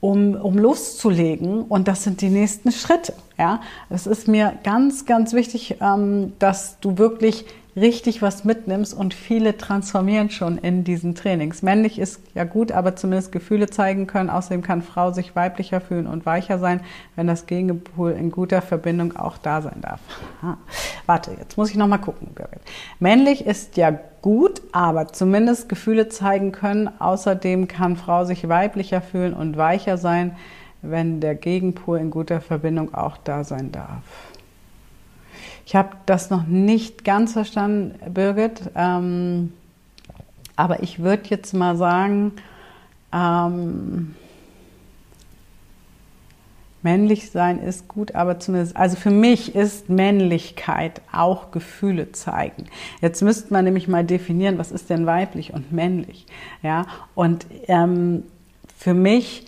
um, 0.00 0.34
um 0.34 0.58
loszulegen. 0.58 1.62
Und 1.62 1.88
das 1.88 2.02
sind 2.02 2.20
die 2.20 2.28
nächsten 2.28 2.72
Schritte. 2.72 3.14
Ja, 3.38 3.60
es 3.88 4.06
ist 4.06 4.28
mir 4.28 4.54
ganz, 4.64 5.06
ganz 5.06 5.32
wichtig, 5.32 5.76
ähm, 5.80 6.32
dass 6.38 6.78
du 6.80 6.98
wirklich 6.98 7.46
richtig 7.74 8.20
was 8.20 8.44
mitnimmst 8.44 8.92
und 8.92 9.14
viele 9.14 9.56
transformieren 9.56 10.30
schon 10.30 10.58
in 10.58 10.84
diesen 10.84 11.14
Trainings. 11.14 11.62
Männlich 11.62 11.98
ist 11.98 12.20
ja 12.34 12.44
gut, 12.44 12.72
aber 12.72 12.96
zumindest 12.96 13.32
Gefühle 13.32 13.68
zeigen 13.68 14.06
können. 14.06 14.30
Außerdem 14.30 14.62
kann 14.62 14.82
Frau 14.82 15.12
sich 15.12 15.34
weiblicher 15.34 15.80
fühlen 15.80 16.06
und 16.06 16.26
weicher 16.26 16.58
sein, 16.58 16.80
wenn 17.16 17.26
das 17.26 17.46
Gegenpol 17.46 18.12
in 18.12 18.30
guter 18.30 18.60
Verbindung 18.60 19.16
auch 19.16 19.38
da 19.38 19.62
sein 19.62 19.80
darf. 19.80 20.00
Aha. 20.42 20.58
Warte, 21.06 21.32
jetzt 21.38 21.56
muss 21.56 21.70
ich 21.70 21.76
noch 21.76 21.88
mal 21.88 21.98
gucken. 21.98 22.28
Männlich 23.00 23.46
ist 23.46 23.76
ja 23.76 23.98
gut, 24.20 24.60
aber 24.72 25.08
zumindest 25.08 25.68
Gefühle 25.68 26.08
zeigen 26.08 26.52
können. 26.52 26.90
Außerdem 26.98 27.68
kann 27.68 27.96
Frau 27.96 28.24
sich 28.24 28.48
weiblicher 28.48 29.00
fühlen 29.00 29.32
und 29.32 29.56
weicher 29.56 29.96
sein, 29.96 30.36
wenn 30.82 31.20
der 31.20 31.36
Gegenpol 31.36 31.98
in 31.98 32.10
guter 32.10 32.40
Verbindung 32.40 32.92
auch 32.92 33.16
da 33.16 33.44
sein 33.44 33.72
darf. 33.72 34.02
Ich 35.64 35.76
habe 35.76 35.90
das 36.06 36.30
noch 36.30 36.46
nicht 36.46 37.04
ganz 37.04 37.32
verstanden, 37.32 37.98
Birgit, 38.12 38.70
ähm, 38.74 39.52
aber 40.56 40.82
ich 40.82 40.98
würde 40.98 41.22
jetzt 41.28 41.54
mal 41.54 41.76
sagen, 41.76 42.32
ähm, 43.12 44.14
männlich 46.82 47.30
sein 47.30 47.60
ist 47.60 47.88
gut, 47.88 48.14
aber 48.14 48.40
zumindest, 48.40 48.76
also 48.76 48.96
für 48.96 49.10
mich 49.10 49.54
ist 49.54 49.88
Männlichkeit 49.88 51.00
auch 51.12 51.52
Gefühle 51.52 52.12
zeigen. 52.12 52.66
Jetzt 53.00 53.22
müsste 53.22 53.52
man 53.52 53.64
nämlich 53.64 53.88
mal 53.88 54.04
definieren, 54.04 54.58
was 54.58 54.72
ist 54.72 54.90
denn 54.90 55.06
weiblich 55.06 55.52
und 55.52 55.72
männlich, 55.72 56.26
ja? 56.62 56.86
Und 57.14 57.46
ähm, 57.68 58.24
für 58.76 58.94
mich 58.94 59.46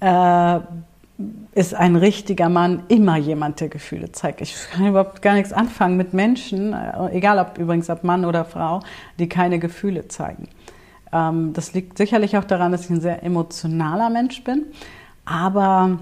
äh, 0.00 0.60
ist 1.52 1.74
ein 1.74 1.96
richtiger 1.96 2.48
Mann 2.48 2.84
immer 2.88 3.16
jemand, 3.16 3.60
der 3.60 3.68
Gefühle 3.68 4.12
zeigt. 4.12 4.40
Ich 4.40 4.54
kann 4.72 4.86
überhaupt 4.86 5.22
gar 5.22 5.34
nichts 5.34 5.52
anfangen 5.52 5.96
mit 5.96 6.14
Menschen, 6.14 6.72
äh, 6.72 7.10
egal 7.12 7.38
ob 7.38 7.58
übrigens 7.58 7.90
ob 7.90 8.04
Mann 8.04 8.24
oder 8.24 8.44
Frau, 8.44 8.80
die 9.18 9.28
keine 9.28 9.58
Gefühle 9.58 10.08
zeigen. 10.08 10.48
Ähm, 11.12 11.52
das 11.52 11.72
liegt 11.72 11.98
sicherlich 11.98 12.36
auch 12.36 12.44
daran, 12.44 12.72
dass 12.72 12.84
ich 12.84 12.90
ein 12.90 13.00
sehr 13.00 13.22
emotionaler 13.22 14.10
Mensch 14.10 14.42
bin, 14.44 14.64
aber 15.24 15.98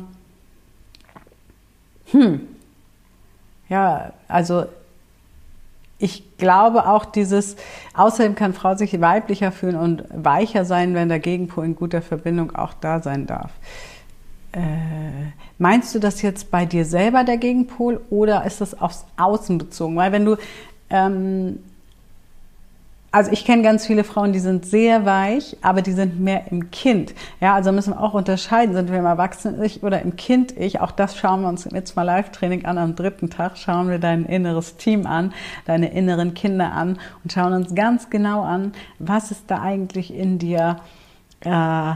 hm, 2.11 2.41
ja, 3.69 4.13
also 4.29 4.65
ich 5.99 6.37
glaube 6.39 6.87
auch 6.89 7.05
dieses, 7.05 7.57
außerdem 7.95 8.35
kann 8.35 8.55
Frau 8.55 8.77
sich 8.77 9.01
weiblicher 9.01 9.51
fühlen 9.51 9.77
und 9.77 10.05
weicher 10.13 10.65
sein, 10.65 10.95
wenn 10.95 11.09
der 11.09 11.19
Gegenpol 11.19 11.65
in 11.65 11.75
guter 11.75 12.03
Verbindung 12.03 12.55
auch 12.55 12.73
da 12.75 13.03
sein 13.03 13.27
darf. 13.27 13.51
Äh, 14.53 15.33
meinst 15.59 15.95
du 15.95 15.99
das 15.99 16.23
jetzt 16.23 16.51
bei 16.51 16.65
dir 16.65 16.85
selber 16.85 17.25
der 17.25 17.37
Gegenpol 17.37 18.01
oder 18.11 18.45
ist 18.45 18.61
das 18.61 18.81
aufs 18.81 19.05
Außen 19.17 19.59
bezogen? 19.59 19.97
Weil 19.97 20.13
wenn 20.13 20.25
du, 20.25 20.37
ähm, 20.89 21.59
also 23.11 23.31
ich 23.31 23.45
kenne 23.45 23.63
ganz 23.63 23.87
viele 23.87 24.05
Frauen, 24.05 24.33
die 24.33 24.39
sind 24.39 24.65
sehr 24.65 25.05
weich, 25.05 25.57
aber 25.61 25.83
die 25.83 25.93
sind 25.93 26.21
mehr 26.21 26.51
im 26.51 26.71
Kind. 26.71 27.15
Ja, 27.41 27.55
also 27.55 27.73
müssen 27.73 27.93
wir 27.93 28.01
auch 28.01 28.15
unterscheiden, 28.15 28.75
sind 28.75 28.91
wir 28.91 28.99
im 28.99 29.07
Erwachsenen-Ich 29.07 29.83
oder 29.83 30.01
im 30.01 30.17
Kind-Ich. 30.17 30.81
Auch 30.81 30.93
das 30.93 31.17
schauen 31.17 31.43
wir 31.43 31.49
uns 31.49 31.69
jetzt 31.71 31.97
mal 31.97 32.03
Live-Training 32.05 32.65
an. 32.65 32.79
Am 32.79 32.97
dritten 32.97 33.29
Tag 33.29 33.59
schauen 33.59 33.91
wir 33.91 33.99
dein 33.99 34.25
inneres 34.25 34.77
Team 34.77 35.07
an, 35.07 35.35
deine 35.67 35.93
inneren 35.93 36.33
Kinder 36.33 36.73
an 36.73 36.99
und 37.23 37.33
schauen 37.33 37.53
uns 37.53 37.75
ganz 37.75 38.09
genau 38.09 38.43
an, 38.43 38.73
was 38.99 39.31
ist 39.31 39.45
da 39.49 39.61
eigentlich 39.61 40.13
in 40.13 40.39
dir 40.39 40.77
äh, 41.41 41.95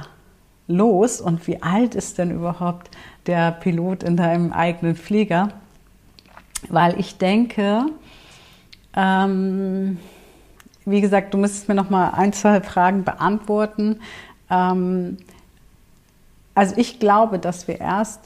los 0.73 1.21
und 1.21 1.47
wie 1.47 1.63
alt 1.63 1.95
ist 1.95 2.19
denn 2.19 2.31
überhaupt 2.31 2.91
der 3.27 3.53
Pilot 3.53 4.03
in 4.03 4.17
deinem 4.17 4.53
eigenen 4.53 4.97
Flieger? 4.97 5.49
Weil 6.69 6.99
ich 6.99 7.19
denke, 7.19 7.87
ähm, 8.95 9.99
wie 10.85 11.01
gesagt, 11.01 11.35
du 11.35 11.39
müsstest 11.39 11.69
mir 11.69 11.75
noch 11.75 11.91
mal 11.91 12.11
ein, 12.11 12.33
zwei 12.33 12.61
Fragen 12.61 13.05
beantworten. 13.05 14.01
Ähm, 14.51 15.19
also 16.55 16.75
ich 16.77 17.01
glaube, 17.01 17.39
dass 17.39 17.69
wir 17.69 17.81
erst 17.81 18.21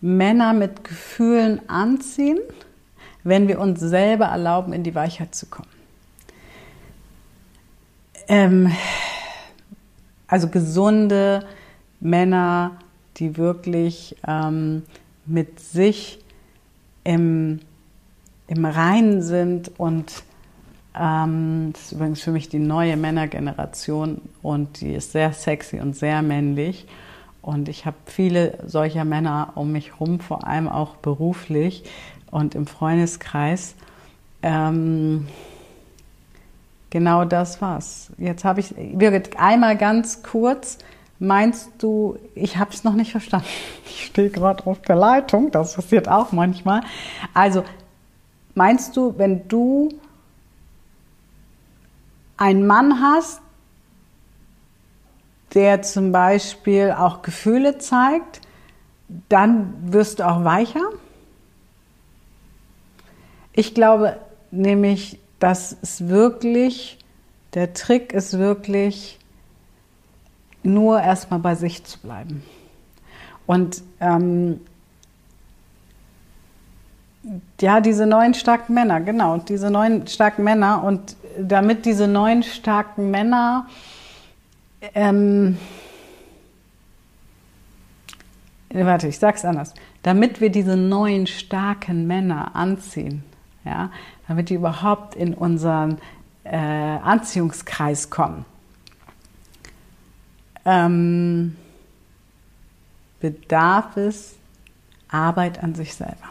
Männer 0.00 0.52
mit 0.52 0.84
Gefühlen 0.84 1.68
anziehen, 1.68 2.38
wenn 3.24 3.48
wir 3.48 3.60
uns 3.60 3.80
selber 3.80 4.26
erlauben, 4.26 4.72
in 4.72 4.84
die 4.84 4.94
Weichheit 4.94 5.34
zu 5.34 5.46
kommen. 5.46 5.68
Ähm, 8.28 8.72
also 10.26 10.48
gesunde, 10.48 11.44
Männer, 12.00 12.76
die 13.16 13.36
wirklich 13.36 14.16
ähm, 14.26 14.82
mit 15.26 15.60
sich 15.60 16.18
im, 17.04 17.60
im 18.46 18.64
Reinen 18.64 19.22
sind 19.22 19.70
und 19.78 20.22
ähm, 20.98 21.70
das 21.72 21.82
ist 21.82 21.92
übrigens 21.92 22.22
für 22.22 22.32
mich 22.32 22.48
die 22.48 22.58
neue 22.58 22.96
Männergeneration 22.96 24.20
und 24.42 24.80
die 24.80 24.94
ist 24.94 25.12
sehr 25.12 25.32
sexy 25.32 25.80
und 25.80 25.96
sehr 25.96 26.22
männlich. 26.22 26.86
Und 27.40 27.68
ich 27.68 27.86
habe 27.86 27.96
viele 28.04 28.58
solcher 28.66 29.04
Männer 29.04 29.52
um 29.54 29.72
mich 29.72 29.92
herum, 29.92 30.20
vor 30.20 30.46
allem 30.46 30.68
auch 30.68 30.96
beruflich 30.96 31.84
und 32.30 32.54
im 32.54 32.66
Freundeskreis. 32.66 33.74
Ähm, 34.42 35.28
genau 36.90 37.24
das 37.24 37.62
war's. 37.62 38.10
Jetzt 38.18 38.44
habe 38.44 38.60
ich, 38.60 38.74
Birgit, 38.76 39.38
einmal 39.38 39.76
ganz 39.76 40.22
kurz 40.22 40.78
Meinst 41.18 41.70
du, 41.78 42.16
ich 42.34 42.56
habe 42.58 42.72
es 42.72 42.84
noch 42.84 42.94
nicht 42.94 43.12
verstanden. 43.12 43.46
Ich 43.90 44.06
stehe 44.06 44.30
gerade 44.30 44.64
auf 44.66 44.80
der 44.82 44.96
Leitung, 44.96 45.50
das 45.50 45.74
passiert 45.74 46.08
auch 46.08 46.30
manchmal. 46.32 46.82
Also, 47.34 47.64
meinst 48.54 48.96
du, 48.96 49.18
wenn 49.18 49.46
du 49.48 49.90
einen 52.36 52.66
Mann 52.66 53.02
hast, 53.02 53.40
der 55.54 55.82
zum 55.82 56.12
Beispiel 56.12 56.92
auch 56.92 57.22
Gefühle 57.22 57.78
zeigt, 57.78 58.40
dann 59.28 59.74
wirst 59.92 60.20
du 60.20 60.26
auch 60.26 60.44
weicher. 60.44 60.88
Ich 63.52 63.74
glaube 63.74 64.18
nämlich, 64.50 65.18
dass 65.38 65.76
es 65.82 66.08
wirklich, 66.08 66.98
der 67.54 67.72
Trick 67.72 68.12
ist 68.12 68.38
wirklich, 68.38 69.18
nur 70.62 71.00
erstmal 71.00 71.40
bei 71.40 71.54
sich 71.54 71.84
zu 71.84 71.98
bleiben. 72.00 72.42
Und 73.46 73.82
ähm, 74.00 74.60
ja, 77.60 77.80
diese 77.80 78.06
neuen 78.06 78.34
starken 78.34 78.74
Männer, 78.74 79.00
genau, 79.00 79.38
diese 79.38 79.70
neuen 79.70 80.06
starken 80.06 80.44
Männer. 80.44 80.82
Und 80.84 81.16
damit 81.38 81.84
diese 81.86 82.06
neuen 82.06 82.42
starken 82.42 83.10
Männer 83.10 83.66
ähm, 84.94 85.58
warte, 88.70 89.08
ich 89.08 89.18
sag's 89.18 89.44
anders. 89.44 89.74
Damit 90.02 90.40
wir 90.40 90.50
diese 90.50 90.76
neuen 90.76 91.26
starken 91.26 92.06
Männer 92.06 92.54
anziehen, 92.54 93.24
ja, 93.64 93.90
damit 94.26 94.50
die 94.50 94.54
überhaupt 94.54 95.14
in 95.14 95.34
unseren 95.34 95.98
äh, 96.44 96.56
Anziehungskreis 96.56 98.10
kommen, 98.10 98.44
ähm, 100.64 101.56
bedarf 103.20 103.96
es 103.96 104.34
Arbeit 105.08 105.62
an 105.62 105.74
sich 105.74 105.94
selber. 105.94 106.28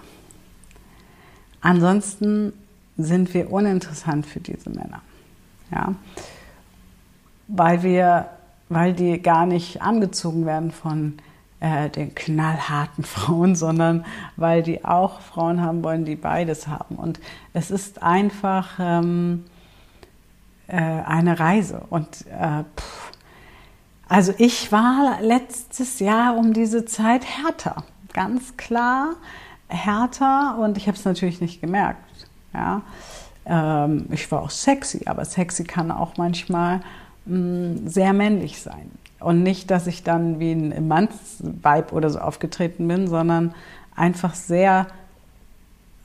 Ansonsten 1.62 2.54
sind 2.98 3.34
wir 3.34 3.52
uninteressant 3.52 4.26
für 4.26 4.40
diese 4.40 4.70
Männer. 4.70 5.02
Ja? 5.72 5.96
Weil 7.48 7.84
wir, 7.84 8.30
weil 8.70 8.94
die 8.94 9.22
gar 9.22 9.46
nicht 9.46 9.82
angezogen 9.82 10.46
werden 10.46 10.72
von 10.72 11.18
äh, 11.60 11.90
den 11.90 12.14
knallharten 12.16 13.04
Frauen, 13.04 13.56
sondern 13.56 14.06
weil 14.36 14.64
die 14.64 14.86
auch 14.86 15.22
Frauen 15.22 15.62
haben 15.62 15.84
wollen, 15.84 16.06
die 16.06 16.16
beides 16.16 16.68
haben. 16.68 16.96
Und 16.96 17.20
es 17.54 17.72
ist 17.72 18.04
einfach 18.04 18.78
ähm, 18.80 19.46
äh, 20.68 20.76
eine 20.76 21.40
Reise. 21.40 21.82
Und 21.90 22.26
äh, 22.28 22.64
pff, 22.80 23.07
also 24.10 24.34
ich 24.38 24.72
war 24.72 25.20
letztes 25.22 26.00
Jahr 26.00 26.38
um 26.38 26.54
diese 26.54 26.86
Zeit 26.86 27.26
härter, 27.26 27.84
ganz 28.14 28.58
klar 28.58 29.16
härter 29.68 30.58
und 30.60 30.78
ich 30.78 30.88
habe 30.88 30.98
es 30.98 31.06
natürlich 31.06 31.42
nicht 31.42 31.62
gemerkt. 31.62 32.00
Ja. 32.54 32.82
Ähm, 33.46 34.06
ich 34.12 34.32
war 34.32 34.42
auch 34.42 34.50
sexy, 34.50 35.04
aber 35.06 35.26
sexy 35.26 35.64
kann 35.64 35.92
auch 35.92 36.18
manchmal 36.18 36.82
mh, 37.26 37.38
mm, 37.38 37.88
sehr 37.88 38.14
männlich 38.14 38.62
sein. 38.62 38.92
Und 39.20 39.44
nicht, 39.44 39.72
dass 39.72 39.88
ich 39.88 40.04
dann 40.04 40.40
wie 40.40 40.52
ein 40.52 40.88
Mannsweib 40.88 41.92
oder 41.92 42.10
so 42.10 42.20
aufgetreten 42.20 42.88
bin, 42.88 43.08
sondern 43.08 43.54
einfach 43.96 44.36
sehr 44.36 44.88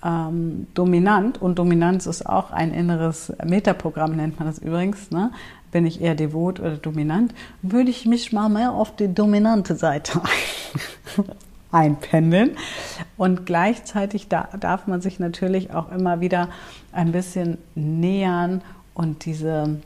ähm, 0.02 0.66
dominant. 0.74 1.40
Und 1.40 1.58
Dominanz 1.58 2.06
ist 2.06 2.26
auch 2.26 2.52
ein 2.52 2.72
inneres 2.72 3.32
Metaprogramm, 3.44 4.16
nennt 4.16 4.38
man 4.38 4.48
das 4.48 4.58
übrigens. 4.58 5.10
Ne? 5.10 5.30
Bin 5.72 5.86
ich 5.86 6.00
eher 6.00 6.14
devot 6.14 6.60
oder 6.60 6.76
dominant? 6.76 7.34
Würde 7.62 7.90
ich 7.90 8.06
mich 8.06 8.32
mal 8.32 8.48
mehr 8.48 8.72
auf 8.72 8.94
die 8.94 9.12
dominante 9.12 9.74
Seite 9.74 10.20
einpendeln. 11.72 12.56
Und 13.16 13.46
gleichzeitig 13.46 14.28
da, 14.28 14.48
darf 14.60 14.86
man 14.86 15.00
sich 15.00 15.18
natürlich 15.18 15.72
auch 15.72 15.90
immer 15.90 16.20
wieder 16.20 16.48
ein 16.92 17.10
bisschen 17.10 17.58
nähern 17.74 18.62
und 18.94 19.24
diese 19.24 19.80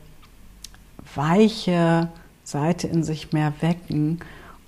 weiche 1.15 2.09
Seite 2.43 2.87
in 2.87 3.03
sich 3.03 3.31
mehr 3.31 3.53
wecken 3.61 4.19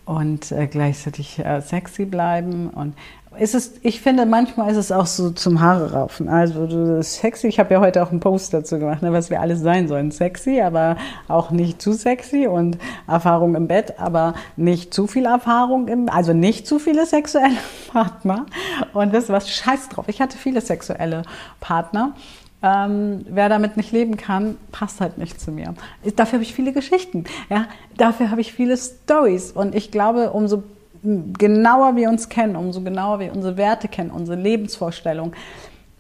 und 0.05 0.51
äh, 0.51 0.67
gleichzeitig 0.67 1.37
äh, 1.39 1.61
sexy 1.61 2.05
bleiben. 2.05 2.69
Und 2.69 2.95
es, 3.37 3.73
ich 3.83 4.01
finde, 4.01 4.25
manchmal 4.25 4.71
ist 4.71 4.77
es 4.77 4.91
auch 4.91 5.05
so 5.05 5.29
zum 5.31 5.61
Haare 5.61 5.93
raufen. 5.93 6.27
Also 6.27 6.65
du, 6.65 7.01
sexy, 7.03 7.47
ich 7.47 7.59
habe 7.59 7.73
ja 7.73 7.79
heute 7.79 8.03
auch 8.03 8.11
einen 8.11 8.19
Post 8.19 8.53
dazu 8.53 8.79
gemacht, 8.79 9.01
ne, 9.01 9.13
was 9.13 9.29
wir 9.29 9.39
alles 9.39 9.61
sein 9.61 9.87
sollen. 9.87 10.11
Sexy, 10.11 10.61
aber 10.61 10.97
auch 11.27 11.51
nicht 11.51 11.81
zu 11.81 11.93
sexy 11.93 12.47
und 12.47 12.77
Erfahrung 13.07 13.55
im 13.55 13.67
Bett, 13.67 13.99
aber 13.99 14.33
nicht 14.57 14.93
zu 14.93 15.07
viel 15.07 15.25
Erfahrung 15.25 15.87
im, 15.87 16.09
also 16.09 16.33
nicht 16.33 16.67
zu 16.67 16.79
viele 16.79 17.05
sexuelle 17.05 17.57
Partner. 17.91 18.45
Und 18.93 19.13
das 19.13 19.29
was 19.29 19.49
scheiß 19.49 19.89
drauf. 19.89 20.05
Ich 20.07 20.21
hatte 20.21 20.37
viele 20.37 20.61
sexuelle 20.61 21.21
Partner 21.59 22.13
ähm, 22.61 23.25
wer 23.29 23.47
damit 23.47 23.77
nicht 23.77 23.91
leben 23.91 24.17
kann, 24.17 24.57
passt 24.71 24.99
halt 24.99 25.17
nicht 25.17 25.39
zu 25.39 25.51
mir. 25.51 25.75
Dafür 26.15 26.33
habe 26.33 26.43
ich 26.43 26.53
viele 26.53 26.73
Geschichten. 26.73 27.23
Ja? 27.49 27.67
Dafür 27.95 28.31
habe 28.31 28.41
ich 28.41 28.51
viele 28.51 28.75
Stories. 28.75 29.51
Und 29.51 29.75
ich 29.75 29.91
glaube, 29.91 30.31
umso 30.31 30.63
genauer 31.03 31.95
wir 31.95 32.09
uns 32.09 32.29
kennen, 32.29 32.55
umso 32.55 32.81
genauer 32.81 33.19
wir 33.19 33.33
unsere 33.33 33.57
Werte 33.57 33.87
kennen, 33.87 34.11
unsere 34.11 34.39
Lebensvorstellungen. 34.39 35.33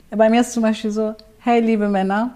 Bei 0.09 0.29
mir 0.29 0.41
ist 0.41 0.53
zum 0.53 0.63
Beispiel 0.63 0.91
so, 0.91 1.15
hey 1.39 1.61
liebe 1.61 1.87
Männer, 1.87 2.35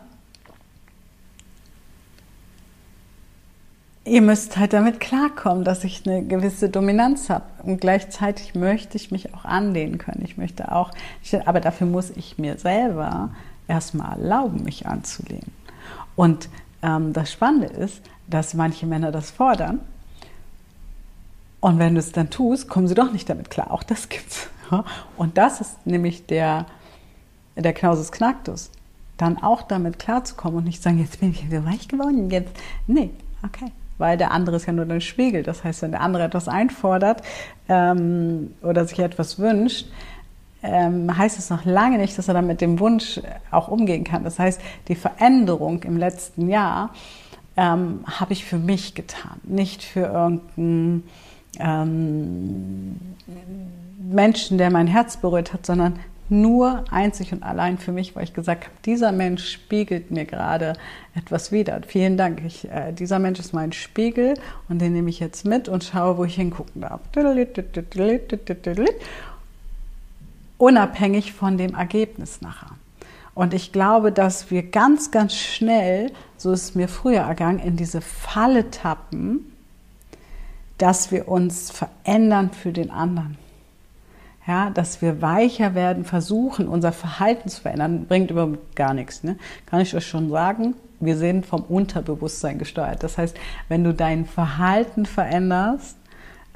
ihr 4.05 4.21
müsst 4.21 4.57
halt 4.57 4.73
damit 4.73 4.99
klarkommen, 4.99 5.63
dass 5.63 5.83
ich 5.83 6.05
eine 6.05 6.23
gewisse 6.23 6.69
Dominanz 6.69 7.29
habe. 7.29 7.45
Und 7.63 7.79
gleichzeitig 7.81 8.55
möchte 8.55 8.97
ich 8.97 9.11
mich 9.11 9.33
auch 9.33 9.45
anlehnen 9.45 9.97
können. 9.97 10.21
Ich 10.23 10.37
möchte 10.37 10.71
auch, 10.71 10.91
aber 11.45 11.59
dafür 11.59 11.87
muss 11.87 12.09
ich 12.11 12.37
mir 12.37 12.57
selber 12.57 13.29
erstmal 13.67 14.19
erlauben, 14.19 14.63
mich 14.63 14.87
anzulehnen. 14.87 15.51
Und 16.15 16.49
ähm, 16.81 17.13
das 17.13 17.31
Spannende 17.31 17.67
ist, 17.67 18.01
dass 18.27 18.53
manche 18.53 18.85
Männer 18.85 19.11
das 19.11 19.31
fordern. 19.31 19.79
Und 21.63 21.79
wenn 21.79 21.93
du 21.93 21.99
es 21.99 22.11
dann 22.11 22.29
tust, 22.29 22.67
kommen 22.67 22.89
sie 22.89 22.93
doch 22.93 23.13
nicht 23.13 23.29
damit 23.29 23.49
klar. 23.49 23.71
Auch 23.71 23.83
das 23.83 24.09
gibt's. 24.09 24.49
Und 25.15 25.37
das 25.37 25.61
ist 25.61 25.87
nämlich 25.87 26.25
der, 26.25 26.65
der 27.55 27.71
Knausus 27.71 28.11
Knacktus. 28.11 28.69
Dann 29.15 29.41
auch 29.41 29.61
damit 29.61 29.97
klarzukommen 29.97 30.57
und 30.57 30.63
nicht 30.65 30.83
sagen, 30.83 30.99
jetzt 30.99 31.21
bin 31.21 31.31
ich 31.31 31.45
wieder 31.45 31.63
weich 31.63 31.87
geworden, 31.87 32.29
jetzt. 32.29 32.51
Nee, 32.85 33.11
okay. 33.45 33.71
Weil 33.97 34.17
der 34.17 34.31
andere 34.31 34.57
ist 34.57 34.65
ja 34.65 34.73
nur 34.73 34.83
dein 34.83 34.99
Spiegel. 34.99 35.41
Das 35.41 35.63
heißt, 35.63 35.83
wenn 35.83 35.91
der 35.91 36.01
andere 36.01 36.23
etwas 36.23 36.49
einfordert 36.49 37.21
ähm, 37.69 38.53
oder 38.61 38.85
sich 38.85 38.99
etwas 38.99 39.39
wünscht, 39.39 39.87
ähm, 40.63 41.17
heißt 41.17 41.39
es 41.39 41.49
noch 41.49 41.63
lange 41.63 41.97
nicht, 41.97 42.17
dass 42.17 42.27
er 42.27 42.33
dann 42.33 42.47
mit 42.47 42.59
dem 42.59 42.81
Wunsch 42.81 43.21
auch 43.51 43.69
umgehen 43.69 44.03
kann. 44.03 44.25
Das 44.25 44.37
heißt, 44.37 44.59
die 44.89 44.95
Veränderung 44.95 45.83
im 45.83 45.95
letzten 45.95 46.49
Jahr 46.49 46.89
ähm, 47.55 48.03
habe 48.05 48.33
ich 48.33 48.43
für 48.43 48.57
mich 48.57 48.95
getan, 48.95 49.39
nicht 49.43 49.81
für 49.81 50.07
irgendeinen 50.07 51.03
ähm, 51.59 52.99
Menschen, 53.99 54.57
der 54.57 54.71
mein 54.71 54.87
Herz 54.87 55.17
berührt 55.17 55.53
hat, 55.53 55.65
sondern 55.65 55.99
nur 56.29 56.85
einzig 56.89 57.31
und 57.31 57.43
allein 57.43 57.77
für 57.77 57.91
mich, 57.91 58.15
weil 58.15 58.23
ich 58.23 58.33
gesagt 58.33 58.65
habe, 58.65 58.75
dieser 58.85 59.11
Mensch 59.11 59.47
spiegelt 59.49 60.09
mir 60.09 60.25
gerade 60.25 60.73
etwas 61.15 61.51
wider. 61.51 61.81
Vielen 61.85 62.17
Dank. 62.17 62.41
Ich, 62.45 62.69
äh, 62.69 62.91
dieser 62.91 63.19
Mensch 63.19 63.39
ist 63.39 63.53
mein 63.53 63.71
Spiegel 63.71 64.35
und 64.69 64.79
den 64.79 64.93
nehme 64.93 65.09
ich 65.09 65.19
jetzt 65.19 65.45
mit 65.45 65.69
und 65.69 65.83
schaue, 65.83 66.17
wo 66.17 66.23
ich 66.23 66.35
hingucken 66.35 66.81
darf 66.81 67.01
unabhängig 70.57 71.33
von 71.33 71.57
dem 71.57 71.75
Ergebnis 71.75 72.39
nachher. 72.39 72.71
Und 73.35 73.53
ich 73.53 73.73
glaube, 73.73 74.11
dass 74.11 74.49
wir 74.49 74.63
ganz, 74.63 75.11
ganz 75.11 75.35
schnell, 75.35 76.11
so 76.37 76.51
ist 76.51 76.63
es 76.63 76.75
mir 76.75 76.87
früher 76.87 77.21
ergangen, 77.21 77.59
in 77.59 77.75
diese 77.75 77.99
Falle 77.99 78.71
tappen, 78.71 79.52
dass 80.77 81.11
wir 81.11 81.27
uns 81.27 81.71
verändern 81.71 82.51
für 82.51 82.71
den 82.71 82.89
anderen. 82.91 83.37
Ja, 84.45 84.71
dass 84.71 85.01
wir 85.01 85.21
weicher 85.21 85.73
werden, 85.73 86.03
versuchen, 86.03 86.67
unser 86.67 86.91
Verhalten 86.91 87.47
zu 87.47 87.61
verändern, 87.61 88.07
bringt 88.07 88.29
überhaupt 88.29 88.75
gar 88.75 88.93
nichts. 88.93 89.23
Ne? 89.23 89.37
Kann 89.65 89.79
ich 89.79 89.95
euch 89.95 90.05
schon 90.05 90.29
sagen, 90.29 90.75
wir 90.99 91.17
sind 91.17 91.45
vom 91.45 91.61
Unterbewusstsein 91.61 92.59
gesteuert. 92.59 93.03
Das 93.03 93.17
heißt, 93.17 93.37
wenn 93.69 93.85
du 93.85 93.93
dein 93.93 94.25
Verhalten 94.25 95.05
veränderst, 95.05 95.95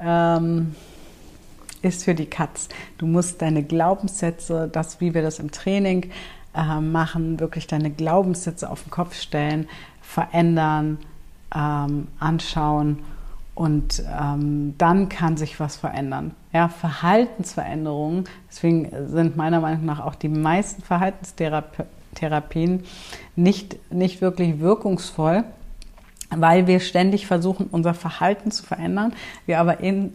ähm, 0.00 0.74
ist 1.80 2.04
für 2.04 2.14
die 2.14 2.26
Katz. 2.26 2.68
Du 2.98 3.06
musst 3.06 3.40
deine 3.40 3.62
Glaubenssätze, 3.62 4.68
das, 4.70 5.00
wie 5.00 5.14
wir 5.14 5.22
das 5.22 5.38
im 5.38 5.50
Training 5.50 6.10
äh, 6.54 6.80
machen, 6.80 7.40
wirklich 7.40 7.66
deine 7.66 7.90
Glaubenssätze 7.90 8.68
auf 8.68 8.82
den 8.82 8.90
Kopf 8.90 9.14
stellen, 9.14 9.66
verändern, 10.02 10.98
ähm, 11.54 12.08
anschauen 12.18 12.98
und 13.58 14.04
ähm, 14.16 14.74
dann 14.78 15.08
kann 15.08 15.36
sich 15.36 15.58
was 15.58 15.74
verändern. 15.74 16.30
Ja, 16.52 16.68
Verhaltensveränderungen, 16.68 18.28
deswegen 18.48 18.88
sind 19.08 19.36
meiner 19.36 19.60
Meinung 19.60 19.84
nach 19.84 19.98
auch 19.98 20.14
die 20.14 20.28
meisten 20.28 20.80
Verhaltenstherapien 20.80 22.84
nicht, 23.34 23.92
nicht 23.92 24.20
wirklich 24.20 24.60
wirkungsvoll, 24.60 25.42
weil 26.30 26.68
wir 26.68 26.78
ständig 26.78 27.26
versuchen, 27.26 27.66
unser 27.72 27.94
Verhalten 27.94 28.52
zu 28.52 28.64
verändern, 28.64 29.12
wir 29.46 29.58
aber 29.58 29.80
in, 29.80 30.12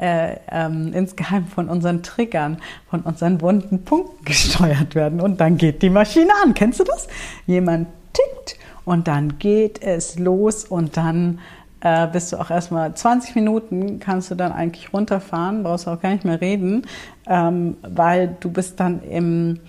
äh, 0.00 0.36
äh, 0.48 0.66
insgeheim 0.66 1.48
von 1.48 1.68
unseren 1.68 2.02
Triggern, 2.02 2.62
von 2.88 3.02
unseren 3.02 3.42
wunden 3.42 3.84
Punkten 3.84 4.24
gesteuert 4.24 4.94
werden. 4.94 5.20
Und 5.20 5.42
dann 5.42 5.58
geht 5.58 5.82
die 5.82 5.90
Maschine 5.90 6.32
an. 6.42 6.54
Kennst 6.54 6.80
du 6.80 6.84
das? 6.84 7.08
Jemand 7.46 7.88
tickt 8.14 8.56
und 8.86 9.06
dann 9.06 9.38
geht 9.38 9.82
es 9.82 10.18
los 10.18 10.64
und 10.64 10.96
dann 10.96 11.40
äh, 11.80 12.06
bist 12.08 12.32
du 12.32 12.36
auch 12.36 12.50
erstmal 12.50 12.94
20 12.94 13.34
Minuten 13.34 14.00
kannst 14.00 14.30
du 14.30 14.34
dann 14.34 14.52
eigentlich 14.52 14.92
runterfahren, 14.92 15.62
brauchst 15.62 15.88
auch 15.88 16.00
gar 16.00 16.12
nicht 16.12 16.24
mehr 16.24 16.40
reden, 16.40 16.86
ähm, 17.26 17.76
weil 17.82 18.36
du 18.40 18.50
bist 18.50 18.80
dann 18.80 19.02
im 19.02 19.60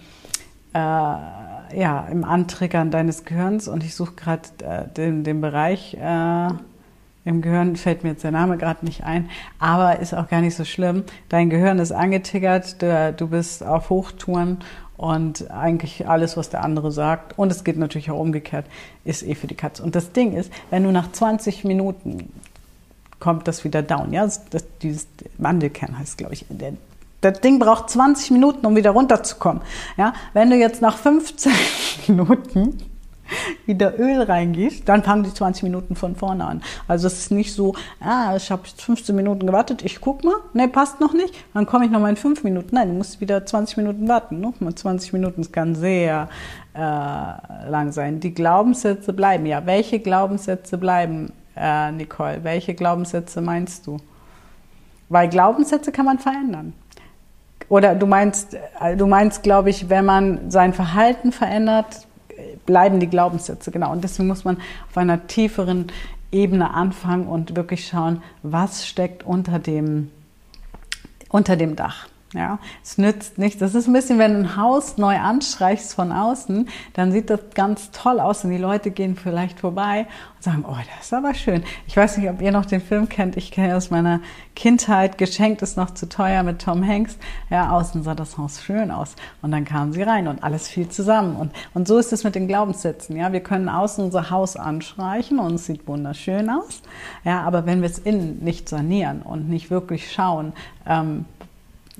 äh, 0.73 0.79
ja, 1.73 2.07
im 2.11 2.23
Antriggern 2.23 2.91
deines 2.91 3.25
Gehirns 3.25 3.67
und 3.67 3.83
ich 3.83 3.95
suche 3.95 4.13
gerade 4.13 4.41
äh, 4.63 4.87
den, 4.87 5.23
den 5.23 5.41
Bereich 5.41 5.95
äh, 5.95 6.47
im 7.23 7.41
Gehirn, 7.41 7.75
fällt 7.75 8.03
mir 8.03 8.11
jetzt 8.11 8.23
der 8.23 8.31
Name 8.31 8.57
gerade 8.57 8.83
nicht 8.85 9.03
ein, 9.03 9.29
aber 9.59 9.99
ist 9.99 10.13
auch 10.13 10.27
gar 10.27 10.41
nicht 10.41 10.55
so 10.55 10.65
schlimm. 10.65 11.03
Dein 11.29 11.49
Gehirn 11.49 11.79
ist 11.79 11.91
angetiggert, 11.91 12.81
du, 12.81 13.13
du 13.15 13.27
bist 13.27 13.63
auf 13.63 13.89
Hochtouren 13.89 14.59
und 15.01 15.49
eigentlich 15.49 16.07
alles, 16.07 16.37
was 16.37 16.51
der 16.51 16.63
andere 16.63 16.91
sagt, 16.91 17.35
und 17.35 17.51
es 17.51 17.63
geht 17.63 17.75
natürlich 17.75 18.11
auch 18.11 18.19
umgekehrt, 18.19 18.67
ist 19.03 19.23
eh 19.23 19.33
für 19.33 19.47
die 19.47 19.55
Katze. 19.55 19.81
Und 19.81 19.95
das 19.95 20.11
Ding 20.11 20.37
ist, 20.37 20.53
wenn 20.69 20.83
du 20.83 20.91
nach 20.91 21.11
20 21.11 21.63
Minuten 21.63 22.31
kommt 23.19 23.47
das 23.47 23.63
wieder 23.63 23.81
down, 23.81 24.13
ja, 24.13 24.23
das, 24.51 24.63
dieses 24.83 25.07
Mandelkern 25.39 25.97
heißt, 25.97 26.19
glaube 26.19 26.35
ich, 26.35 26.45
der, 26.49 26.73
das 27.21 27.41
Ding 27.41 27.57
braucht 27.57 27.89
20 27.89 28.29
Minuten, 28.29 28.63
um 28.63 28.75
wieder 28.75 28.91
runterzukommen. 28.91 29.63
Ja, 29.97 30.13
wenn 30.33 30.51
du 30.51 30.55
jetzt 30.55 30.83
nach 30.83 30.99
15 30.99 31.51
Minuten 32.07 32.77
wieder 33.65 33.99
Öl 33.99 34.21
reingießt, 34.21 34.87
dann 34.87 35.03
fangen 35.03 35.23
die 35.23 35.33
20 35.33 35.63
Minuten 35.63 35.95
von 35.95 36.15
vorne 36.15 36.45
an. 36.45 36.61
Also 36.87 37.07
es 37.07 37.19
ist 37.19 37.31
nicht 37.31 37.53
so, 37.53 37.75
ah, 37.99 38.35
ich 38.35 38.51
habe 38.51 38.63
15 38.65 39.15
Minuten 39.15 39.45
gewartet, 39.47 39.83
ich 39.83 40.01
guck 40.01 40.23
mal, 40.23 40.35
ne, 40.53 40.67
passt 40.67 40.99
noch 40.99 41.13
nicht, 41.13 41.33
dann 41.53 41.65
komme 41.65 41.85
ich 41.85 41.91
noch 41.91 41.99
mal 41.99 42.09
in 42.09 42.15
5 42.15 42.43
Minuten. 42.43 42.75
Nein, 42.75 42.89
du 42.89 42.95
musst 42.95 43.21
wieder 43.21 43.45
20 43.45 43.77
Minuten 43.77 44.07
warten. 44.07 44.39
Ne? 44.39 44.53
20 44.73 45.13
Minuten, 45.13 45.41
das 45.41 45.51
kann 45.51 45.75
sehr 45.75 46.29
äh, 46.73 46.79
lang 46.79 47.91
sein. 47.91 48.19
Die 48.19 48.33
Glaubenssätze 48.33 49.13
bleiben. 49.13 49.45
Ja, 49.45 49.65
welche 49.65 49.99
Glaubenssätze 49.99 50.77
bleiben, 50.77 51.31
äh, 51.55 51.91
Nicole? 51.91 52.43
Welche 52.43 52.73
Glaubenssätze 52.73 53.41
meinst 53.41 53.87
du? 53.87 53.97
Weil 55.09 55.27
Glaubenssätze 55.27 55.91
kann 55.91 56.05
man 56.05 56.19
verändern. 56.19 56.73
Oder 57.67 57.95
du 57.95 58.05
meinst, 58.05 58.57
äh, 58.79 58.95
du 58.95 59.07
meinst, 59.07 59.43
glaube 59.43 59.69
ich, 59.69 59.89
wenn 59.89 60.05
man 60.05 60.49
sein 60.49 60.73
Verhalten 60.73 61.31
verändert, 61.31 62.07
bleiben 62.65 62.99
die 62.99 63.07
Glaubenssätze, 63.07 63.71
genau. 63.71 63.91
Und 63.91 64.03
deswegen 64.03 64.27
muss 64.27 64.43
man 64.43 64.57
auf 64.89 64.97
einer 64.97 65.27
tieferen 65.27 65.87
Ebene 66.31 66.73
anfangen 66.73 67.27
und 67.27 67.55
wirklich 67.55 67.87
schauen, 67.87 68.21
was 68.43 68.87
steckt 68.87 69.23
unter 69.23 69.59
dem, 69.59 70.11
unter 71.29 71.55
dem 71.55 71.75
Dach. 71.75 72.07
Ja, 72.33 72.59
es 72.81 72.97
nützt 72.97 73.37
nichts. 73.37 73.59
Das 73.59 73.75
ist 73.75 73.87
ein 73.87 73.93
bisschen, 73.93 74.17
wenn 74.17 74.33
du 74.33 74.39
ein 74.39 74.55
Haus 74.55 74.97
neu 74.97 75.17
anstreichst 75.17 75.93
von 75.93 76.13
außen, 76.13 76.69
dann 76.93 77.11
sieht 77.11 77.29
das 77.29 77.41
ganz 77.55 77.91
toll 77.91 78.21
aus 78.21 78.45
und 78.45 78.51
die 78.51 78.57
Leute 78.57 78.89
gehen 78.89 79.17
vielleicht 79.17 79.59
vorbei 79.59 80.07
und 80.37 80.43
sagen, 80.43 80.63
oh, 80.65 80.77
das 80.95 81.07
ist 81.07 81.13
aber 81.13 81.33
schön. 81.33 81.61
Ich 81.87 81.97
weiß 81.97 82.17
nicht, 82.17 82.29
ob 82.29 82.41
ihr 82.41 82.53
noch 82.53 82.65
den 82.65 82.79
Film 82.79 83.09
kennt. 83.09 83.35
Ich 83.35 83.51
kenne 83.51 83.75
aus 83.75 83.89
meiner 83.89 84.21
Kindheit. 84.55 85.17
Geschenkt 85.17 85.61
ist 85.61 85.75
noch 85.75 85.91
zu 85.91 86.07
teuer 86.07 86.43
mit 86.43 86.61
Tom 86.61 86.87
Hanks. 86.87 87.17
Ja, 87.49 87.71
außen 87.71 88.01
sah 88.03 88.15
das 88.15 88.37
Haus 88.37 88.63
schön 88.63 88.91
aus. 88.91 89.17
Und 89.41 89.51
dann 89.51 89.65
kamen 89.65 89.91
sie 89.91 90.03
rein 90.03 90.29
und 90.29 90.41
alles 90.41 90.69
fiel 90.69 90.87
zusammen. 90.87 91.35
Und, 91.35 91.51
und 91.73 91.85
so 91.85 91.97
ist 91.97 92.13
es 92.13 92.23
mit 92.23 92.35
den 92.35 92.47
Glaubenssätzen. 92.47 93.17
Ja, 93.17 93.33
wir 93.33 93.41
können 93.41 93.67
außen 93.67 94.05
unser 94.05 94.29
Haus 94.29 94.55
anstreichen 94.55 95.37
und 95.37 95.55
es 95.55 95.65
sieht 95.65 95.85
wunderschön 95.85 96.49
aus. 96.49 96.81
Ja, 97.25 97.41
aber 97.41 97.65
wenn 97.65 97.81
wir 97.81 97.89
es 97.89 97.99
innen 97.99 98.39
nicht 98.41 98.69
sanieren 98.69 99.21
und 99.21 99.49
nicht 99.49 99.69
wirklich 99.69 100.13
schauen, 100.13 100.53
ähm, 100.87 101.25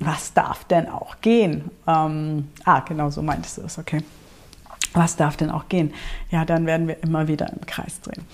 was 0.06 0.32
darf 0.32 0.64
denn 0.64 0.88
auch 0.88 1.16
gehen? 1.20 1.70
Ähm, 1.86 2.48
ah, 2.64 2.80
genau 2.80 3.10
so 3.10 3.22
meintest 3.22 3.58
du 3.58 3.62
es, 3.62 3.78
okay. 3.78 4.02
Was 4.94 5.16
darf 5.16 5.38
denn 5.38 5.50
auch 5.50 5.68
gehen? 5.68 5.94
Ja, 6.30 6.44
dann 6.44 6.66
werden 6.66 6.86
wir 6.86 7.02
immer 7.02 7.26
wieder 7.26 7.50
im 7.50 7.64
Kreis 7.64 8.02
drehen. 8.02 8.26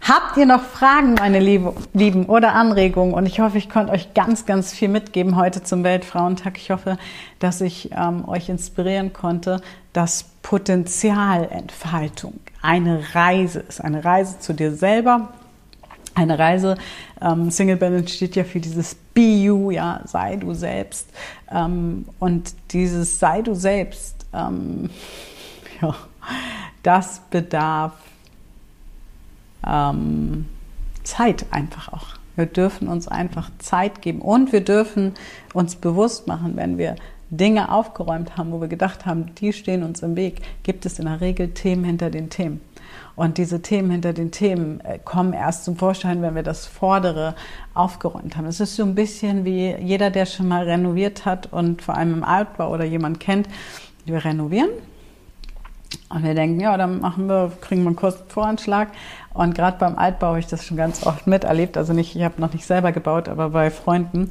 Habt 0.00 0.36
ihr 0.36 0.46
noch 0.46 0.62
Fragen, 0.62 1.14
meine 1.14 1.40
Lieben, 1.40 2.26
oder 2.26 2.54
Anregungen? 2.54 3.14
Und 3.14 3.26
ich 3.26 3.40
hoffe, 3.40 3.58
ich 3.58 3.68
konnte 3.68 3.92
euch 3.92 4.14
ganz, 4.14 4.46
ganz 4.46 4.72
viel 4.72 4.88
mitgeben 4.88 5.34
heute 5.34 5.64
zum 5.64 5.82
Weltfrauentag. 5.82 6.56
Ich 6.56 6.70
hoffe, 6.70 6.98
dass 7.40 7.60
ich 7.60 7.90
ähm, 7.92 8.28
euch 8.28 8.48
inspirieren 8.48 9.12
konnte, 9.12 9.60
dass 9.92 10.26
Potenzialentfaltung 10.42 12.38
eine 12.62 13.02
Reise 13.14 13.58
ist. 13.60 13.80
Eine 13.80 14.04
Reise 14.04 14.38
zu 14.38 14.52
dir 14.52 14.72
selber, 14.72 15.30
eine 16.14 16.38
Reise. 16.38 16.76
Ähm, 17.20 17.50
Single 17.50 17.76
Balance 17.76 18.14
steht 18.14 18.36
ja 18.36 18.44
für 18.44 18.60
dieses 18.60 18.94
Be 18.94 19.20
You, 19.20 19.70
ja, 19.70 20.00
sei 20.04 20.36
du 20.36 20.54
selbst. 20.54 21.08
Ähm, 21.50 22.06
und 22.18 22.54
dieses 22.72 23.18
sei 23.18 23.42
du 23.42 23.54
selbst, 23.54 24.26
ähm, 24.32 24.90
ja, 25.80 25.94
das 26.82 27.20
bedarf 27.30 27.92
ähm, 29.66 30.46
Zeit 31.02 31.46
einfach 31.50 31.92
auch. 31.92 32.06
Wir 32.36 32.46
dürfen 32.46 32.88
uns 32.88 33.06
einfach 33.06 33.50
Zeit 33.58 34.02
geben 34.02 34.20
und 34.20 34.52
wir 34.52 34.62
dürfen 34.62 35.14
uns 35.52 35.76
bewusst 35.76 36.26
machen, 36.26 36.56
wenn 36.56 36.78
wir 36.78 36.96
Dinge 37.30 37.70
aufgeräumt 37.70 38.36
haben, 38.36 38.52
wo 38.52 38.60
wir 38.60 38.68
gedacht 38.68 39.06
haben, 39.06 39.34
die 39.36 39.52
stehen 39.52 39.82
uns 39.82 40.02
im 40.02 40.16
Weg, 40.16 40.42
gibt 40.62 40.84
es 40.86 40.98
in 40.98 41.06
der 41.06 41.20
Regel 41.20 41.50
Themen 41.50 41.84
hinter 41.84 42.10
den 42.10 42.30
Themen. 42.30 42.60
Und 43.16 43.38
diese 43.38 43.62
Themen 43.62 43.90
hinter 43.90 44.12
den 44.12 44.30
Themen 44.32 44.80
äh, 44.80 44.98
kommen 44.98 45.32
erst 45.32 45.64
zum 45.64 45.76
Vorschein, 45.76 46.20
wenn 46.22 46.34
wir 46.34 46.42
das 46.42 46.66
Vordere 46.66 47.34
aufgeräumt 47.72 48.36
haben. 48.36 48.46
Es 48.46 48.60
ist 48.60 48.74
so 48.74 48.82
ein 48.82 48.94
bisschen 48.94 49.44
wie 49.44 49.74
jeder, 49.76 50.10
der 50.10 50.26
schon 50.26 50.48
mal 50.48 50.64
renoviert 50.64 51.24
hat 51.24 51.52
und 51.52 51.82
vor 51.82 51.96
allem 51.96 52.14
im 52.14 52.24
Altbau 52.24 52.70
oder 52.70 52.84
jemand 52.84 53.20
kennt, 53.20 53.48
wir 54.04 54.24
renovieren. 54.24 54.70
Und 56.08 56.24
wir 56.24 56.34
denken, 56.34 56.60
ja, 56.60 56.76
dann 56.76 57.00
machen 57.00 57.28
wir, 57.28 57.52
kriegen 57.60 57.82
wir 57.82 57.88
einen 57.88 57.96
Kostenvoranschlag. 57.96 58.88
Und 59.32 59.54
gerade 59.54 59.78
beim 59.78 59.96
Altbau 59.96 60.28
habe 60.28 60.40
ich 60.40 60.46
das 60.46 60.64
schon 60.64 60.76
ganz 60.76 61.06
oft 61.06 61.26
miterlebt. 61.26 61.76
Also 61.76 61.92
nicht, 61.92 62.16
ich 62.16 62.22
habe 62.22 62.40
noch 62.40 62.52
nicht 62.52 62.66
selber 62.66 62.92
gebaut, 62.92 63.28
aber 63.28 63.50
bei 63.50 63.70
Freunden. 63.70 64.30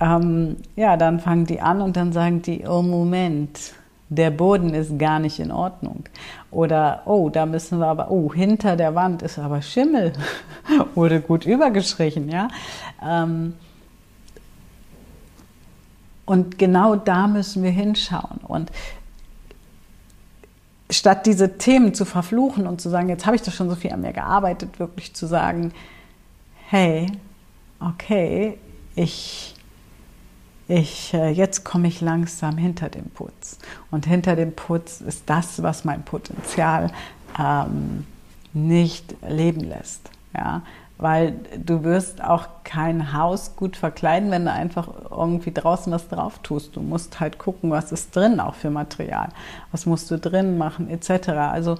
Ähm, 0.00 0.56
ja, 0.76 0.96
dann 0.96 1.20
fangen 1.20 1.46
die 1.46 1.60
an 1.60 1.82
und 1.82 1.96
dann 1.96 2.12
sagen 2.12 2.42
die, 2.42 2.64
oh 2.66 2.82
Moment, 2.82 3.74
der 4.08 4.30
Boden 4.30 4.74
ist 4.74 4.98
gar 4.98 5.18
nicht 5.20 5.38
in 5.38 5.52
Ordnung. 5.52 6.04
Oder, 6.50 7.02
oh, 7.04 7.28
da 7.28 7.46
müssen 7.46 7.78
wir 7.78 7.86
aber, 7.86 8.10
oh, 8.10 8.34
hinter 8.34 8.76
der 8.76 8.94
Wand 8.94 9.22
ist 9.22 9.38
aber 9.38 9.62
Schimmel. 9.62 10.12
Wurde 10.94 11.20
gut 11.20 11.46
übergestrichen, 11.46 12.28
ja. 12.28 12.48
Ähm, 13.06 13.54
und 16.26 16.58
genau 16.58 16.96
da 16.96 17.26
müssen 17.28 17.62
wir 17.62 17.70
hinschauen. 17.70 18.38
Und 18.46 18.70
statt 20.90 21.26
diese 21.26 21.56
Themen 21.58 21.94
zu 21.94 22.04
verfluchen 22.04 22.66
und 22.66 22.80
zu 22.80 22.88
sagen, 22.88 23.08
jetzt 23.08 23.26
habe 23.26 23.36
ich 23.36 23.42
doch 23.42 23.52
schon 23.52 23.68
so 23.70 23.76
viel 23.76 23.92
an 23.92 24.00
mir 24.00 24.12
gearbeitet, 24.12 24.78
wirklich 24.80 25.14
zu 25.14 25.26
sagen, 25.26 25.72
hey, 26.68 27.06
okay, 27.80 28.58
ich 28.94 29.54
ich, 30.70 31.12
äh, 31.14 31.30
jetzt 31.30 31.64
komme 31.64 31.88
ich 31.88 32.00
langsam 32.00 32.56
hinter 32.56 32.88
dem 32.88 33.10
Putz. 33.10 33.58
Und 33.90 34.06
hinter 34.06 34.36
dem 34.36 34.52
Putz 34.52 35.00
ist 35.00 35.24
das, 35.26 35.62
was 35.64 35.84
mein 35.84 36.04
Potenzial 36.04 36.92
ähm, 37.38 38.06
nicht 38.52 39.16
leben 39.28 39.62
lässt. 39.62 40.10
Ja? 40.32 40.62
Weil 40.96 41.34
du 41.56 41.82
wirst 41.82 42.22
auch 42.22 42.46
kein 42.62 43.12
Haus 43.12 43.56
gut 43.56 43.76
verkleiden, 43.76 44.30
wenn 44.30 44.44
du 44.44 44.52
einfach 44.52 44.88
irgendwie 45.10 45.52
draußen 45.52 45.92
was 45.92 46.06
drauf 46.06 46.38
tust. 46.44 46.76
Du 46.76 46.82
musst 46.82 47.18
halt 47.18 47.38
gucken, 47.38 47.72
was 47.72 47.90
ist 47.90 48.14
drin 48.14 48.38
auch 48.38 48.54
für 48.54 48.70
Material. 48.70 49.30
Was 49.72 49.86
musst 49.86 50.08
du 50.12 50.18
drin 50.18 50.56
machen, 50.56 50.88
etc. 50.88 51.30
Also 51.30 51.78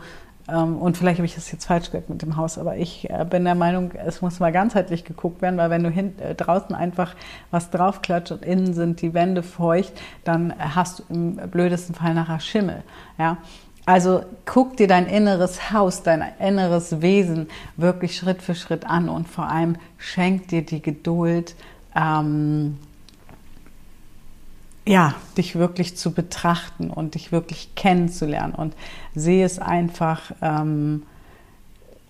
und 0.49 0.97
vielleicht 0.97 1.19
habe 1.19 1.27
ich 1.27 1.35
das 1.35 1.53
jetzt 1.53 1.67
falsch 1.67 1.87
gesagt 1.87 2.11
mit 2.11 2.23
dem 2.23 2.37
Haus, 2.37 2.59
aber 2.59 2.77
ich 2.77 3.09
äh, 3.09 3.25
bin 3.29 3.45
der 3.45 3.55
Meinung, 3.55 3.93
es 3.93 4.21
muss 4.21 4.41
mal 4.41 4.51
ganzheitlich 4.51 5.05
geguckt 5.05 5.43
werden, 5.43 5.57
weil 5.59 5.71
wenn 5.71 5.83
du 5.83 5.91
hin, 5.91 6.19
äh, 6.19 6.35
draußen 6.35 6.75
einfach 6.75 7.15
was 7.51 7.71
draufklatscht 7.71 8.33
und 8.33 8.45
innen 8.45 8.75
sind 8.75 9.01
die 9.01 9.15
Wände 9.15 9.43
feucht, 9.43 9.93
dann 10.25 10.53
hast 10.59 11.01
du 11.01 11.03
im 11.11 11.37
blödesten 11.37 11.95
Fall 11.95 12.15
nachher 12.15 12.41
Schimmel. 12.41 12.83
Ja? 13.19 13.37
Also 13.87 14.23
guck 14.45 14.77
dir 14.77 14.87
dein 14.87 15.07
inneres 15.07 15.73
Haus, 15.73 16.03
dein 16.03 16.25
inneres 16.39 17.01
Wesen 17.01 17.49
wirklich 17.77 18.17
Schritt 18.17 18.43
für 18.43 18.55
Schritt 18.55 18.87
an 18.87 19.09
und 19.09 19.29
vor 19.29 19.49
allem 19.49 19.77
schenk 19.99 20.49
dir 20.49 20.63
die 20.63 20.83
Geduld, 20.83 21.55
ähm, 21.97 22.79
ja, 24.87 25.15
dich 25.37 25.57
wirklich 25.57 25.97
zu 25.97 26.13
betrachten 26.13 26.91
und 26.91 27.15
dich 27.15 27.33
wirklich 27.33 27.75
kennenzulernen 27.75 28.55
und 28.55 28.75
sehe 29.15 29.45
es 29.45 29.59
einfach 29.59 30.33
ähm, 30.43 31.05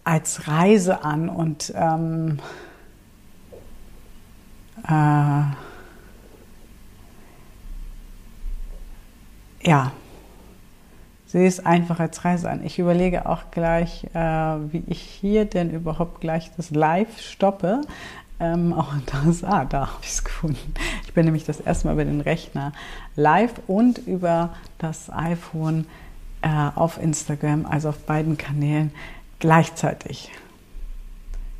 als 0.04 0.48
Reise 0.48 1.04
an 1.04 1.28
und 1.28 1.72
ähm, 1.76 2.38
äh, 4.88 5.42
ja, 9.68 9.92
sehe 11.26 11.46
es 11.46 11.64
einfach 11.64 12.00
als 12.00 12.24
Reise 12.24 12.50
an. 12.50 12.64
Ich 12.64 12.78
überlege 12.78 13.26
auch 13.26 13.50
gleich, 13.50 14.04
äh, 14.14 14.18
wie 14.18 14.82
ich 14.86 15.00
hier 15.00 15.44
denn 15.44 15.70
überhaupt 15.70 16.20
gleich 16.20 16.50
das 16.56 16.70
Live 16.70 17.20
stoppe, 17.20 17.82
ähm, 18.40 18.72
auch 18.72 18.92
das, 19.24 19.44
ah, 19.44 19.64
da 19.64 19.80
habe 19.92 20.00
ich 20.02 20.10
es 20.10 20.24
gefunden. 20.24 20.74
Ich 21.04 21.14
bin 21.14 21.24
nämlich 21.24 21.44
das 21.44 21.60
erste 21.60 21.86
Mal 21.86 21.94
über 21.94 22.04
den 22.04 22.20
Rechner 22.20 22.72
live 23.16 23.54
und 23.66 23.98
über 23.98 24.50
das 24.78 25.10
iPhone 25.12 25.86
äh, 26.42 26.48
auf 26.74 27.00
Instagram, 27.00 27.66
also 27.66 27.90
auf 27.90 27.98
beiden 27.98 28.38
Kanälen 28.38 28.92
gleichzeitig. 29.38 30.30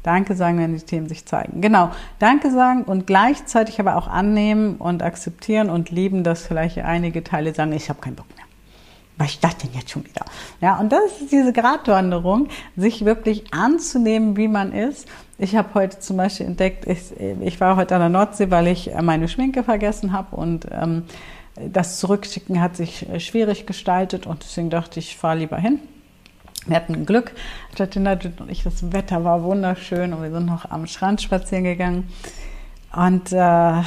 Danke 0.02 0.34
sagen, 0.34 0.58
wenn 0.58 0.74
die 0.74 0.82
Themen 0.82 1.08
sich 1.08 1.26
zeigen. 1.26 1.60
Genau, 1.60 1.90
Danke 2.18 2.50
sagen 2.50 2.84
und 2.84 3.06
gleichzeitig 3.06 3.78
aber 3.80 3.96
auch 3.96 4.08
annehmen 4.08 4.76
und 4.76 5.02
akzeptieren 5.02 5.68
und 5.68 5.90
lieben, 5.90 6.24
dass 6.24 6.46
vielleicht 6.46 6.78
einige 6.78 7.22
Teile 7.22 7.52
sagen, 7.52 7.72
ich 7.72 7.90
habe 7.90 8.00
keinen 8.00 8.16
Bock 8.16 8.26
mehr. 8.34 8.39
Was 9.20 9.32
ist 9.32 9.44
das 9.44 9.58
denn 9.58 9.70
jetzt 9.74 9.90
schon 9.90 10.02
wieder? 10.04 10.24
Ja, 10.62 10.78
und 10.78 10.90
das 10.90 11.20
ist 11.20 11.30
diese 11.30 11.52
Gratwanderung, 11.52 12.48
sich 12.74 13.04
wirklich 13.04 13.52
anzunehmen, 13.52 14.38
wie 14.38 14.48
man 14.48 14.72
ist. 14.72 15.06
Ich 15.36 15.56
habe 15.56 15.74
heute 15.74 15.98
zum 15.98 16.16
Beispiel 16.16 16.46
entdeckt, 16.46 16.86
ich, 16.86 17.12
ich 17.40 17.60
war 17.60 17.76
heute 17.76 17.96
an 17.96 18.00
der 18.00 18.08
Nordsee, 18.08 18.50
weil 18.50 18.66
ich 18.66 18.90
meine 19.02 19.28
Schminke 19.28 19.62
vergessen 19.62 20.12
habe 20.12 20.34
und 20.36 20.66
ähm, 20.70 21.04
das 21.54 21.98
Zurückschicken 21.98 22.62
hat 22.62 22.76
sich 22.76 23.06
schwierig 23.18 23.66
gestaltet 23.66 24.26
und 24.26 24.42
deswegen 24.42 24.70
dachte 24.70 25.00
ich, 25.00 25.10
ich 25.10 25.16
fahre 25.18 25.36
lieber 25.36 25.58
hin 25.58 25.80
wir 26.66 26.76
hatten 26.76 27.06
Glück, 27.06 27.32
Jatina 27.76 28.12
und 28.12 28.50
ich, 28.50 28.62
das 28.62 28.92
Wetter 28.92 29.24
war 29.24 29.42
wunderschön 29.42 30.12
und 30.12 30.22
wir 30.22 30.30
sind 30.30 30.46
noch 30.46 30.70
am 30.70 30.86
Strand 30.86 31.22
spazieren 31.22 31.64
gegangen. 31.64 32.08
Und 32.94 33.32
äh, 33.32 33.82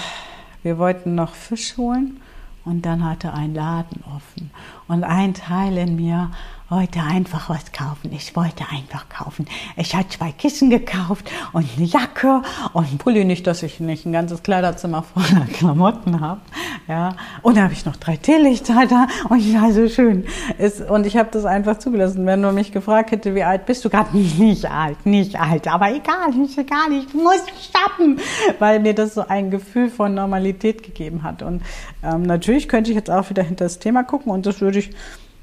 wir 0.64 0.78
wollten 0.78 1.14
noch 1.16 1.36
Fisch 1.36 1.78
holen 1.78 2.20
und 2.66 2.86
dann 2.86 3.03
hatte 3.03 3.34
ein 3.34 3.53
Laden 3.53 4.03
offen. 4.16 4.51
Und 4.88 5.03
ein 5.03 5.34
Teil 5.34 5.78
in 5.78 5.95
mir 5.95 6.32
wollte 6.74 7.02
einfach 7.02 7.50
was 7.50 7.72
kaufen. 7.72 8.12
Ich 8.14 8.36
wollte 8.36 8.64
einfach 8.72 9.08
kaufen. 9.08 9.46
Ich 9.78 9.96
hatte 9.96 10.10
zwei 10.18 10.32
Kissen 10.32 10.72
gekauft 10.72 11.30
und 11.52 11.68
eine 11.78 11.86
Jacke 11.86 12.42
und 12.74 12.88
einen 12.88 12.98
Pulli. 12.98 13.26
Nicht, 13.26 13.46
dass 13.46 13.62
ich 13.62 13.80
nicht 13.80 14.06
ein 14.06 14.12
ganzes 14.12 14.42
Kleiderzimmer 14.42 15.04
voller 15.04 15.46
Klamotten 15.54 16.20
habe. 16.20 16.42
Ja. 16.88 17.16
Und 17.44 17.58
da 17.58 17.64
habe 17.64 17.74
ich 17.74 17.86
noch 17.86 17.96
drei 17.98 18.18
Teelichter 18.18 19.08
und 19.30 19.40
ja, 19.40 19.72
so 19.72 19.88
schön. 19.88 20.26
Ist, 20.58 20.82
und 20.82 21.06
ich 21.06 21.16
habe 21.16 21.30
das 21.32 21.46
einfach 21.46 21.78
zugelassen. 21.78 22.26
Wenn 22.26 22.42
du 22.42 22.52
mich 22.52 22.72
gefragt 22.72 23.12
hätte, 23.12 23.36
wie 23.36 23.44
alt 23.44 23.68
bist 23.68 23.86
du 23.86 23.90
gerade? 23.90 24.18
Nicht 24.44 24.70
alt, 24.70 25.06
nicht 25.06 25.40
alt. 25.40 25.68
Aber 25.68 25.94
egal, 25.94 26.32
nicht 26.32 26.58
egal. 26.58 26.92
Ich 26.92 27.14
muss 27.14 27.44
stoppen. 27.62 28.20
Weil 28.60 28.80
mir 28.80 28.96
das 28.96 29.14
so 29.14 29.28
ein 29.28 29.52
Gefühl 29.52 29.90
von 29.90 30.16
Normalität 30.16 30.82
gegeben 30.82 31.24
hat. 31.24 31.44
Und 31.44 31.62
ähm, 32.04 32.24
natürlich 32.24 32.68
könnte 32.68 32.90
ich 32.90 32.96
jetzt 32.96 33.12
auch 33.12 33.30
wieder 33.30 33.44
hinter 33.44 33.66
das 33.66 33.80
Thema 33.80 34.04
gucken 34.04 34.32
und 34.32 34.46
das 34.46 34.60
würde 34.60 34.80
ich 34.80 34.90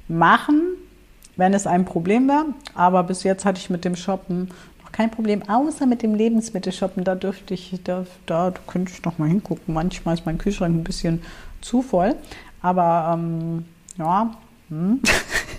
machen, 0.09 0.63
wenn 1.41 1.55
es 1.55 1.67
ein 1.67 1.85
Problem 1.85 2.29
wäre. 2.29 2.47
Aber 2.75 3.03
bis 3.03 3.25
jetzt 3.25 3.45
hatte 3.45 3.59
ich 3.59 3.71
mit 3.71 3.85
dem 3.85 3.97
Shoppen 3.97 4.51
noch 4.85 4.93
kein 4.93 5.11
Problem, 5.11 5.43
außer 5.49 5.87
mit 5.87 6.03
dem 6.03 6.15
Lebensmittelshoppen. 6.15 7.03
Da 7.03 7.17
dürfte 7.17 7.55
ich, 7.55 7.81
da, 7.83 8.07
da 8.27 8.53
könnte 8.69 8.93
ich 8.93 9.03
noch 9.03 9.19
mal 9.19 9.29
hingucken. 9.29 9.75
Manchmal 9.75 10.15
ist 10.15 10.27
mein 10.27 10.39
Kühlschrank 10.39 10.77
ein 10.77 10.85
bisschen 10.85 11.23
zu 11.61 11.83
voll. 11.83 12.15
Aber 12.63 13.15
ähm, 13.15 13.65
ja, 13.99 14.37
hm. 14.69 15.01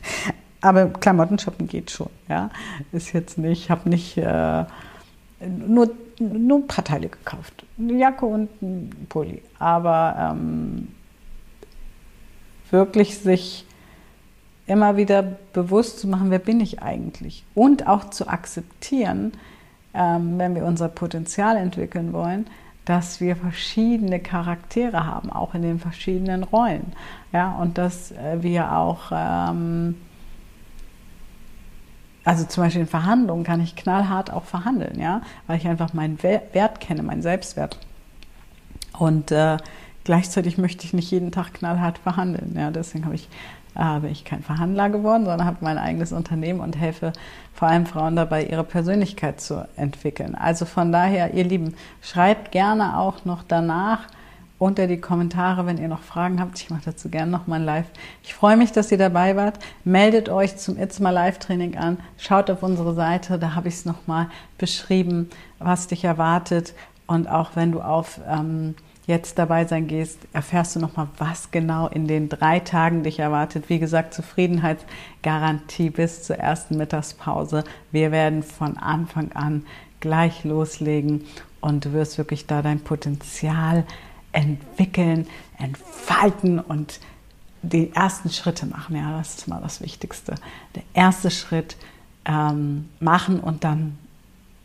aber 0.62 0.86
Klamotten 0.88 1.40
shoppen 1.40 1.68
geht 1.68 1.92
schon. 1.92 2.10
Ja, 2.30 2.52
ist 2.92 3.12
jetzt 3.12 3.38
nicht, 3.38 3.64
ich 3.64 3.70
habe 3.72 3.90
nicht 3.90 4.18
äh, 4.18 4.66
nur, 5.40 5.90
nur 6.20 6.60
ein 6.60 6.68
paar 6.68 6.86
Teile 6.86 7.10
gekauft. 7.10 7.66
Eine 7.80 7.94
Jacke 7.94 8.26
und 8.26 8.50
ein 8.62 9.08
Pulli. 9.10 9.42
Aber 9.58 10.32
ähm, 10.32 10.90
wirklich 12.70 13.18
sich 13.18 13.66
immer 14.72 14.96
wieder 14.96 15.22
bewusst 15.52 16.00
zu 16.00 16.08
machen, 16.08 16.32
wer 16.32 16.40
bin 16.40 16.62
ich 16.62 16.82
eigentlich? 16.82 17.44
Und 17.54 17.88
auch 17.88 18.10
zu 18.10 18.30
akzeptieren, 18.30 19.34
ähm, 19.94 20.40
wenn 20.40 20.56
wir 20.56 20.64
unser 20.64 20.88
Potenzial 20.88 21.58
entwickeln 21.58 22.14
wollen, 22.14 22.48
dass 22.86 23.20
wir 23.20 23.36
verschiedene 23.36 24.22
Charaktere 24.22 25.06
haben, 25.06 25.30
auch 25.30 25.54
in 25.56 25.62
den 25.62 25.78
verschiedenen 25.78 26.44
Rollen. 26.44 26.94
Ja, 27.34 27.52
und 27.56 27.78
dass 27.78 28.14
äh, 28.14 28.42
wir 28.42 28.72
auch, 28.78 29.12
ähm, 29.14 29.98
also 32.24 32.46
zum 32.46 32.64
Beispiel 32.64 32.84
in 32.84 32.88
Verhandlungen 32.88 33.44
kann 33.44 33.60
ich 33.60 33.76
knallhart 33.76 34.32
auch 34.32 34.46
verhandeln, 34.46 35.02
ja, 35.02 35.22
weil 35.48 35.58
ich 35.58 35.68
einfach 35.68 35.94
meinen 35.94 36.24
Wert 36.24 36.80
kenne, 36.80 37.04
meinen 37.04 37.22
Selbstwert. 37.22 37.78
Und 38.98 39.32
äh, 39.32 39.58
gleichzeitig 40.06 40.58
möchte 40.58 40.86
ich 40.86 40.94
nicht 40.94 41.12
jeden 41.12 41.32
Tag 41.32 41.56
knallhart 41.56 41.98
verhandeln. 41.98 42.54
Ja, 42.56 42.72
deswegen 42.72 43.04
habe 43.04 43.16
ich 43.16 43.28
äh, 43.76 44.00
bin 44.00 44.12
ich 44.12 44.26
kein 44.26 44.44
Verhandler 44.44 44.90
geworden, 44.90 45.26
sondern 45.26 45.46
habe 45.48 45.58
mein 45.62 45.78
eigenes 45.78 46.12
Unternehmen 46.12 46.60
und 46.60 46.78
helfe 46.78 47.14
vor 47.54 47.68
allem 47.68 47.86
Frauen 47.86 48.16
dabei, 48.16 48.46
ihre 48.46 48.64
Persönlichkeit 48.64 49.40
zu 49.40 49.68
entwickeln. 49.76 50.36
Also 50.36 50.66
von 50.66 50.92
daher, 50.92 51.34
ihr 51.34 51.44
Lieben, 51.44 51.76
schreibt 52.02 52.52
gerne 52.52 52.98
auch 52.98 53.26
noch 53.26 53.44
danach 53.48 54.08
unter 54.62 54.86
die 54.86 55.02
Kommentare, 55.02 55.66
wenn 55.66 55.80
ihr 55.80 55.88
noch 55.88 56.02
Fragen 56.04 56.40
habt. 56.40 56.60
Ich 56.60 56.70
mache 56.70 56.84
dazu 56.86 57.10
gerne 57.10 57.32
noch 57.32 57.48
mal 57.48 57.56
ein 57.56 57.66
Live. 57.66 57.88
Ich 58.22 58.36
freue 58.36 58.58
mich, 58.58 58.72
dass 58.72 58.92
ihr 58.92 59.00
dabei 59.00 59.36
wart. 59.36 59.58
Meldet 59.84 60.30
euch 60.30 60.56
zum 60.58 60.78
It's 60.78 61.00
My 61.00 61.10
Live 61.10 61.40
Training 61.40 61.78
an. 61.78 61.98
Schaut 62.18 62.52
auf 62.52 62.62
unsere 62.62 62.94
Seite, 62.94 63.40
da 63.40 63.56
habe 63.56 63.70
ich 63.70 63.74
es 63.74 63.86
noch 63.86 64.06
mal 64.06 64.30
beschrieben, 64.60 65.32
was 65.58 65.88
dich 65.88 66.04
erwartet. 66.04 66.76
Und 67.08 67.28
auch 67.28 67.56
wenn 67.56 67.72
du 67.72 67.82
auf 67.82 68.20
ähm, 68.30 68.76
jetzt 69.12 69.38
dabei 69.38 69.66
sein 69.66 69.88
gehst, 69.88 70.20
erfährst 70.34 70.76
du 70.76 70.80
nochmal, 70.80 71.08
was 71.18 71.52
genau 71.52 71.88
in 71.88 72.08
den 72.08 72.30
drei 72.30 72.60
Tagen 72.60 73.04
dich 73.04 73.20
erwartet. 73.20 73.66
Wie 73.68 73.78
gesagt, 73.78 74.14
Zufriedenheitsgarantie 74.14 75.90
bis 75.90 76.24
zur 76.24 76.38
ersten 76.38 76.78
Mittagspause. 76.78 77.64
Wir 77.92 78.12
werden 78.12 78.42
von 78.42 78.78
Anfang 78.78 79.34
an 79.34 79.66
gleich 80.00 80.44
loslegen 80.44 81.26
und 81.60 81.86
du 81.86 81.94
wirst 81.94 82.18
wirklich 82.18 82.48
da 82.48 82.62
dein 82.62 82.80
Potenzial 82.80 83.86
entwickeln, 84.32 85.28
entfalten 85.60 86.60
und 86.60 87.00
die 87.62 87.94
ersten 87.94 88.30
Schritte 88.30 88.66
machen. 88.66 88.96
Ja, 88.96 89.18
das 89.18 89.36
ist 89.36 89.48
mal 89.48 89.62
das 89.62 89.82
Wichtigste. 89.82 90.36
Der 90.76 90.84
erste 90.94 91.30
Schritt 91.30 91.76
ähm, 92.26 92.90
machen 93.00 93.40
und 93.40 93.64
dann 93.64 93.98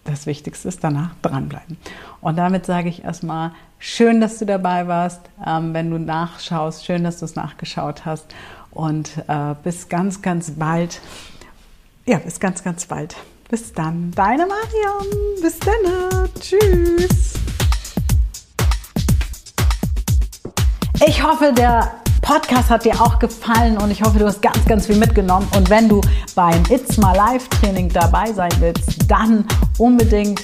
das 0.04 0.26
Wichtigste 0.26 0.68
ist 0.68 0.84
danach 0.84 1.10
dranbleiben. 1.20 1.76
Und 2.20 2.36
damit 2.36 2.64
sage 2.64 2.88
ich 2.88 3.04
erstmal, 3.04 3.52
schön, 3.78 4.20
dass 4.20 4.38
du 4.38 4.46
dabei 4.46 4.86
warst. 4.88 5.20
Ähm, 5.44 5.74
wenn 5.74 5.90
du 5.90 5.98
nachschaust, 5.98 6.84
schön, 6.84 7.04
dass 7.04 7.18
du 7.18 7.24
es 7.24 7.34
nachgeschaut 7.34 8.04
hast. 8.04 8.26
Und 8.70 9.10
äh, 9.28 9.54
bis 9.62 9.88
ganz, 9.88 10.22
ganz 10.22 10.50
bald. 10.50 11.00
Ja, 12.04 12.18
bis 12.18 12.40
ganz, 12.40 12.62
ganz 12.62 12.86
bald. 12.86 13.16
Bis 13.48 13.72
dann. 13.72 14.10
Deine 14.12 14.46
Mariam. 14.46 15.06
Bis 15.40 15.58
dann. 15.60 16.28
Tschüss. 16.40 17.34
Ich 21.06 21.22
hoffe, 21.22 21.52
der 21.52 21.92
Podcast 22.22 22.70
hat 22.70 22.84
dir 22.84 23.00
auch 23.00 23.18
gefallen 23.18 23.78
und 23.78 23.90
ich 23.90 24.02
hoffe, 24.02 24.18
du 24.18 24.26
hast 24.26 24.42
ganz, 24.42 24.64
ganz 24.66 24.86
viel 24.86 24.96
mitgenommen. 24.96 25.46
Und 25.56 25.70
wenn 25.70 25.88
du 25.88 26.00
beim 26.34 26.60
It's 26.68 26.96
My 26.96 27.14
Life 27.14 27.48
Training 27.60 27.88
dabei 27.88 28.32
sein 28.32 28.50
willst, 28.58 29.08
dann 29.08 29.46
unbedingt 29.78 30.42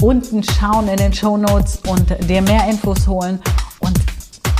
unten 0.00 0.42
schauen 0.42 0.88
in 0.88 0.96
den 0.96 1.12
Show 1.12 1.36
Notes 1.36 1.80
und 1.88 2.08
dir 2.28 2.42
mehr 2.42 2.68
Infos 2.68 3.06
holen 3.06 3.40
und 3.80 3.98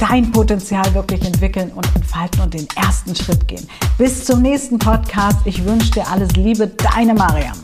dein 0.00 0.30
Potenzial 0.30 0.92
wirklich 0.94 1.24
entwickeln 1.24 1.70
und 1.74 1.86
entfalten 1.94 2.40
und 2.42 2.54
den 2.54 2.66
ersten 2.76 3.14
Schritt 3.14 3.46
gehen. 3.48 3.66
Bis 3.98 4.24
zum 4.24 4.42
nächsten 4.42 4.78
Podcast. 4.78 5.38
Ich 5.44 5.64
wünsche 5.64 5.90
dir 5.92 6.08
alles 6.08 6.32
Liebe, 6.32 6.66
deine 6.66 7.14
Mariam. 7.14 7.56